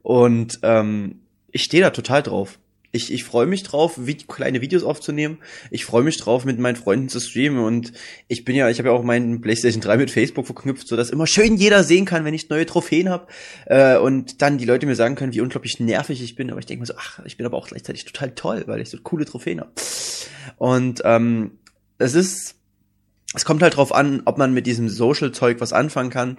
Und 0.02 0.58
ähm, 0.62 1.20
ich 1.50 1.62
stehe 1.62 1.82
da 1.82 1.90
total 1.90 2.22
drauf. 2.22 2.58
Ich, 2.94 3.10
ich 3.10 3.24
freue 3.24 3.46
mich 3.46 3.62
drauf, 3.62 3.94
Vid 3.96 4.28
kleine 4.28 4.60
Videos 4.60 4.82
aufzunehmen. 4.82 5.38
Ich 5.70 5.86
freue 5.86 6.02
mich 6.02 6.18
drauf, 6.18 6.44
mit 6.44 6.58
meinen 6.58 6.76
Freunden 6.76 7.08
zu 7.08 7.20
streamen. 7.20 7.64
Und 7.64 7.94
ich 8.28 8.44
bin 8.44 8.54
ja, 8.54 8.68
ich 8.68 8.78
habe 8.78 8.90
ja 8.90 8.94
auch 8.94 9.02
meinen 9.02 9.40
PlayStation 9.40 9.80
3 9.80 9.96
mit 9.96 10.10
Facebook 10.10 10.44
verknüpft, 10.44 10.86
sodass 10.86 11.08
immer 11.08 11.26
schön 11.26 11.56
jeder 11.56 11.84
sehen 11.84 12.04
kann, 12.04 12.26
wenn 12.26 12.34
ich 12.34 12.50
neue 12.50 12.66
Trophäen 12.66 13.08
habe. 13.08 13.28
Äh, 13.64 13.96
und 13.96 14.42
dann 14.42 14.58
die 14.58 14.66
Leute 14.66 14.84
mir 14.84 14.94
sagen 14.94 15.14
können, 15.14 15.32
wie 15.32 15.40
unglaublich 15.40 15.80
nervig 15.80 16.22
ich 16.22 16.34
bin. 16.34 16.50
Aber 16.50 16.60
ich 16.60 16.66
denke 16.66 16.80
mir 16.80 16.86
so, 16.86 16.92
ach, 16.98 17.20
ich 17.24 17.38
bin 17.38 17.46
aber 17.46 17.56
auch 17.56 17.68
gleichzeitig 17.68 18.04
total 18.04 18.32
toll, 18.34 18.64
weil 18.66 18.82
ich 18.82 18.90
so 18.90 18.98
coole 18.98 19.24
Trophäen 19.24 19.60
habe. 19.60 19.70
Und 20.58 21.00
ähm, 21.06 21.52
es 21.96 22.12
ist, 22.14 22.56
es 23.34 23.46
kommt 23.46 23.62
halt 23.62 23.76
drauf 23.76 23.94
an, 23.94 24.20
ob 24.26 24.36
man 24.36 24.52
mit 24.52 24.66
diesem 24.66 24.90
Social-Zeug 24.90 25.62
was 25.62 25.72
anfangen 25.72 26.10
kann 26.10 26.36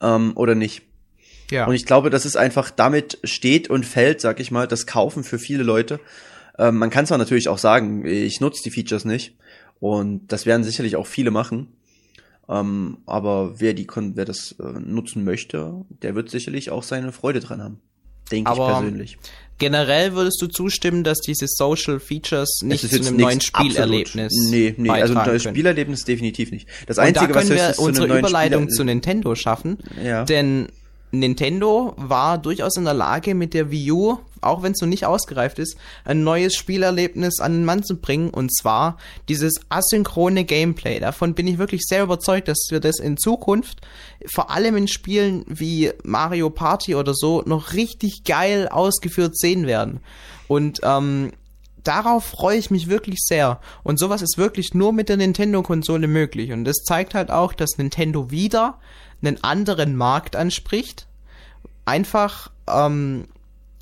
ähm, 0.00 0.36
oder 0.36 0.54
nicht. 0.54 0.82
Ja. 1.50 1.66
Und 1.66 1.74
ich 1.74 1.86
glaube, 1.86 2.10
dass 2.10 2.24
es 2.24 2.36
einfach 2.36 2.70
damit 2.70 3.18
steht 3.24 3.70
und 3.70 3.86
fällt, 3.86 4.20
sag 4.20 4.40
ich 4.40 4.50
mal, 4.50 4.66
das 4.66 4.86
Kaufen 4.86 5.24
für 5.24 5.38
viele 5.38 5.62
Leute. 5.62 6.00
Ähm, 6.58 6.76
man 6.78 6.90
kann 6.90 7.06
zwar 7.06 7.18
natürlich 7.18 7.48
auch 7.48 7.58
sagen, 7.58 8.04
ich 8.06 8.40
nutze 8.40 8.62
die 8.62 8.70
Features 8.70 9.04
nicht. 9.04 9.34
Und 9.78 10.32
das 10.32 10.46
werden 10.46 10.64
sicherlich 10.64 10.96
auch 10.96 11.06
viele 11.06 11.30
machen. 11.30 11.68
Ähm, 12.48 12.98
aber 13.06 13.60
wer 13.60 13.74
die 13.74 13.86
wer 14.14 14.24
das 14.24 14.54
äh, 14.58 14.80
nutzen 14.80 15.24
möchte, 15.24 15.84
der 16.02 16.14
wird 16.14 16.30
sicherlich 16.30 16.70
auch 16.70 16.82
seine 16.82 17.12
Freude 17.12 17.40
dran 17.40 17.62
haben. 17.62 17.80
Denke 18.30 18.50
ich 18.50 18.56
persönlich. 18.58 19.18
Generell 19.58 20.14
würdest 20.14 20.40
du 20.42 20.48
zustimmen, 20.48 21.04
dass 21.04 21.20
diese 21.20 21.46
Social 21.48 21.98
Features 22.00 22.60
nicht 22.62 22.84
ist 22.84 22.92
zu 22.92 23.08
einem 23.08 23.16
neuen 23.16 23.40
Spielerlebnis 23.40 24.32
absolut. 24.34 24.50
Nee, 24.50 24.74
nee, 24.76 24.90
also 24.90 25.14
ein 25.16 25.26
neues. 25.26 25.44
Spielerlebnis 25.44 26.04
definitiv 26.04 26.50
nicht. 26.50 26.68
Das 26.86 26.98
Und 26.98 27.04
Einzige, 27.04 27.28
da 27.28 27.34
was 27.36 27.48
können 27.48 27.58
wir 27.58 27.72
zu 27.72 27.80
einem 27.80 27.88
unsere 27.88 28.18
Überleitung 28.18 28.62
Spieler- 28.64 28.76
zu 28.76 28.84
Nintendo 28.84 29.34
schaffen. 29.34 29.78
Ja. 30.02 30.24
Denn 30.24 30.68
Nintendo 31.10 31.94
war 31.96 32.38
durchaus 32.38 32.76
in 32.76 32.84
der 32.84 32.94
Lage, 32.94 33.34
mit 33.34 33.54
der 33.54 33.70
Wii 33.70 33.92
U, 33.92 34.18
auch 34.40 34.62
wenn 34.62 34.72
es 34.72 34.80
noch 34.80 34.88
nicht 34.88 35.06
ausgereift 35.06 35.58
ist, 35.58 35.76
ein 36.04 36.24
neues 36.24 36.54
Spielerlebnis 36.54 37.40
an 37.40 37.52
den 37.52 37.64
Mann 37.64 37.82
zu 37.82 37.96
bringen. 37.96 38.30
Und 38.30 38.54
zwar 38.54 38.98
dieses 39.28 39.54
asynchrone 39.68 40.44
Gameplay. 40.44 41.00
Davon 41.00 41.34
bin 41.34 41.46
ich 41.46 41.58
wirklich 41.58 41.82
sehr 41.84 42.02
überzeugt, 42.02 42.48
dass 42.48 42.68
wir 42.70 42.80
das 42.80 42.98
in 42.98 43.16
Zukunft, 43.16 43.80
vor 44.26 44.50
allem 44.50 44.76
in 44.76 44.88
Spielen 44.88 45.44
wie 45.48 45.92
Mario 46.04 46.50
Party 46.50 46.94
oder 46.94 47.14
so, 47.14 47.42
noch 47.46 47.72
richtig 47.72 48.24
geil 48.24 48.68
ausgeführt 48.68 49.38
sehen 49.38 49.66
werden. 49.66 50.00
Und 50.48 50.80
ähm, 50.82 51.32
darauf 51.82 52.24
freue 52.24 52.58
ich 52.58 52.70
mich 52.70 52.88
wirklich 52.88 53.20
sehr. 53.20 53.60
Und 53.82 53.98
sowas 53.98 54.22
ist 54.22 54.38
wirklich 54.38 54.74
nur 54.74 54.92
mit 54.92 55.08
der 55.08 55.16
Nintendo-Konsole 55.16 56.08
möglich. 56.08 56.52
Und 56.52 56.64
das 56.64 56.76
zeigt 56.84 57.14
halt 57.14 57.30
auch, 57.30 57.52
dass 57.52 57.78
Nintendo 57.78 58.30
wieder 58.30 58.78
einen 59.22 59.42
anderen 59.42 59.96
Markt 59.96 60.36
anspricht. 60.36 61.06
Einfach, 61.84 62.50
ähm, 62.68 63.26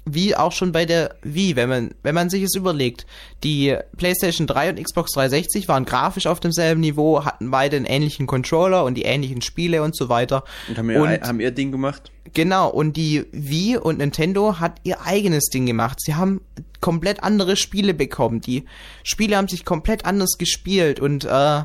wie 0.07 0.37
auch 0.37 0.53
schon 0.53 0.72
bei 0.72 0.85
der 0.85 1.16
Wii, 1.22 1.57
wenn 1.57 1.68
man, 1.68 1.95
wenn 2.03 2.14
man 2.14 2.28
sich 2.28 2.43
es 2.43 2.55
überlegt. 2.55 3.07
Die 3.43 3.76
PlayStation 3.97 4.47
3 4.47 4.70
und 4.70 4.82
Xbox 4.82 5.12
360 5.12 5.68
waren 5.68 5.85
grafisch 5.85 6.26
auf 6.26 6.41
demselben 6.41 6.80
Niveau, 6.80 7.24
hatten 7.24 7.51
beide 7.51 7.76
einen 7.76 7.87
ähnlichen 7.87 8.26
Controller 8.26 8.85
und 8.85 8.95
die 8.95 9.05
ähnlichen 9.05 9.41
Spiele 9.41 9.82
und 9.82 9.97
so 9.97 10.09
weiter. 10.09 10.45
Und 10.68 10.78
haben, 10.78 10.91
ihr, 10.91 11.20
haben 11.22 11.41
ihr 11.41 11.51
Ding 11.51 11.72
gemacht? 11.72 12.11
Genau, 12.35 12.68
und 12.68 12.97
die 12.97 13.24
Wii 13.32 13.78
und 13.78 13.99
Nintendo 13.99 14.59
hat 14.61 14.80
ihr 14.85 15.03
eigenes 15.03 15.47
Ding 15.47 15.66
gemacht. 15.66 15.99
Sie 16.01 16.14
haben 16.14 16.41
komplett 16.80 17.22
andere 17.22 17.57
Spiele 17.57 17.95
bekommen. 17.95 18.41
Die 18.41 18.64
Spiele 19.05 19.37
haben 19.37 19.49
sich 19.49 19.64
komplett 19.64 20.05
anders 20.05 20.37
gespielt 20.39 21.01
und 21.01 21.24
äh, 21.24 21.62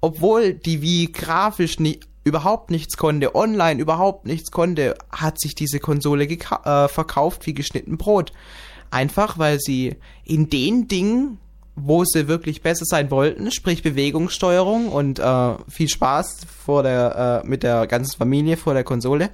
obwohl 0.00 0.54
die 0.54 0.80
Wii 0.80 1.12
grafisch 1.12 1.78
nicht 1.78 2.08
überhaupt 2.24 2.70
nichts 2.70 2.96
konnte, 2.96 3.34
online 3.34 3.80
überhaupt 3.80 4.26
nichts 4.26 4.50
konnte, 4.50 4.96
hat 5.10 5.40
sich 5.40 5.54
diese 5.54 5.80
Konsole 5.80 6.24
äh, 6.24 6.88
verkauft 6.88 7.46
wie 7.46 7.54
geschnitten 7.54 7.98
Brot. 7.98 8.32
Einfach 8.90 9.38
weil 9.38 9.58
sie 9.58 9.96
in 10.24 10.50
den 10.50 10.86
Dingen, 10.86 11.38
wo 11.74 12.04
sie 12.04 12.28
wirklich 12.28 12.60
besser 12.60 12.84
sein 12.84 13.10
wollten, 13.10 13.50
sprich 13.50 13.82
Bewegungssteuerung 13.82 14.88
und 14.88 15.18
äh, 15.18 15.54
viel 15.68 15.88
Spaß 15.88 16.46
vor 16.64 16.82
der, 16.82 17.42
äh, 17.42 17.48
mit 17.48 17.62
der 17.62 17.86
ganzen 17.86 18.18
Familie 18.18 18.58
vor 18.58 18.74
der 18.74 18.84
Konsole, 18.84 19.30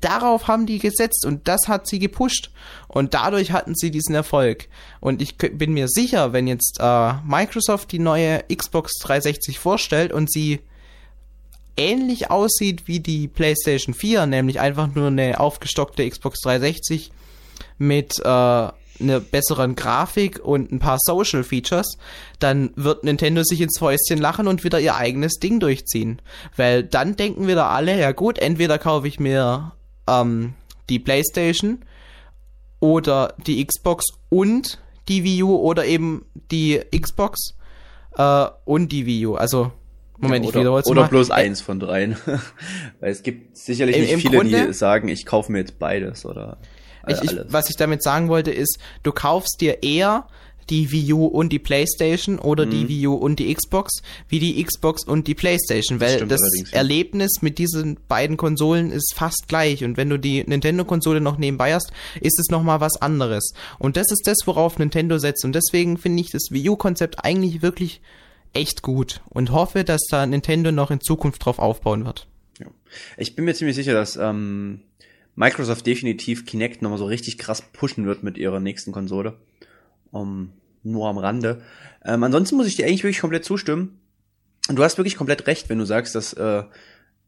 darauf 0.00 0.48
haben 0.48 0.66
die 0.66 0.80
gesetzt 0.80 1.24
und 1.24 1.46
das 1.46 1.68
hat 1.68 1.86
sie 1.86 2.00
gepusht. 2.00 2.50
Und 2.88 3.14
dadurch 3.14 3.52
hatten 3.52 3.74
sie 3.76 3.92
diesen 3.92 4.14
Erfolg. 4.14 4.68
Und 5.00 5.22
ich 5.22 5.36
bin 5.36 5.74
mir 5.74 5.86
sicher, 5.86 6.32
wenn 6.32 6.48
jetzt 6.48 6.78
äh, 6.80 7.12
Microsoft 7.24 7.92
die 7.92 8.00
neue 8.00 8.42
Xbox 8.52 8.98
360 8.98 9.58
vorstellt 9.60 10.12
und 10.12 10.30
sie 10.30 10.60
ähnlich 11.76 12.30
aussieht 12.30 12.86
wie 12.86 13.00
die 13.00 13.28
PlayStation 13.28 13.94
4, 13.94 14.26
nämlich 14.26 14.60
einfach 14.60 14.94
nur 14.94 15.08
eine 15.08 15.40
aufgestockte 15.40 16.08
Xbox 16.08 16.40
360 16.40 17.10
mit 17.78 18.18
äh, 18.20 18.24
einer 19.00 19.20
besseren 19.20 19.76
Grafik 19.76 20.40
und 20.42 20.72
ein 20.72 20.78
paar 20.78 20.98
Social 21.00 21.44
Features, 21.44 21.98
dann 22.38 22.70
wird 22.76 23.04
Nintendo 23.04 23.42
sich 23.44 23.60
ins 23.60 23.78
Fäustchen 23.78 24.18
lachen 24.18 24.48
und 24.48 24.64
wieder 24.64 24.80
ihr 24.80 24.96
eigenes 24.96 25.34
Ding 25.34 25.60
durchziehen. 25.60 26.20
Weil 26.56 26.82
dann 26.82 27.16
denken 27.16 27.46
wieder 27.46 27.70
alle, 27.70 27.98
ja 27.98 28.12
gut, 28.12 28.38
entweder 28.38 28.78
kaufe 28.78 29.08
ich 29.08 29.20
mir 29.20 29.72
ähm, 30.08 30.54
die 30.88 30.98
PlayStation 30.98 31.84
oder 32.80 33.34
die 33.46 33.64
Xbox 33.64 34.06
und 34.28 34.80
die 35.08 35.24
Wii 35.24 35.42
U 35.42 35.56
oder 35.56 35.84
eben 35.84 36.26
die 36.50 36.80
Xbox 36.98 37.54
äh, 38.16 38.46
und 38.64 38.90
die 38.92 39.06
Wii 39.06 39.26
U. 39.26 39.34
Also 39.34 39.72
Moment, 40.18 40.44
ja, 40.44 40.50
ich 40.50 40.54
wiederhole 40.56 40.82
Oder 40.84 41.02
mal. 41.02 41.08
bloß 41.08 41.30
eins 41.30 41.60
von 41.60 41.80
dreien. 41.80 42.16
Weil 43.00 43.10
es 43.10 43.22
gibt 43.22 43.56
sicherlich 43.56 43.96
Im, 43.96 44.02
nicht 44.02 44.16
viele, 44.16 44.38
Grunde, 44.38 44.66
die 44.68 44.72
sagen, 44.72 45.08
ich 45.08 45.26
kaufe 45.26 45.52
mir 45.52 45.58
jetzt 45.58 45.78
beides 45.78 46.24
oder 46.24 46.58
ich, 47.08 47.22
ich, 47.22 47.38
was 47.48 47.70
ich 47.70 47.76
damit 47.76 48.02
sagen 48.02 48.28
wollte 48.28 48.50
ist, 48.50 48.78
du 49.02 49.12
kaufst 49.12 49.60
dir 49.60 49.82
eher 49.82 50.26
die 50.70 50.90
Wii 50.90 51.12
U 51.12 51.26
und 51.26 51.52
die 51.52 51.58
PlayStation 51.58 52.38
oder 52.38 52.66
mhm. 52.66 52.70
die 52.70 52.88
Wii 52.88 53.06
U 53.08 53.14
und 53.14 53.38
die 53.38 53.54
Xbox 53.54 54.02
wie 54.28 54.40
die 54.40 54.62
Xbox 54.62 55.04
und 55.04 55.28
die 55.28 55.34
PlayStation, 55.34 56.00
weil 56.00 56.26
das, 56.26 56.40
das 56.40 56.72
Erlebnis 56.72 57.40
mit 57.40 57.58
diesen 57.58 57.98
beiden 58.08 58.36
Konsolen 58.36 58.90
ist 58.90 59.14
fast 59.14 59.44
gleich 59.48 59.84
und 59.84 59.96
wenn 59.96 60.10
du 60.10 60.18
die 60.18 60.44
Nintendo-Konsole 60.44 61.20
noch 61.20 61.38
nebenbei 61.38 61.74
hast, 61.74 61.92
ist 62.20 62.38
es 62.40 62.48
nochmal 62.50 62.80
was 62.80 63.00
anderes. 63.00 63.52
Und 63.78 63.96
das 63.96 64.10
ist 64.10 64.26
das, 64.26 64.38
worauf 64.46 64.78
Nintendo 64.78 65.18
setzt 65.18 65.44
und 65.44 65.54
deswegen 65.54 65.98
finde 65.98 66.20
ich 66.20 66.30
das 66.30 66.48
Wii 66.50 66.70
U-Konzept 66.70 67.24
eigentlich 67.24 67.62
wirklich 67.62 68.00
echt 68.56 68.82
gut 68.82 69.20
und 69.28 69.52
hoffe, 69.52 69.84
dass 69.84 70.02
da 70.10 70.26
Nintendo 70.26 70.72
noch 70.72 70.90
in 70.90 71.00
Zukunft 71.00 71.44
drauf 71.44 71.58
aufbauen 71.58 72.04
wird. 72.04 72.26
Ja. 72.58 72.66
Ich 73.16 73.36
bin 73.36 73.44
mir 73.44 73.54
ziemlich 73.54 73.76
sicher, 73.76 73.92
dass 73.92 74.16
ähm, 74.16 74.80
Microsoft 75.34 75.86
definitiv 75.86 76.46
Kinect 76.46 76.82
nochmal 76.82 76.98
so 76.98 77.06
richtig 77.06 77.38
krass 77.38 77.62
pushen 77.62 78.06
wird 78.06 78.22
mit 78.22 78.38
ihrer 78.38 78.60
nächsten 78.60 78.92
Konsole. 78.92 79.34
Um, 80.10 80.52
nur 80.82 81.08
am 81.08 81.18
Rande. 81.18 81.62
Ähm, 82.04 82.22
ansonsten 82.24 82.56
muss 82.56 82.66
ich 82.66 82.76
dir 82.76 82.86
eigentlich 82.86 83.02
wirklich 83.02 83.20
komplett 83.20 83.44
zustimmen. 83.44 84.00
Und 84.68 84.76
du 84.76 84.82
hast 84.82 84.98
wirklich 84.98 85.16
komplett 85.16 85.46
recht, 85.46 85.68
wenn 85.68 85.78
du 85.78 85.84
sagst, 85.84 86.14
dass, 86.14 86.32
äh, 86.32 86.62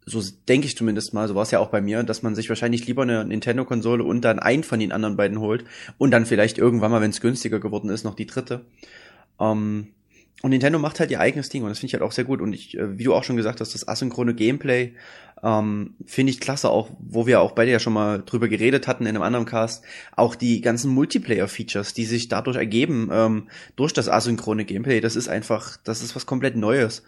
so 0.07 0.23
denke 0.49 0.67
ich 0.67 0.77
zumindest 0.77 1.13
mal, 1.13 1.29
so 1.29 1.35
war 1.35 1.43
es 1.43 1.51
ja 1.51 1.59
auch 1.59 1.69
bei 1.69 1.81
mir, 1.81 2.03
dass 2.03 2.23
man 2.23 2.35
sich 2.35 2.49
wahrscheinlich 2.49 2.87
lieber 2.87 3.03
eine 3.03 3.25
Nintendo-Konsole 3.25 4.03
und 4.03 4.23
dann 4.23 4.39
einen 4.39 4.65
von 4.65 4.81
den 4.81 4.93
anderen 4.93 5.17
beiden 5.17 5.39
holt 5.39 5.65
und 5.99 6.11
dann 6.11 6.25
vielleicht 6.25 6.57
irgendwann 6.57 6.91
mal, 6.91 7.01
wenn 7.01 7.11
es 7.11 7.21
günstiger 7.21 7.61
geworden 7.61 7.91
ist, 7.91 8.05
noch 8.05 8.15
die 8.15 8.27
dritte. 8.27 8.65
Ähm, 9.39 9.89
und 10.43 10.51
Nintendo 10.51 10.79
macht 10.79 11.01
halt 11.01 11.11
ihr 11.11 11.21
eigenes 11.21 11.49
Ding 11.49 11.63
und 11.63 11.71
das 11.71 11.81
finde 11.81 11.89
ich 11.89 11.95
halt 11.95 12.03
auch 12.03 12.13
sehr 12.13 12.25
gut. 12.25 12.41
Und 12.41 12.53
ich, 12.53 12.77
äh, 12.77 12.99
wie 12.99 13.05
du 13.05 13.15
auch 13.15 13.25
schon 13.25 13.37
gesagt 13.37 13.61
hast, 13.61 13.75
das 13.75 13.89
asynchrone 13.89 14.35
Gameplay 14.35 14.93
ähm, 15.43 15.95
finde 16.07 16.31
ich 16.31 16.41
klasse, 16.41 16.71
auch 16.71 16.91
wo 17.01 17.27
wir 17.27 17.41
auch 17.41 17.53
beide 17.53 17.71
ja 17.71 17.79
schon 17.79 17.93
mal 17.93 18.23
drüber 18.25 18.49
geredet 18.49 18.87
hatten 18.87 19.05
in 19.05 19.11
einem 19.11 19.23
anderen 19.23 19.47
Cast, 19.47 19.85
auch 20.17 20.35
die 20.35 20.61
ganzen 20.61 20.91
Multiplayer-Features, 20.93 21.93
die 21.95 22.05
sich 22.05 22.29
dadurch 22.29 22.57
ergeben, 22.57 23.09
ähm, 23.13 23.49
durch 23.77 23.93
das 23.93 24.09
asynchrone 24.09 24.65
Gameplay, 24.65 25.01
das 25.01 25.17
ist 25.17 25.29
einfach, 25.29 25.77
das 25.85 26.03
ist 26.03 26.15
was 26.15 26.27
komplett 26.27 26.57
Neues 26.57 27.03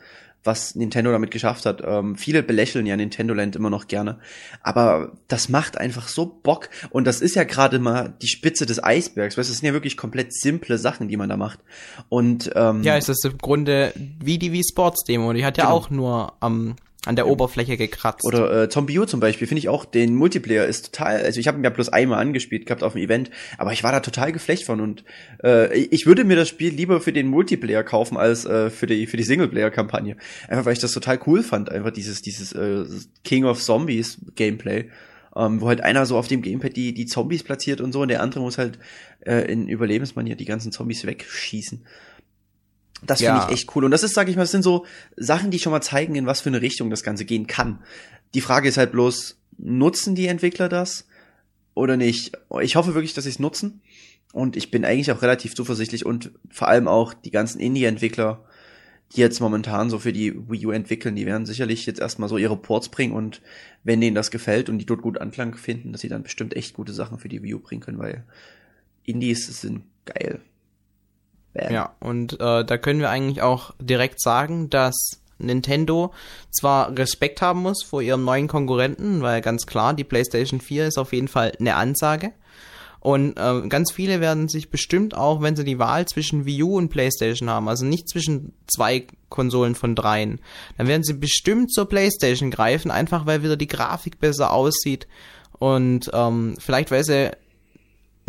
was 0.45 0.75
Nintendo 0.75 1.13
damit 1.13 1.31
geschafft 1.31 1.67
hat. 1.67 1.83
Ähm, 1.85 2.17
viele 2.17 2.43
belächeln 2.43 2.87
ja 2.87 2.97
Nintendo 2.97 3.35
Land 3.35 3.57
immer 3.57 3.71
noch 3.71 3.89
gerne, 3.89 4.19
aber 4.63 5.13
das 5.29 5.49
macht 5.49 5.79
einfach 5.79 6.09
so 6.09 6.27
Bock 6.27 6.71
und 6.91 7.07
das 7.07 7.21
ist 7.21 7.35
ja 7.35 7.45
gerade 7.45 7.79
mal 7.79 8.15
die 8.23 8.29
Spitze 8.29 8.67
des 8.67 8.83
Eisbergs, 8.83 9.37
weil 9.37 9.43
es 9.43 9.49
sind 9.49 9.67
ja 9.67 9.73
wirklich 9.73 9.97
komplett 9.97 10.35
simple 10.35 10.79
Sachen, 10.79 11.09
die 11.09 11.17
man 11.17 11.29
da 11.29 11.37
macht. 11.37 11.61
Und 12.09 12.51
ähm, 12.55 12.83
ja, 12.83 12.97
es 12.97 13.09
ist 13.09 13.25
im 13.25 13.39
Grunde 13.39 13.93
wie 14.21 14.39
die 14.39 14.53
Wii 14.53 14.63
Sports 14.69 15.05
Demo, 15.05 15.33
die 15.33 15.45
hat 15.45 15.59
ja 15.59 15.65
genau. 15.65 15.77
auch 15.77 15.91
nur 15.91 16.33
am 16.41 16.77
an 17.07 17.17
der 17.17 17.27
Oberfläche 17.27 17.77
gekratzt. 17.77 18.25
Oder 18.25 18.65
äh, 18.65 18.69
Zombie 18.69 18.99
U 18.99 19.07
zum 19.07 19.21
Beispiel, 19.21 19.47
finde 19.47 19.61
ich 19.61 19.69
auch, 19.69 19.85
den 19.87 20.15
Multiplayer 20.15 20.67
ist 20.67 20.93
total, 20.93 21.23
also 21.23 21.41
ich 21.41 21.49
habe 21.49 21.59
ihn 21.59 21.65
ja 21.65 21.71
bloß 21.71 21.89
einmal 21.89 22.21
angespielt 22.21 22.67
gehabt 22.67 22.83
auf 22.83 22.93
dem 22.93 23.03
Event, 23.03 23.31
aber 23.57 23.73
ich 23.73 23.83
war 23.83 23.93
da 23.93 24.01
total 24.01 24.33
geflecht 24.33 24.65
von 24.65 24.81
und 24.81 25.05
äh, 25.43 25.75
ich 25.79 26.05
würde 26.05 26.25
mir 26.25 26.37
das 26.37 26.49
Spiel 26.49 26.75
lieber 26.75 27.01
für 27.01 27.13
den 27.13 27.29
Multiplayer 27.29 27.85
kaufen 27.85 28.19
als 28.19 28.45
äh, 28.45 28.69
für 28.69 28.87
die 28.87 29.07
für 29.07 29.17
die 29.17 29.23
Singleplayer-Kampagne. 29.23 30.17
Einfach 30.49 30.67
weil 30.67 30.75
ich 30.75 30.79
das 30.79 30.93
total 30.93 31.19
cool 31.27 31.43
fand, 31.43 31.71
einfach 31.71 31.91
dieses 31.91 32.21
dieses 32.21 32.53
äh, 32.53 32.85
King 33.25 33.45
of 33.45 33.63
Zombies 33.63 34.19
Gameplay. 34.35 34.91
Ähm, 35.37 35.61
wo 35.61 35.69
halt 35.69 35.81
einer 35.81 36.07
so 36.07 36.19
auf 36.19 36.27
dem 36.27 36.43
Gamepad 36.43 36.75
die, 36.75 36.93
die 36.93 37.07
Zombies 37.07 37.45
platziert 37.45 37.81
und 37.81 37.93
so 37.93 38.01
und 38.01 38.09
der 38.09 38.21
andere 38.21 38.41
muss 38.41 38.59
halt 38.59 38.81
äh, 39.21 39.43
in 39.43 39.69
Überlebensmanier 39.69 40.35
die 40.35 40.45
ganzen 40.45 40.73
Zombies 40.73 41.07
wegschießen. 41.07 41.85
Das 43.03 43.21
ja. 43.21 43.39
finde 43.39 43.53
ich 43.53 43.61
echt 43.61 43.75
cool. 43.75 43.85
Und 43.85 43.91
das 43.91 44.03
ist, 44.03 44.15
sag 44.15 44.29
ich 44.29 44.37
mal, 44.37 44.43
das 44.43 44.51
sind 44.51 44.63
so 44.63 44.87
Sachen, 45.17 45.51
die 45.51 45.59
schon 45.59 45.73
mal 45.73 45.81
zeigen, 45.81 46.15
in 46.15 46.27
was 46.27 46.41
für 46.41 46.51
eine 46.51 46.61
Richtung 46.61 46.91
das 46.91 47.03
Ganze 47.03 47.25
gehen 47.25 47.47
kann. 47.47 47.81
Die 48.35 48.41
Frage 48.41 48.69
ist 48.69 48.77
halt 48.77 48.93
bloß, 48.93 49.39
nutzen 49.59 50.15
die 50.15 50.27
Entwickler 50.27 50.69
das 50.69 51.07
oder 51.75 51.97
nicht? 51.97 52.33
Ich 52.61 52.77
hoffe 52.77 52.95
wirklich, 52.95 53.15
dass 53.15 53.25
sie 53.25 53.31
es 53.31 53.39
nutzen. 53.39 53.81
Und 54.33 54.57
ich 54.57 54.71
bin 54.71 54.85
eigentlich 54.85 55.11
auch 55.11 55.23
relativ 55.23 55.55
zuversichtlich 55.55 56.07
und 56.07 56.31
vor 56.51 56.69
allem 56.69 56.87
auch 56.87 57.15
die 57.15 57.33
ganzen 57.33 57.59
Indie-Entwickler, 57.59 58.45
die 59.13 59.21
jetzt 59.21 59.41
momentan 59.41 59.91
so 59.91 59.99
für 59.99 60.13
die 60.13 60.49
Wii 60.49 60.67
U 60.67 60.71
entwickeln, 60.71 61.17
die 61.17 61.27
werden 61.27 61.47
sicherlich 61.47 61.85
jetzt 61.87 61.99
erstmal 61.99 62.29
so 62.29 62.39
ihre 62.39 62.57
Ports 62.57 62.91
bringen 62.91 63.13
und 63.13 63.43
wenn 63.83 64.01
denen 64.01 64.15
das 64.15 64.31
gefällt 64.31 64.69
und 64.69 64.79
die 64.79 64.87
dort 64.87 65.03
gut 65.03 65.21
Anklang 65.21 65.57
finden, 65.57 65.91
dass 65.91 66.03
sie 66.03 66.09
dann 66.09 66.23
bestimmt 66.23 66.55
echt 66.55 66.75
gute 66.75 66.93
Sachen 66.93 67.19
für 67.19 67.29
die 67.29 67.43
Wii 67.43 67.55
U 67.55 67.59
bringen 67.59 67.81
können, 67.81 67.99
weil 67.99 68.23
Indies 69.05 69.47
sind 69.61 69.83
geil. 70.05 70.41
Bam. 71.53 71.73
Ja, 71.73 71.95
und 72.01 72.35
äh, 72.35 72.65
da 72.65 72.79
können 72.79 73.01
wir 73.01 73.11
eigentlich 73.11 73.43
auch 73.43 73.73
direkt 73.81 74.21
sagen, 74.23 74.71
dass 74.71 75.21
Nintendo 75.39 76.13
zwar 76.51 76.97
Respekt 76.97 77.43
haben 77.43 77.63
muss 77.63 77.83
vor 77.83 78.03
ihrem 78.03 78.25
neuen 78.25 78.47
Konkurrenten, 78.49 79.23
weil 79.23 79.41
ganz 79.41 79.67
klar, 79.67 79.95
die 79.95 80.05
PlayStation 80.05 80.61
4 80.61 80.87
ist 80.87 80.99
auf 80.99 81.13
jeden 81.13 81.29
Fall 81.29 81.53
eine 81.59 81.75
Ansage. 81.75 82.33
Und 83.01 83.39
äh, 83.39 83.67
ganz 83.69 83.93
viele 83.93 84.21
werden 84.21 84.49
sich 84.49 84.71
bestimmt 84.71 85.17
auch, 85.17 85.41
wenn 85.41 85.57
sie 85.57 85.65
die 85.65 85.79
Wahl 85.79 86.05
zwischen 86.05 86.45
Wii 86.45 86.63
U 86.63 86.77
und 86.77 86.91
PlayStation 86.91 87.49
haben, 87.49 87.67
also 87.67 87.87
nicht 87.87 88.11
zwischen 88.11 88.53
zwei 88.67 89.07
Konsolen 89.31 89.75
von 89.75 89.95
dreien, 89.95 90.39
dann 90.77 90.87
werden 90.87 91.03
sie 91.03 91.15
bestimmt 91.15 91.73
zur 91.73 91.89
PlayStation 91.89 92.51
greifen, 92.51 92.91
einfach 92.91 93.25
weil 93.25 93.43
wieder 93.43 93.57
die 93.57 93.69
Grafik 93.69 94.21
besser 94.21 94.53
aussieht 94.53 95.09
und 95.59 96.11
ähm, 96.13 96.57
vielleicht 96.59 96.91
weil 96.91 97.05
sie 97.05 97.31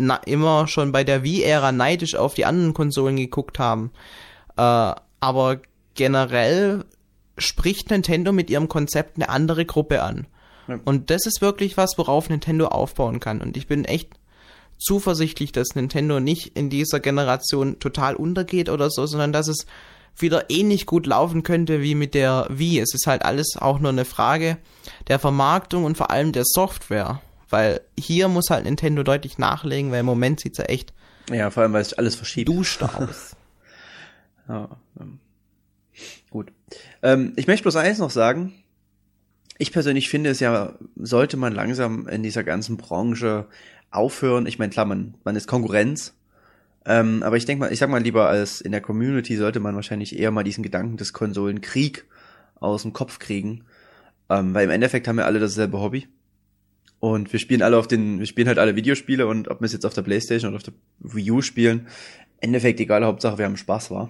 na, 0.06 0.16
immer 0.26 0.68
schon 0.68 0.92
bei 0.92 1.04
der 1.04 1.22
Wii-Ära 1.22 1.72
neidisch 1.72 2.14
auf 2.14 2.34
die 2.34 2.44
anderen 2.44 2.74
Konsolen 2.74 3.16
geguckt 3.16 3.58
haben. 3.58 3.90
Äh, 4.56 4.94
aber 5.20 5.60
generell 5.94 6.84
spricht 7.38 7.90
Nintendo 7.90 8.32
mit 8.32 8.50
ihrem 8.50 8.68
Konzept 8.68 9.16
eine 9.16 9.28
andere 9.28 9.64
Gruppe 9.64 10.02
an. 10.02 10.26
Ja. 10.68 10.78
Und 10.84 11.10
das 11.10 11.26
ist 11.26 11.40
wirklich 11.40 11.76
was, 11.76 11.96
worauf 11.96 12.28
Nintendo 12.28 12.68
aufbauen 12.68 13.20
kann. 13.20 13.40
Und 13.40 13.56
ich 13.56 13.66
bin 13.66 13.84
echt 13.84 14.10
zuversichtlich, 14.78 15.52
dass 15.52 15.74
Nintendo 15.74 16.20
nicht 16.20 16.56
in 16.56 16.70
dieser 16.70 17.00
Generation 17.00 17.78
total 17.78 18.16
untergeht 18.16 18.68
oder 18.68 18.90
so, 18.90 19.06
sondern 19.06 19.32
dass 19.32 19.48
es 19.48 19.66
wieder 20.16 20.50
ähnlich 20.50 20.86
gut 20.86 21.06
laufen 21.06 21.42
könnte 21.42 21.80
wie 21.82 21.94
mit 21.94 22.14
der 22.14 22.46
Wii. 22.50 22.80
Es 22.80 22.94
ist 22.94 23.06
halt 23.06 23.24
alles 23.24 23.56
auch 23.58 23.78
nur 23.78 23.90
eine 23.90 24.04
Frage 24.04 24.58
der 25.08 25.18
Vermarktung 25.18 25.84
und 25.84 25.96
vor 25.96 26.10
allem 26.10 26.32
der 26.32 26.44
Software. 26.44 27.20
Weil 27.52 27.82
hier 27.98 28.28
muss 28.28 28.48
halt 28.48 28.64
Nintendo 28.64 29.02
deutlich 29.02 29.36
nachlegen, 29.36 29.90
weil 29.90 30.00
im 30.00 30.06
Moment 30.06 30.40
sieht's 30.40 30.56
ja 30.56 30.64
echt. 30.64 30.94
Ja, 31.30 31.50
vor 31.50 31.62
allem, 31.62 31.74
weil 31.74 31.82
es 31.82 31.92
alles 31.92 32.14
verschiebt. 32.14 32.48
Duscht 32.48 32.82
aus. 32.82 33.36
ja, 34.48 34.70
ähm, 34.98 35.18
gut. 36.30 36.50
Ähm, 37.02 37.34
ich 37.36 37.46
möchte 37.46 37.64
bloß 37.64 37.76
eins 37.76 37.98
noch 37.98 38.10
sagen. 38.10 38.54
Ich 39.58 39.70
persönlich 39.70 40.08
finde 40.08 40.30
es 40.30 40.40
ja, 40.40 40.72
sollte 40.96 41.36
man 41.36 41.52
langsam 41.52 42.08
in 42.08 42.22
dieser 42.22 42.42
ganzen 42.42 42.78
Branche 42.78 43.46
aufhören. 43.90 44.46
Ich 44.46 44.58
meine, 44.58 44.72
klar, 44.72 44.86
man, 44.86 45.14
man 45.22 45.36
ist 45.36 45.46
Konkurrenz. 45.46 46.14
Ähm, 46.86 47.22
aber 47.22 47.36
ich 47.36 47.44
denke 47.44 47.66
mal, 47.66 47.72
ich 47.72 47.80
sag 47.80 47.90
mal 47.90 48.02
lieber, 48.02 48.28
als 48.28 48.62
in 48.62 48.72
der 48.72 48.80
Community 48.80 49.36
sollte 49.36 49.60
man 49.60 49.74
wahrscheinlich 49.74 50.18
eher 50.18 50.30
mal 50.30 50.42
diesen 50.42 50.62
Gedanken 50.62 50.96
des 50.96 51.12
Konsolenkrieg 51.12 52.06
aus 52.60 52.80
dem 52.80 52.94
Kopf 52.94 53.18
kriegen. 53.18 53.66
Ähm, 54.30 54.54
weil 54.54 54.64
im 54.64 54.70
Endeffekt 54.70 55.06
haben 55.06 55.16
wir 55.16 55.26
alle 55.26 55.38
dasselbe 55.38 55.78
Hobby. 55.78 56.08
Und 57.02 57.32
wir 57.32 57.40
spielen 57.40 57.62
alle 57.62 57.78
auf 57.78 57.88
den, 57.88 58.20
wir 58.20 58.26
spielen 58.26 58.46
halt 58.46 58.60
alle 58.60 58.76
Videospiele 58.76 59.26
und 59.26 59.48
ob 59.48 59.60
wir 59.60 59.64
es 59.64 59.72
jetzt 59.72 59.84
auf 59.84 59.92
der 59.92 60.02
Playstation 60.02 60.50
oder 60.50 60.58
auf 60.58 60.62
der 60.62 60.74
Wii 61.00 61.32
U 61.32 61.42
spielen, 61.42 61.88
Endeffekt 62.38 62.78
egal, 62.78 63.04
Hauptsache 63.04 63.38
wir 63.38 63.44
haben 63.44 63.56
Spaß, 63.56 63.90
war. 63.90 64.08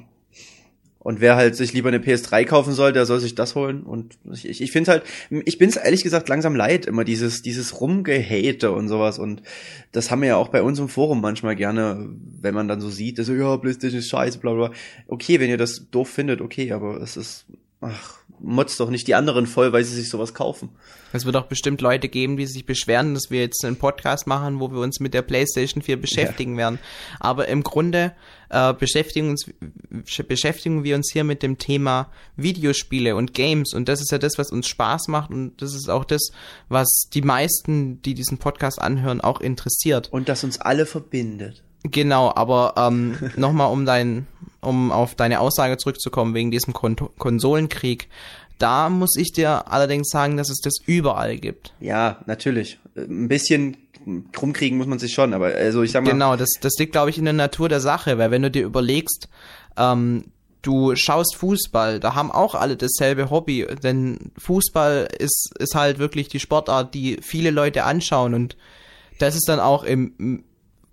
Und 0.99 1.22
wer 1.22 1.36
halt 1.36 1.57
sich 1.57 1.72
lieber 1.72 1.88
eine 1.88 2.01
PS3 2.01 2.45
kaufen 2.45 2.74
soll, 2.74 2.93
der 2.93 3.07
soll 3.07 3.18
sich 3.18 3.34
das 3.34 3.55
holen. 3.55 3.82
Und 3.82 4.18
ich, 4.30 4.47
ich, 4.47 4.61
ich 4.61 4.72
finde 4.72 4.90
halt, 4.90 5.05
ich 5.30 5.57
bin 5.57 5.70
es 5.70 5.76
ehrlich 5.76 6.03
gesagt 6.03 6.28
langsam 6.28 6.55
leid, 6.55 6.84
immer 6.84 7.05
dieses, 7.05 7.40
dieses 7.40 7.80
Rumgehate 7.80 8.70
und 8.70 8.88
sowas. 8.88 9.18
Und 9.18 9.43
das 9.93 10.11
haben 10.11 10.20
wir 10.20 10.28
ja 10.28 10.36
auch 10.36 10.49
bei 10.49 10.62
uns 10.62 10.78
im 10.78 10.90
Forum 10.90 11.22
manchmal 11.22 11.57
gerne, 11.57 12.11
wenn 12.43 12.55
man 12.55 12.68
dann 12.68 12.82
so 12.82 12.90
sieht, 12.90 13.16
so, 13.16 13.32
ja, 13.32 13.57
Playstation 13.57 14.01
ist 14.01 14.11
scheiße, 14.11 14.38
bla 14.38 14.53
bla. 14.53 14.70
Okay, 15.09 15.40
wenn 15.40 15.49
ihr 15.49 15.57
das 15.57 15.88
doof 15.90 16.11
findet, 16.11 16.43
okay, 16.43 16.72
aber 16.72 17.01
es 17.01 17.16
ist, 17.16 17.47
ach, 17.82 18.22
motzt 18.42 18.80
doch 18.80 18.90
nicht 18.90 19.06
die 19.06 19.14
anderen 19.14 19.46
voll, 19.46 19.72
weil 19.72 19.84
sie 19.84 19.94
sich 19.94 20.08
sowas 20.08 20.34
kaufen. 20.34 20.70
Es 21.12 21.24
wird 21.24 21.36
auch 21.36 21.46
bestimmt 21.46 21.80
Leute 21.80 22.08
geben, 22.08 22.36
die 22.36 22.46
sich 22.46 22.66
beschweren, 22.66 23.14
dass 23.14 23.30
wir 23.30 23.40
jetzt 23.40 23.64
einen 23.64 23.76
Podcast 23.76 24.26
machen, 24.26 24.60
wo 24.60 24.70
wir 24.70 24.80
uns 24.80 25.00
mit 25.00 25.14
der 25.14 25.22
PlayStation 25.22 25.82
4 25.82 26.00
beschäftigen 26.00 26.52
ja. 26.52 26.58
werden. 26.58 26.78
Aber 27.20 27.48
im 27.48 27.62
Grunde 27.62 28.12
äh, 28.48 28.72
beschäftigen, 28.72 29.30
uns, 29.30 29.46
beschäftigen 30.26 30.84
wir 30.84 30.96
uns 30.96 31.10
hier 31.12 31.24
mit 31.24 31.42
dem 31.42 31.58
Thema 31.58 32.10
Videospiele 32.36 33.14
und 33.14 33.34
Games. 33.34 33.74
Und 33.74 33.88
das 33.88 34.00
ist 34.00 34.10
ja 34.10 34.18
das, 34.18 34.38
was 34.38 34.50
uns 34.50 34.66
Spaß 34.68 35.08
macht. 35.08 35.30
Und 35.30 35.60
das 35.60 35.74
ist 35.74 35.88
auch 35.88 36.04
das, 36.04 36.30
was 36.68 37.08
die 37.12 37.22
meisten, 37.22 38.00
die 38.02 38.14
diesen 38.14 38.38
Podcast 38.38 38.80
anhören, 38.80 39.20
auch 39.20 39.40
interessiert. 39.40 40.08
Und 40.10 40.28
das 40.28 40.44
uns 40.44 40.60
alle 40.60 40.86
verbindet. 40.86 41.62
Genau, 41.84 42.32
aber 42.34 42.74
ähm, 42.76 43.16
nochmal 43.36 43.72
um 43.72 43.84
dein, 43.84 44.26
um 44.60 44.92
auf 44.92 45.14
deine 45.14 45.40
Aussage 45.40 45.76
zurückzukommen 45.76 46.34
wegen 46.34 46.50
diesem 46.50 46.72
Kon 46.72 46.96
Konsolenkrieg. 47.18 48.08
Da 48.58 48.88
muss 48.88 49.16
ich 49.16 49.32
dir 49.32 49.72
allerdings 49.72 50.08
sagen, 50.10 50.36
dass 50.36 50.48
es 50.48 50.60
das 50.60 50.74
überall 50.86 51.36
gibt. 51.38 51.74
Ja, 51.80 52.20
natürlich. 52.26 52.78
Ein 52.96 53.28
bisschen 53.28 53.76
rumkriegen 54.40 54.78
muss 54.78 54.86
man 54.86 54.98
sich 54.98 55.12
schon, 55.12 55.34
aber 55.34 55.46
also 55.46 55.82
ich 55.82 55.92
sag 55.92 56.04
mal. 56.04 56.10
Genau, 56.10 56.36
das, 56.36 56.50
das 56.60 56.74
liegt, 56.78 56.92
glaube 56.92 57.10
ich, 57.10 57.18
in 57.18 57.24
der 57.24 57.34
Natur 57.34 57.68
der 57.68 57.80
Sache, 57.80 58.18
weil 58.18 58.30
wenn 58.30 58.42
du 58.42 58.50
dir 58.50 58.64
überlegst, 58.64 59.28
ähm, 59.76 60.26
du 60.62 60.94
schaust 60.94 61.36
Fußball, 61.36 61.98
da 61.98 62.14
haben 62.14 62.30
auch 62.30 62.54
alle 62.54 62.76
dasselbe 62.76 63.30
Hobby, 63.30 63.66
denn 63.82 64.32
Fußball 64.38 65.08
ist, 65.18 65.52
ist 65.58 65.74
halt 65.74 65.98
wirklich 65.98 66.28
die 66.28 66.40
Sportart, 66.40 66.94
die 66.94 67.18
viele 67.20 67.50
Leute 67.50 67.84
anschauen 67.84 68.34
und 68.34 68.56
das 69.18 69.34
ist 69.34 69.48
dann 69.48 69.60
auch 69.60 69.84
im, 69.84 70.44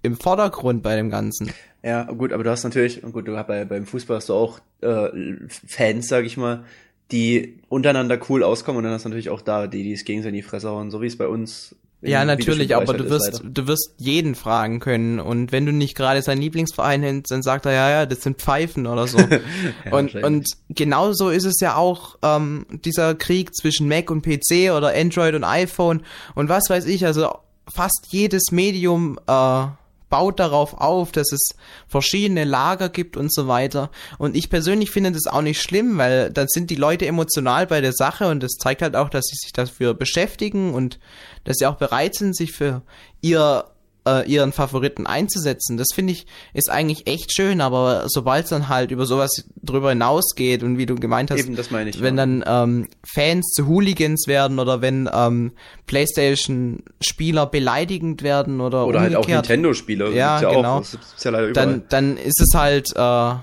im 0.01 0.17
Vordergrund 0.17 0.83
bei 0.83 0.95
dem 0.95 1.09
Ganzen. 1.09 1.51
Ja, 1.83 2.03
gut, 2.03 2.33
aber 2.33 2.43
du 2.43 2.49
hast 2.49 2.63
natürlich, 2.63 3.01
gut, 3.01 3.27
du 3.27 3.37
hast 3.37 3.47
bei, 3.47 3.65
beim 3.65 3.85
Fußball 3.85 4.17
hast 4.17 4.29
du 4.29 4.33
auch 4.33 4.59
äh, 4.81 5.09
Fans, 5.47 6.07
sag 6.07 6.25
ich 6.25 6.37
mal, 6.37 6.63
die 7.11 7.59
untereinander 7.69 8.19
cool 8.29 8.43
auskommen 8.43 8.77
und 8.77 8.83
dann 8.83 8.93
hast 8.93 9.05
du 9.05 9.09
natürlich 9.09 9.29
auch 9.29 9.41
da 9.41 9.67
die, 9.67 9.83
die 9.83 9.93
es 9.93 10.05
gegenseitig 10.05 10.39
in 10.39 10.43
die 10.43 10.47
Fresse 10.47 10.69
hauen, 10.69 10.91
so 10.91 11.01
wie 11.01 11.07
es 11.07 11.17
bei 11.17 11.27
uns 11.27 11.75
ja, 12.01 12.23
natürlich, 12.23 12.73
aber 12.75 12.93
du 12.93 13.09
wirst, 13.09 13.41
du 13.43 13.67
wirst 13.67 13.95
jeden 13.97 14.35
fragen 14.35 14.79
können. 14.79 15.19
Und 15.19 15.51
wenn 15.51 15.65
du 15.65 15.73
nicht 15.73 15.95
gerade 15.95 16.21
seinen 16.21 16.41
Lieblingsverein 16.41 17.01
nennst, 17.01 17.29
dann 17.29 17.43
sagt 17.43 17.65
er, 17.65 17.73
ja, 17.73 17.89
ja, 17.89 18.05
das 18.05 18.21
sind 18.21 18.37
Pfeifen 18.37 18.87
oder 18.87 19.05
so. 19.05 19.17
ja, 19.85 19.91
und, 19.91 20.15
und 20.15 20.47
genauso 20.69 21.29
ist 21.29 21.43
es 21.43 21.59
ja 21.59 21.75
auch 21.75 22.17
ähm, 22.23 22.65
dieser 22.85 23.15
Krieg 23.15 23.53
zwischen 23.53 23.89
Mac 23.89 24.11
und 24.11 24.21
PC 24.21 24.71
oder 24.71 24.93
Android 24.95 25.35
und 25.35 25.43
iPhone 25.43 26.03
und 26.35 26.47
was 26.47 26.69
weiß 26.69 26.85
ich, 26.85 27.05
also 27.05 27.37
fast 27.67 28.07
jedes 28.11 28.51
Medium 28.51 29.19
äh, 29.27 29.65
baut 30.09 30.39
darauf 30.39 30.73
auf, 30.73 31.11
dass 31.11 31.31
es 31.31 31.55
verschiedene 31.87 32.43
Lager 32.43 32.89
gibt 32.89 33.17
und 33.17 33.33
so 33.33 33.47
weiter. 33.47 33.91
Und 34.17 34.35
ich 34.35 34.49
persönlich 34.49 34.91
finde 34.91 35.11
das 35.11 35.27
auch 35.27 35.41
nicht 35.41 35.61
schlimm, 35.61 35.97
weil 35.97 36.31
dann 36.31 36.47
sind 36.47 36.69
die 36.69 36.75
Leute 36.75 37.05
emotional 37.05 37.67
bei 37.67 37.81
der 37.81 37.93
Sache 37.93 38.27
und 38.27 38.41
das 38.41 38.53
zeigt 38.53 38.81
halt 38.81 38.95
auch, 38.95 39.09
dass 39.09 39.25
sie 39.25 39.37
sich 39.37 39.53
dafür 39.53 39.93
beschäftigen 39.93 40.73
und 40.73 40.99
dass 41.43 41.57
sie 41.57 41.67
auch 41.67 41.75
bereit 41.75 42.15
sind, 42.15 42.35
sich 42.35 42.51
für 42.51 42.81
ihr 43.21 43.65
äh, 44.09 44.29
ihren 44.29 44.51
Favoriten 44.51 45.05
einzusetzen. 45.07 45.77
Das 45.77 45.87
finde 45.93 46.13
ich 46.13 46.25
ist 46.53 46.69
eigentlich 46.69 47.07
echt 47.07 47.33
schön, 47.35 47.61
aber 47.61 48.05
sobald 48.07 48.45
es 48.45 48.49
dann 48.49 48.69
halt 48.69 48.91
über 48.91 49.05
sowas 49.05 49.45
drüber 49.61 49.89
hinausgeht 49.89 50.63
und 50.63 50.77
wie 50.77 50.85
du 50.85 50.95
gemeint 50.95 51.31
hast, 51.31 51.39
Eben, 51.39 51.57
ich, 51.87 52.01
wenn 52.01 52.17
ja. 52.17 52.25
dann 52.25 52.43
ähm, 52.45 52.87
Fans 53.03 53.51
zu 53.53 53.67
Hooligans 53.67 54.27
werden 54.27 54.59
oder 54.59 54.81
wenn 54.81 55.09
ähm, 55.11 55.51
PlayStation-Spieler 55.87 57.45
beleidigend 57.47 58.23
werden 58.23 58.61
oder 58.61 58.85
oder 58.85 58.99
umgekehrt. 58.99 59.15
halt 59.15 59.17
auch 59.17 59.27
Nintendo-Spieler, 59.27 60.09
ja, 60.09 60.41
ja 60.41 60.49
genau, 60.49 60.83
ja 61.23 61.51
dann 61.51 61.83
dann 61.89 62.17
ist 62.17 62.41
es 62.41 62.57
halt, 62.57 62.89
äh, 62.95 63.35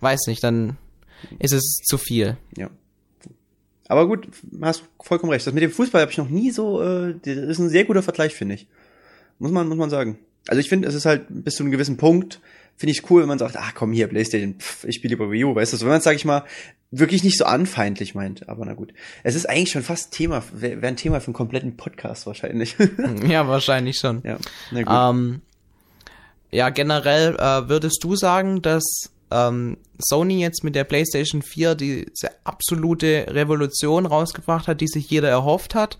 weiß 0.00 0.26
nicht, 0.26 0.42
dann 0.42 0.76
ist 1.38 1.52
es 1.52 1.80
zu 1.84 1.98
viel. 1.98 2.36
Ja. 2.56 2.70
Aber 3.90 4.06
gut, 4.06 4.28
hast 4.62 4.84
vollkommen 5.02 5.32
recht. 5.32 5.44
Das 5.46 5.52
mit 5.52 5.64
dem 5.64 5.72
Fußball 5.72 6.00
habe 6.00 6.12
ich 6.12 6.18
noch 6.18 6.28
nie 6.28 6.52
so, 6.52 6.80
äh, 6.80 7.14
das 7.24 7.36
ist 7.36 7.58
ein 7.58 7.68
sehr 7.68 7.84
guter 7.84 8.04
Vergleich, 8.04 8.34
finde 8.34 8.54
ich. 8.54 8.68
Muss 9.40 9.50
man, 9.50 9.66
muss 9.68 9.78
man 9.78 9.90
sagen. 9.90 10.18
Also 10.46 10.60
ich 10.60 10.68
finde, 10.68 10.86
es 10.86 10.94
ist 10.94 11.06
halt 11.06 11.26
bis 11.28 11.56
zu 11.56 11.62
einem 11.62 11.72
gewissen 11.72 11.96
Punkt, 11.96 12.40
finde 12.76 12.92
ich 12.92 13.10
cool, 13.10 13.22
wenn 13.22 13.28
man 13.28 13.38
sagt, 13.38 13.56
ah 13.56 13.72
komm 13.74 13.92
hier, 13.92 14.06
Playstation, 14.06 14.54
pff, 14.58 14.84
ich 14.84 14.96
spiele 14.96 15.14
über 15.14 15.30
Wii 15.30 15.44
U, 15.44 15.54
weißt 15.54 15.72
du, 15.72 15.76
so, 15.76 15.84
wenn 15.84 15.90
man 15.90 15.98
es, 15.98 16.04
sag 16.04 16.16
ich 16.16 16.24
mal, 16.24 16.44
wirklich 16.90 17.24
nicht 17.24 17.38
so 17.38 17.44
anfeindlich 17.44 18.14
meint, 18.14 18.48
aber 18.48 18.64
na 18.64 18.74
gut. 18.74 18.92
Es 19.22 19.34
ist 19.34 19.48
eigentlich 19.48 19.70
schon 19.70 19.82
fast 19.82 20.12
Thema, 20.12 20.42
wäre 20.52 20.82
wär 20.82 20.88
ein 20.88 20.96
Thema 20.96 21.20
für 21.20 21.28
einen 21.28 21.34
kompletten 21.34 21.76
Podcast 21.76 22.26
wahrscheinlich. 22.26 22.76
ja, 23.28 23.46
wahrscheinlich 23.48 23.98
schon. 23.98 24.22
Ja, 24.24 24.38
na 24.70 24.82
gut. 24.82 25.20
Ähm, 25.20 25.42
ja, 26.50 26.70
generell 26.70 27.36
äh, 27.36 27.68
würdest 27.68 28.02
du 28.02 28.16
sagen, 28.16 28.60
dass 28.60 29.10
ähm, 29.30 29.76
Sony 29.98 30.40
jetzt 30.40 30.64
mit 30.64 30.74
der 30.74 30.84
PlayStation 30.84 31.42
4 31.42 31.74
diese 31.74 32.30
absolute 32.44 33.26
Revolution 33.28 34.06
rausgebracht 34.06 34.68
hat, 34.68 34.80
die 34.80 34.88
sich 34.88 35.08
jeder 35.08 35.28
erhofft 35.28 35.74
hat? 35.74 35.98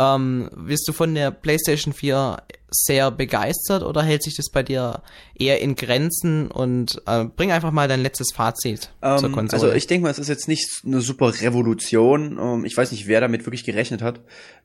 Ähm, 0.00 0.48
bist 0.56 0.88
du 0.88 0.94
von 0.94 1.14
der 1.14 1.30
PlayStation 1.30 1.92
4 1.92 2.38
sehr 2.70 3.10
begeistert 3.10 3.82
oder 3.82 4.02
hält 4.02 4.22
sich 4.22 4.34
das 4.34 4.48
bei 4.48 4.62
dir 4.62 5.02
eher 5.38 5.60
in 5.60 5.74
Grenzen 5.74 6.50
und 6.50 7.02
äh, 7.06 7.24
bring 7.24 7.52
einfach 7.52 7.70
mal 7.70 7.86
dein 7.86 8.00
letztes 8.00 8.32
Fazit 8.32 8.92
ähm, 9.02 9.18
zur 9.18 9.30
Konsole. 9.30 9.62
Also 9.62 9.76
ich 9.76 9.86
denke 9.86 10.04
mal, 10.04 10.10
es 10.10 10.18
ist 10.18 10.28
jetzt 10.28 10.48
nicht 10.48 10.70
eine 10.86 11.02
super 11.02 11.38
Revolution. 11.42 12.38
Ähm, 12.40 12.64
ich 12.64 12.74
weiß 12.74 12.92
nicht, 12.92 13.08
wer 13.08 13.20
damit 13.20 13.44
wirklich 13.44 13.64
gerechnet 13.64 14.00
hat. 14.00 14.20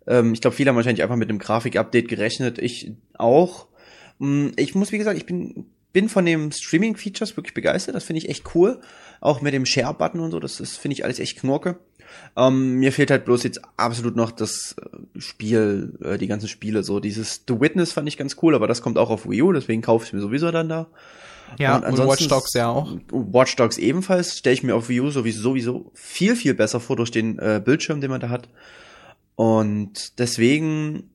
Ähm, 0.07 0.33
ich 0.33 0.39
glaube, 0.39 0.55
viele 0.55 0.69
haben 0.69 0.77
wahrscheinlich 0.77 1.03
einfach 1.03 1.17
mit 1.17 1.29
einem 1.29 1.39
Grafik-Update 1.39 2.07
gerechnet. 2.07 2.57
Ich 2.59 2.93
auch. 3.17 3.67
Mm, 4.19 4.51
ich 4.55 4.73
muss, 4.73 4.93
wie 4.93 4.99
gesagt, 4.99 5.17
ich 5.17 5.25
bin 5.25 5.65
bin 5.95 6.09
von 6.09 6.25
dem 6.25 6.51
Streaming-Features 6.51 7.37
wirklich 7.37 7.53
begeistert. 7.53 7.95
Das 7.95 8.03
finde 8.03 8.17
ich 8.17 8.27
echt 8.29 8.53
cool. 8.53 8.81
Auch 9.21 9.41
mit 9.41 9.53
dem 9.53 9.65
Share-Button 9.65 10.19
und 10.19 10.31
so. 10.31 10.39
Das, 10.39 10.57
das 10.57 10.77
finde 10.77 10.93
ich 10.93 11.03
alles 11.03 11.19
echt 11.19 11.39
knorke. 11.39 11.79
Ähm, 12.37 12.75
mir 12.75 12.91
fehlt 12.91 13.11
halt 13.11 13.25
bloß 13.25 13.43
jetzt 13.43 13.61
absolut 13.77 14.15
noch 14.15 14.31
das 14.31 14.75
äh, 14.79 15.19
Spiel, 15.19 15.97
äh, 16.03 16.17
die 16.17 16.27
ganzen 16.27 16.47
Spiele, 16.47 16.83
so 16.83 16.99
dieses 16.99 17.43
The 17.47 17.59
Witness 17.59 17.93
fand 17.93 18.07
ich 18.07 18.17
ganz 18.17 18.37
cool, 18.41 18.55
aber 18.55 18.67
das 18.67 18.81
kommt 18.81 18.97
auch 18.97 19.09
auf 19.09 19.27
Wii 19.27 19.41
U, 19.41 19.51
deswegen 19.51 19.81
kaufe 19.81 20.05
ich 20.05 20.13
mir 20.13 20.21
sowieso 20.21 20.51
dann 20.51 20.69
da. 20.69 20.87
Ja, 21.59 21.77
und, 21.77 21.99
und 21.99 22.07
Watch 22.07 22.27
Dogs 22.27 22.53
ja 22.53 22.69
auch. 22.69 22.97
Watch 23.11 23.55
Dogs 23.55 23.77
ebenfalls 23.77 24.37
stelle 24.37 24.53
ich 24.53 24.63
mir 24.63 24.75
auf 24.75 24.89
Wii 24.89 25.01
U 25.01 25.09
sowieso, 25.11 25.41
sowieso 25.41 25.91
viel, 25.93 26.35
viel 26.35 26.53
besser 26.53 26.79
vor 26.79 26.95
durch 26.95 27.11
den 27.11 27.39
äh, 27.39 27.61
Bildschirm, 27.63 28.01
den 28.01 28.09
man 28.09 28.19
da 28.19 28.29
hat. 28.29 28.49
Und 29.35 30.19
deswegen 30.19 31.09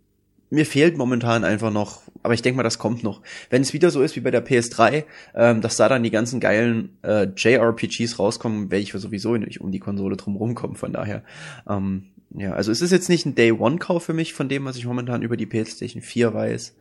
mir 0.50 0.66
fehlt 0.66 0.98
momentan 0.98 1.44
einfach 1.44 1.70
noch, 1.70 2.02
aber 2.22 2.34
ich 2.34 2.42
denke 2.42 2.56
mal, 2.56 2.64
das 2.64 2.78
kommt 2.78 3.04
noch. 3.04 3.22
Wenn 3.48 3.62
es 3.62 3.72
wieder 3.72 3.90
so 3.90 4.02
ist 4.02 4.16
wie 4.16 4.20
bei 4.20 4.32
der 4.32 4.44
PS3, 4.44 5.04
ähm, 5.34 5.60
dass 5.60 5.76
da 5.76 5.88
dann 5.88 6.02
die 6.02 6.10
ganzen 6.10 6.40
geilen 6.40 6.98
äh, 7.02 7.28
JRPGs 7.36 8.18
rauskommen, 8.18 8.70
werde 8.70 8.82
ich 8.82 8.92
sowieso 8.92 9.36
nicht 9.36 9.60
um 9.60 9.70
die 9.70 9.78
Konsole 9.78 10.16
drum 10.16 10.36
rumkommen. 10.36 10.76
Von 10.76 10.92
daher, 10.92 11.22
ähm, 11.68 12.06
ja, 12.34 12.52
also 12.52 12.72
es 12.72 12.82
ist 12.82 12.90
jetzt 12.90 13.08
nicht 13.08 13.26
ein 13.26 13.36
Day 13.36 13.52
One 13.52 13.78
Kauf 13.78 14.04
für 14.04 14.12
mich 14.12 14.34
von 14.34 14.48
dem, 14.48 14.64
was 14.64 14.76
ich 14.76 14.86
momentan 14.86 15.22
über 15.22 15.36
die 15.36 15.46
PlayStation 15.46 16.02
4 16.02 16.34
weiß. 16.34 16.74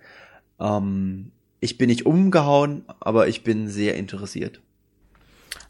Ähm, 0.59 1.31
ich 1.59 1.77
bin 1.77 1.89
nicht 1.89 2.05
umgehauen, 2.05 2.85
aber 2.99 3.27
ich 3.27 3.43
bin 3.43 3.67
sehr 3.67 3.95
interessiert. 3.95 4.61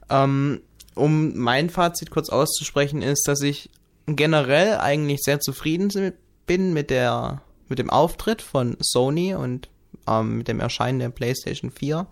Ähm, 0.10 0.62
um 0.96 1.38
mein 1.38 1.70
Fazit 1.70 2.12
kurz 2.12 2.30
auszusprechen, 2.30 3.02
ist, 3.02 3.28
dass 3.28 3.42
ich 3.42 3.70
generell 4.08 4.78
eigentlich 4.78 5.22
sehr 5.22 5.40
zufrieden 5.40 6.14
bin 6.46 6.74
mit 6.74 6.90
der 6.90 7.42
mit 7.70 7.80
dem 7.80 7.90
Auftritt 7.90 8.42
von 8.42 8.78
Sony 8.80 9.36
und 9.36 9.70
ähm, 10.08 10.40
mit 10.40 10.48
dem 10.48 10.60
Erscheinen 10.60 11.00
der 11.00 11.10
PlayStation 11.10 11.72
4. 11.72 12.08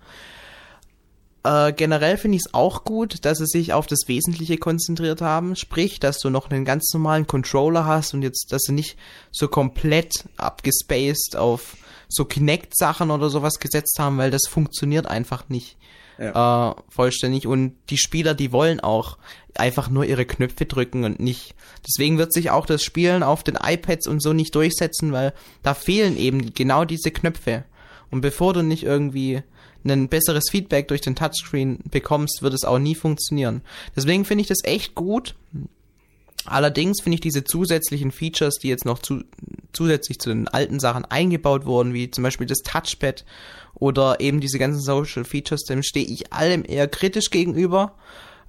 Äh, 1.44 1.74
generell 1.74 2.18
finde 2.18 2.36
ich 2.36 2.44
es 2.46 2.54
auch 2.54 2.84
gut, 2.84 3.24
dass 3.26 3.38
sie 3.38 3.46
sich 3.46 3.74
auf 3.74 3.88
das 3.88 4.08
Wesentliche 4.08 4.58
konzentriert 4.58 5.22
haben, 5.22 5.56
sprich, 5.56 6.00
dass 6.00 6.20
du 6.20 6.30
noch 6.30 6.50
einen 6.50 6.66
ganz 6.66 6.92
normalen 6.94 7.28
Controller 7.28 7.86
hast 7.86 8.14
und 8.14 8.22
jetzt, 8.22 8.52
dass 8.52 8.64
sie 8.64 8.74
nicht 8.74 8.98
so 9.32 9.48
komplett 9.48 10.26
abgespaced 10.38 11.36
auf 11.36 11.78
so 12.10 12.26
Kinect-Sachen 12.26 13.12
oder 13.12 13.30
sowas 13.30 13.60
gesetzt 13.60 13.98
haben, 14.00 14.18
weil 14.18 14.32
das 14.32 14.48
funktioniert 14.48 15.08
einfach 15.08 15.50
nicht 15.50 15.78
ja. 16.18 16.72
äh, 16.72 16.76
vollständig. 16.90 17.48
Und 17.48 17.76
die 17.90 17.98
Spieler, 17.98 18.34
die 18.34 18.52
wollen 18.52 18.80
auch 18.80 19.18
einfach 19.56 19.90
nur 19.90 20.06
ihre 20.06 20.26
Knöpfe 20.26 20.66
drücken 20.66 21.04
und 21.04 21.20
nicht. 21.20 21.56
Deswegen 21.88 22.18
wird 22.18 22.34
sich 22.34 22.52
auch 22.52 22.66
das 22.66 22.84
Spielen 22.84 23.24
auf 23.24 23.44
den 23.44 23.58
iPads 23.62 24.08
und 24.08 24.22
so 24.22 24.34
nicht 24.34 24.54
durchsetzen, 24.56 25.12
weil 25.12 25.34
da 25.64 25.74
fehlen 25.74 26.18
eben 26.18 26.54
genau 26.54 26.86
diese 26.86 27.12
Knöpfe. 27.12 27.64
Und 28.12 28.22
bevor 28.22 28.54
du 28.54 28.62
nicht 28.62 28.84
irgendwie 28.84 29.42
ein 29.86 30.10
besseres 30.10 30.50
Feedback 30.50 30.88
durch 30.88 31.02
den 31.02 31.16
Touchscreen 31.16 31.80
bekommst, 31.90 32.42
wird 32.42 32.54
es 32.54 32.66
auch 32.66 32.80
nie 32.80 32.96
funktionieren. 32.96 33.62
Deswegen 33.96 34.26
finde 34.26 34.42
ich 34.42 34.48
das 34.48 34.64
echt 34.64 34.96
gut. 34.96 35.36
Allerdings 36.48 37.02
finde 37.02 37.16
ich 37.16 37.22
diese 37.22 37.44
zusätzlichen 37.44 38.12
Features, 38.12 38.56
die 38.56 38.70
jetzt 38.70 38.86
noch 38.86 39.00
zu, 39.00 39.24
zusätzlich 39.74 40.20
zu 40.20 40.30
den 40.30 40.48
alten 40.48 40.80
Sachen 40.80 41.06
eingebaut 41.06 41.66
wurden, 41.66 41.94
wie 41.94 42.10
zum 42.10 42.24
Beispiel 42.24 42.48
das 42.48 42.60
Touchpad 42.60 43.26
oder 43.76 44.20
eben 44.20 44.40
diese 44.40 44.58
ganzen 44.58 44.82
Social 44.82 45.24
Features, 45.24 45.64
dem 45.64 45.84
stehe 45.84 46.06
ich 46.06 46.34
allem 46.34 46.64
eher 46.68 46.88
kritisch 46.88 47.30
gegenüber, 47.30 47.96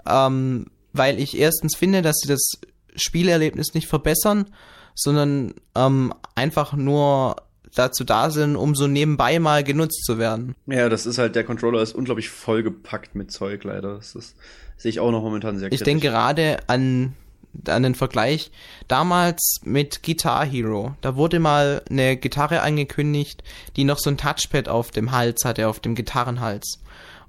ähm, 0.07 0.67
weil 0.93 1.19
ich 1.19 1.37
erstens 1.37 1.77
finde, 1.77 2.03
dass 2.03 2.17
sie 2.23 2.29
das 2.29 2.53
Spielerlebnis 2.95 3.75
nicht 3.75 3.89
verbessern, 3.89 4.47
sondern 4.95 5.55
ähm, 5.75 6.15
einfach 6.35 6.73
nur 6.73 7.37
dazu 7.75 8.05
da 8.05 8.31
sind, 8.31 8.57
um 8.57 8.75
so 8.75 8.87
nebenbei 8.87 9.39
mal 9.39 9.63
genutzt 9.63 10.05
zu 10.05 10.19
werden. 10.19 10.55
Ja, 10.67 10.89
das 10.89 11.07
ist 11.07 11.19
halt, 11.19 11.35
der 11.37 11.45
Controller 11.45 11.83
ist 11.83 11.95
unglaublich 11.95 12.29
vollgepackt 12.29 13.15
mit 13.15 13.31
Zeug 13.31 13.65
leider. 13.65 13.97
Das 13.97 14.15
ist, 14.15 14.37
sehe 14.77 14.91
ich 14.91 15.01
auch 15.01 15.11
noch 15.11 15.23
momentan 15.23 15.59
sehr 15.59 15.69
kritisch. 15.69 15.81
Ich 15.81 15.85
denke 15.85 16.09
gerade 16.09 16.59
an 16.69 17.15
an 17.67 17.83
den 17.83 17.95
Vergleich 17.95 18.51
damals 18.87 19.61
mit 19.65 20.03
Guitar 20.03 20.45
Hero. 20.45 20.95
Da 21.01 21.17
wurde 21.17 21.39
mal 21.39 21.83
eine 21.91 22.17
Gitarre 22.17 22.63
angekündigt, 22.63 23.43
die 23.77 23.85
noch 23.85 23.99
so 23.99 24.11
ein 24.11 24.19
Touchpad 24.19 24.69
auf 24.69 24.91
dem 24.91 25.13
Hals 25.13 25.45
hatte, 25.45 25.69
auf 25.69 25.81
dem 25.81 25.95
Gitarrenhals. 25.95 26.81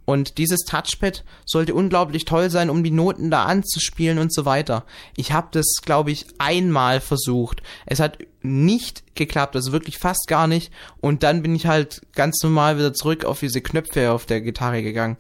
Und 0.10 0.40
dieses 0.40 0.62
Touchpad 0.62 1.24
sollte 1.46 1.76
unglaublich 1.76 2.26
toll 2.26 2.50
sein, 2.50 2.72
um 2.72 2.84
die 2.84 2.90
Noten 2.90 3.30
da 3.30 3.44
anzuspielen 3.44 4.18
und 4.18 4.34
so 4.34 4.44
weiter. 4.44 4.84
Ich 5.16 5.34
habe 5.34 5.50
das, 5.52 5.68
glaube 5.84 6.10
ich, 6.10 6.26
einmal 6.40 7.00
versucht. 7.00 7.62
Es 7.86 8.00
hat 8.00 8.18
nicht 8.42 9.04
geklappt, 9.16 9.56
also 9.56 9.72
wirklich 9.72 10.00
fast 10.00 10.28
gar 10.28 10.48
nicht. 10.48 10.74
Und 11.00 11.22
dann 11.22 11.44
bin 11.44 11.54
ich 11.54 11.68
halt 11.68 12.02
ganz 12.16 12.42
normal 12.42 12.80
wieder 12.80 12.92
zurück 12.96 13.24
auf 13.24 13.40
diese 13.40 13.62
Knöpfe 13.62 14.12
auf 14.12 14.26
der 14.26 14.42
Gitarre 14.42 14.82
gegangen. 14.82 15.18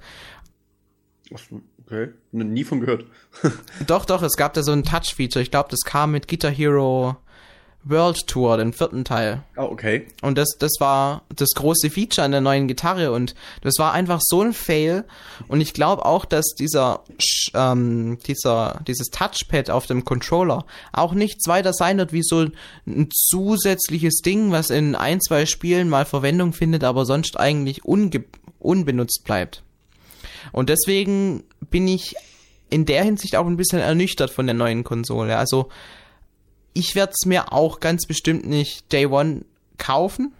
Okay, 1.90 2.10
nie 2.32 2.64
von 2.64 2.82
gehört. 2.82 3.06
doch, 3.88 4.06
doch, 4.06 4.22
es 4.22 4.38
gab 4.38 4.54
da 4.54 4.62
so 4.62 4.72
ein 4.72 4.84
Touch-Feature. 4.84 5.42
Ich 5.42 5.50
glaube, 5.50 5.70
das 5.72 5.80
kam 5.80 6.12
mit 6.12 6.28
Guitar 6.28 6.52
Hero 6.52 7.18
World 7.84 8.28
Tour, 8.28 8.58
den 8.58 8.74
vierten 8.74 9.06
Teil. 9.06 9.42
Oh, 9.58 9.64
okay. 9.64 10.06
Und 10.22 10.38
das, 10.38 10.58
das 10.60 10.74
war 10.80 11.24
das 11.36 11.50
große 11.56 11.90
Feature 11.90 12.26
an 12.26 12.32
der 12.32 12.42
neuen 12.42 12.68
Gitarre 12.68 13.12
und 13.12 13.34
das 13.62 13.76
war 13.80 13.94
einfach 13.94 14.20
so 14.22 14.44
ein 14.44 14.54
Fail. 14.54 15.06
Und 15.48 15.62
ich 15.62 15.74
glaube 15.74 16.06
auch, 16.06 16.26
dass 16.26 16.54
dieser, 16.54 17.04
ähm, 17.56 18.20
dieser, 18.28 18.82
dieses 18.86 19.08
Touchpad 19.08 19.72
auf 19.72 19.88
dem 19.88 20.06
Controller 20.06 20.66
auch 20.92 21.14
nichts 21.14 21.48
weiter 21.48 21.74
sein 21.74 21.98
wird 21.98 22.14
wie 22.14 22.24
so 22.24 22.46
ein 22.86 23.10
zusätzliches 23.12 24.22
Ding, 24.22 24.52
was 24.52 24.70
in 24.70 24.94
ein, 24.94 25.22
zwei 25.22 25.48
Spielen 25.48 25.90
mal 25.90 26.06
Verwendung 26.06 26.54
findet, 26.54 26.84
aber 26.84 27.06
sonst 27.06 27.40
eigentlich 27.40 27.84
unbenutzt 27.86 29.24
bleibt. 29.24 29.64
Und 30.52 30.70
deswegen 30.70 31.44
bin 31.70 31.88
ich 31.88 32.16
in 32.70 32.86
der 32.86 33.04
Hinsicht 33.04 33.36
auch 33.36 33.48
ein 33.48 33.58
bisschen 33.58 33.80
ernüchtert 33.80 34.30
von 34.30 34.46
der 34.46 34.56
neuen 34.56 34.84
Konsole. 34.84 35.38
Also, 35.38 35.70
ich 36.74 36.96
werde 36.96 37.14
es 37.20 37.26
mir 37.26 37.52
auch 37.52 37.80
ganz 37.80 38.06
bestimmt 38.06 38.48
nicht 38.48 38.92
Day 38.92 39.08
One 39.08 39.46
kaufen. 39.78 40.34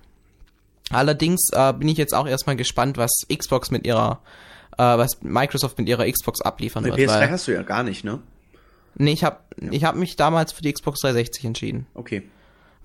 Allerdings 0.92 1.50
äh, 1.52 1.74
bin 1.74 1.88
ich 1.88 1.98
jetzt 1.98 2.14
auch 2.14 2.28
erstmal 2.28 2.56
gespannt, 2.56 2.98
was 2.98 3.12
Xbox 3.34 3.72
mit 3.72 3.86
ihrer, 3.86 4.22
äh, 4.78 4.84
was 4.84 5.22
Microsoft 5.22 5.78
mit 5.78 5.88
ihrer 5.88 6.10
Xbox 6.10 6.42
abliefern 6.42 6.84
Bei 6.84 6.96
wird. 6.96 7.10
PS3 7.10 7.30
hast 7.30 7.48
du 7.48 7.54
ja 7.54 7.62
gar 7.62 7.84
nicht, 7.84 8.04
ne? 8.04 8.20
Nee, 8.96 9.12
ich 9.12 9.24
habe 9.24 9.38
ja. 9.62 9.72
ich 9.72 9.84
hab 9.84 9.96
mich 9.96 10.16
damals 10.16 10.52
für 10.52 10.62
die 10.62 10.74
Xbox 10.74 11.02
360 11.02 11.46
entschieden. 11.46 11.88
Okay. 11.94 12.24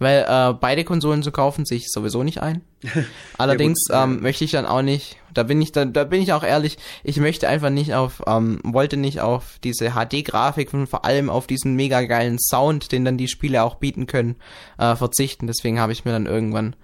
Weil 0.00 0.26
äh, 0.28 0.54
beide 0.54 0.84
Konsolen 0.84 1.22
zu 1.22 1.30
kaufen 1.30 1.64
sehe 1.64 1.78
ich 1.78 1.90
sowieso 1.90 2.24
nicht 2.24 2.42
ein. 2.42 2.62
Allerdings 3.38 3.86
ja, 3.88 4.04
ähm, 4.04 4.20
möchte 4.22 4.44
ich 4.44 4.50
dann 4.50 4.66
auch 4.66 4.82
nicht, 4.82 5.16
da 5.32 5.44
bin 5.44 5.62
ich 5.62 5.70
dann, 5.70 5.92
da 5.92 6.02
bin 6.04 6.20
ich 6.20 6.32
auch 6.32 6.42
ehrlich, 6.42 6.78
ich 7.04 7.18
möchte 7.18 7.48
einfach 7.48 7.70
nicht 7.70 7.94
auf, 7.94 8.22
ähm, 8.26 8.60
wollte 8.64 8.96
nicht 8.96 9.20
auf 9.20 9.58
diese 9.62 9.92
HD-Grafik 9.92 10.74
und 10.74 10.88
vor 10.88 11.04
allem 11.04 11.30
auf 11.30 11.46
diesen 11.46 11.74
mega 11.74 12.02
geilen 12.02 12.38
Sound, 12.40 12.90
den 12.90 13.04
dann 13.04 13.16
die 13.16 13.28
Spiele 13.28 13.62
auch 13.62 13.76
bieten 13.76 14.06
können, 14.06 14.34
äh, 14.78 14.96
verzichten. 14.96 15.46
Deswegen 15.46 15.78
habe 15.78 15.92
ich 15.92 16.04
mir 16.04 16.10
dann 16.10 16.26
irgendwann 16.26 16.74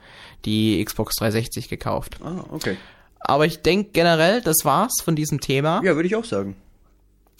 die 0.44 0.82
Xbox 0.84 1.16
360 1.16 1.68
gekauft. 1.68 2.18
Ah, 2.22 2.44
okay. 2.50 2.76
Aber 3.18 3.44
ich 3.44 3.60
denke 3.60 3.90
generell, 3.92 4.40
das 4.40 4.64
war's 4.64 4.94
von 5.02 5.16
diesem 5.16 5.40
Thema. 5.40 5.82
Ja, 5.84 5.94
würde 5.96 6.06
ich 6.06 6.16
auch 6.16 6.24
sagen. 6.24 6.56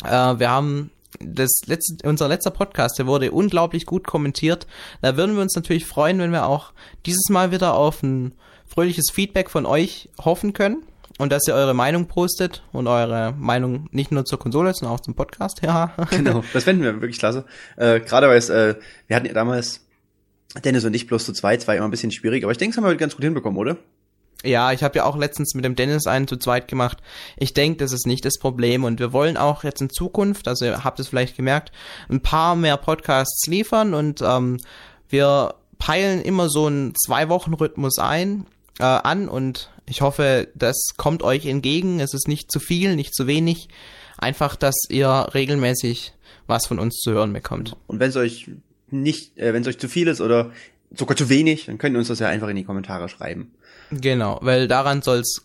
Äh, 0.05 0.09
wir 0.11 0.51
haben 0.51 0.91
das 1.19 1.63
letzte, 1.67 2.09
unser 2.09 2.29
letzter 2.29 2.51
Podcast, 2.51 2.99
der 2.99 3.07
wurde 3.07 3.33
unglaublich 3.33 3.87
gut 3.87 4.07
kommentiert. 4.07 4.67
Da 5.03 5.17
würden 5.17 5.35
wir 5.35 5.43
uns 5.43 5.55
natürlich 5.55 5.87
freuen, 5.87 6.19
wenn 6.19 6.33
wir 6.33 6.47
auch 6.47 6.73
dieses 7.07 7.29
Mal 7.29 7.51
wieder 7.51 7.75
auf 7.75 8.03
ein 8.03 8.33
fröhliches 8.67 9.11
Feedback 9.13 9.51
von 9.51 9.67
euch 9.67 10.09
hoffen 10.25 10.53
können 10.53 10.85
und 11.19 11.33
dass 11.33 11.47
ihr 11.47 11.55
eure 11.55 11.75
Meinung 11.75 12.07
postet 12.07 12.63
und 12.73 12.87
eure 12.87 13.35
Meinung 13.37 13.89
nicht 13.91 14.13
nur 14.13 14.25
zur 14.25 14.39
Konsole, 14.39 14.73
sondern 14.73 14.97
auch 14.97 15.01
zum 15.01 15.15
Podcast. 15.15 15.61
Ja. 15.71 15.93
Genau, 16.11 16.43
das 16.53 16.65
fänden 16.65 16.85
wir 16.85 17.01
wirklich 17.01 17.19
klasse. 17.19 17.45
Äh, 17.77 18.01
Gerade 18.01 18.29
weil 18.29 18.39
es, 18.39 18.49
äh, 18.49 18.77
wir 19.07 19.17
hatten 19.17 19.27
ja 19.27 19.35
damals 19.35 19.87
Dennis 20.65 20.85
und 20.85 20.95
ich 20.95 21.07
bloß 21.07 21.25
zu 21.25 21.33
zweit, 21.33 21.67
war 21.69 21.77
immer 21.77 21.87
ein 21.87 21.91
bisschen 21.91 22.11
schwierig, 22.11 22.43
aber 22.43 22.53
ich 22.53 22.59
denke, 22.59 22.75
das 22.75 22.83
haben 22.83 22.91
wir 22.91 22.97
ganz 22.97 23.15
gut 23.15 23.25
hinbekommen, 23.25 23.59
oder? 23.59 23.77
Ja, 24.43 24.73
ich 24.73 24.83
habe 24.83 24.99
ja 24.99 25.05
auch 25.05 25.19
letztens 25.19 25.55
mit 25.55 25.65
dem 25.65 25.77
Dennis 25.77 26.07
einen 26.07 26.27
zu 26.27 26.37
zweit 26.37 26.67
gemacht. 26.67 26.99
Ich 27.37 27.53
denke, 27.53 27.79
das 27.79 27.93
ist 27.93 28.07
nicht 28.07 28.25
das 28.25 28.39
Problem 28.39 28.85
und 28.85 28.99
wir 28.99 29.13
wollen 29.13 29.37
auch 29.37 29.65
jetzt 29.65 29.83
in 29.83 29.91
Zukunft, 29.91 30.49
also 30.49 30.65
ihr 30.65 30.83
habt 30.83 30.99
es 30.99 31.09
vielleicht 31.09 31.37
gemerkt, 31.37 31.73
ein 32.09 32.21
paar 32.21 32.57
mehr 32.57 32.79
Podcasts 32.79 33.47
liefern 33.47 33.93
und 33.93 34.23
ähm, 34.23 34.59
wir 35.11 35.55
peilen 35.79 36.23
immer 36.23 36.49
so 36.49 36.67
einen 36.67 36.95
Zwei-Wochen-Rhythmus 36.95 37.99
ein 37.99 38.47
äh, 38.79 38.85
an 38.85 39.29
und 39.29 39.71
ich 39.87 40.01
hoffe, 40.01 40.49
das 40.55 40.95
kommt 40.97 41.23
euch 41.23 41.47
entgegen. 41.47 41.99
Es 41.99 42.15
ist 42.15 42.29
nicht 42.29 42.53
zu 42.53 42.61
viel, 42.61 42.95
nicht 42.95 43.15
zu 43.15 43.27
wenig. 43.27 43.69
Einfach, 44.17 44.55
dass 44.55 44.77
ihr 44.89 45.29
regelmäßig 45.35 46.13
was 46.47 46.67
von 46.67 46.79
uns 46.79 46.97
zu 46.99 47.11
hören 47.13 47.33
bekommt. 47.33 47.77
Und 47.89 47.99
wenn 47.99 48.11
es 48.11 48.17
euch 48.17 48.51
nicht, 48.91 49.37
äh, 49.37 49.53
wenn 49.53 49.63
es 49.63 49.69
euch 49.69 49.79
zu 49.79 49.89
viel 49.89 50.09
ist 50.09 50.21
oder 50.21 50.53
sogar 50.95 51.17
zu 51.17 51.29
wenig, 51.29 51.67
dann 51.67 51.79
könnt 51.79 51.97
ihr 51.97 51.99
uns 51.99 52.09
das 52.09 52.19
ja 52.19 52.29
einfach 52.29 52.49
in 52.49 52.57
die 52.57 52.65
Kommentare 52.65 53.09
schreiben. 53.09 53.53
Genau, 53.91 54.39
weil 54.43 54.69
daran 54.69 55.03
soll 55.03 55.19
es 55.19 55.45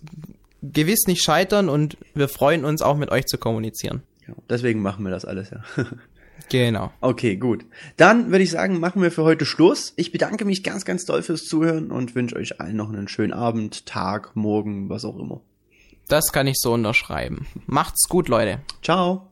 gewiss 0.62 1.08
nicht 1.08 1.24
scheitern 1.24 1.70
und 1.70 1.98
wir 2.14 2.28
freuen 2.28 2.66
uns 2.66 2.82
auch 2.82 2.98
mit 2.98 3.12
euch 3.12 3.26
zu 3.26 3.38
kommunizieren. 3.38 4.02
Ja, 4.28 4.34
deswegen 4.50 4.82
machen 4.82 5.04
wir 5.04 5.12
das 5.12 5.26
alles, 5.26 5.52
ja. 5.52 5.64
genau. 6.50 6.92
Okay, 7.02 7.38
gut. 7.38 7.66
Dann 7.98 8.32
würde 8.32 8.44
ich 8.44 8.52
sagen, 8.52 8.80
machen 8.80 9.02
wir 9.02 9.12
für 9.12 9.24
heute 9.24 9.46
Schluss. 9.46 9.94
Ich 9.96 10.12
bedanke 10.12 10.46
mich 10.46 10.64
ganz, 10.64 10.86
ganz 10.86 11.06
doll 11.06 11.22
fürs 11.22 11.46
Zuhören 11.46 11.92
und 11.92 12.16
wünsche 12.16 12.36
euch 12.36 12.60
allen 12.60 12.76
noch 12.76 12.90
einen 12.90 13.08
schönen 13.08 13.34
Abend, 13.34 13.86
Tag, 13.86 14.36
Morgen, 14.36 14.90
was 14.90 15.06
auch 15.06 15.18
immer. 15.18 15.42
Das 16.08 16.32
kann 16.32 16.48
ich 16.48 16.58
so 16.60 16.74
unterschreiben. 16.74 17.48
Macht's 17.66 18.08
gut, 18.08 18.28
Leute. 18.28 18.60
Ciao. 18.84 19.32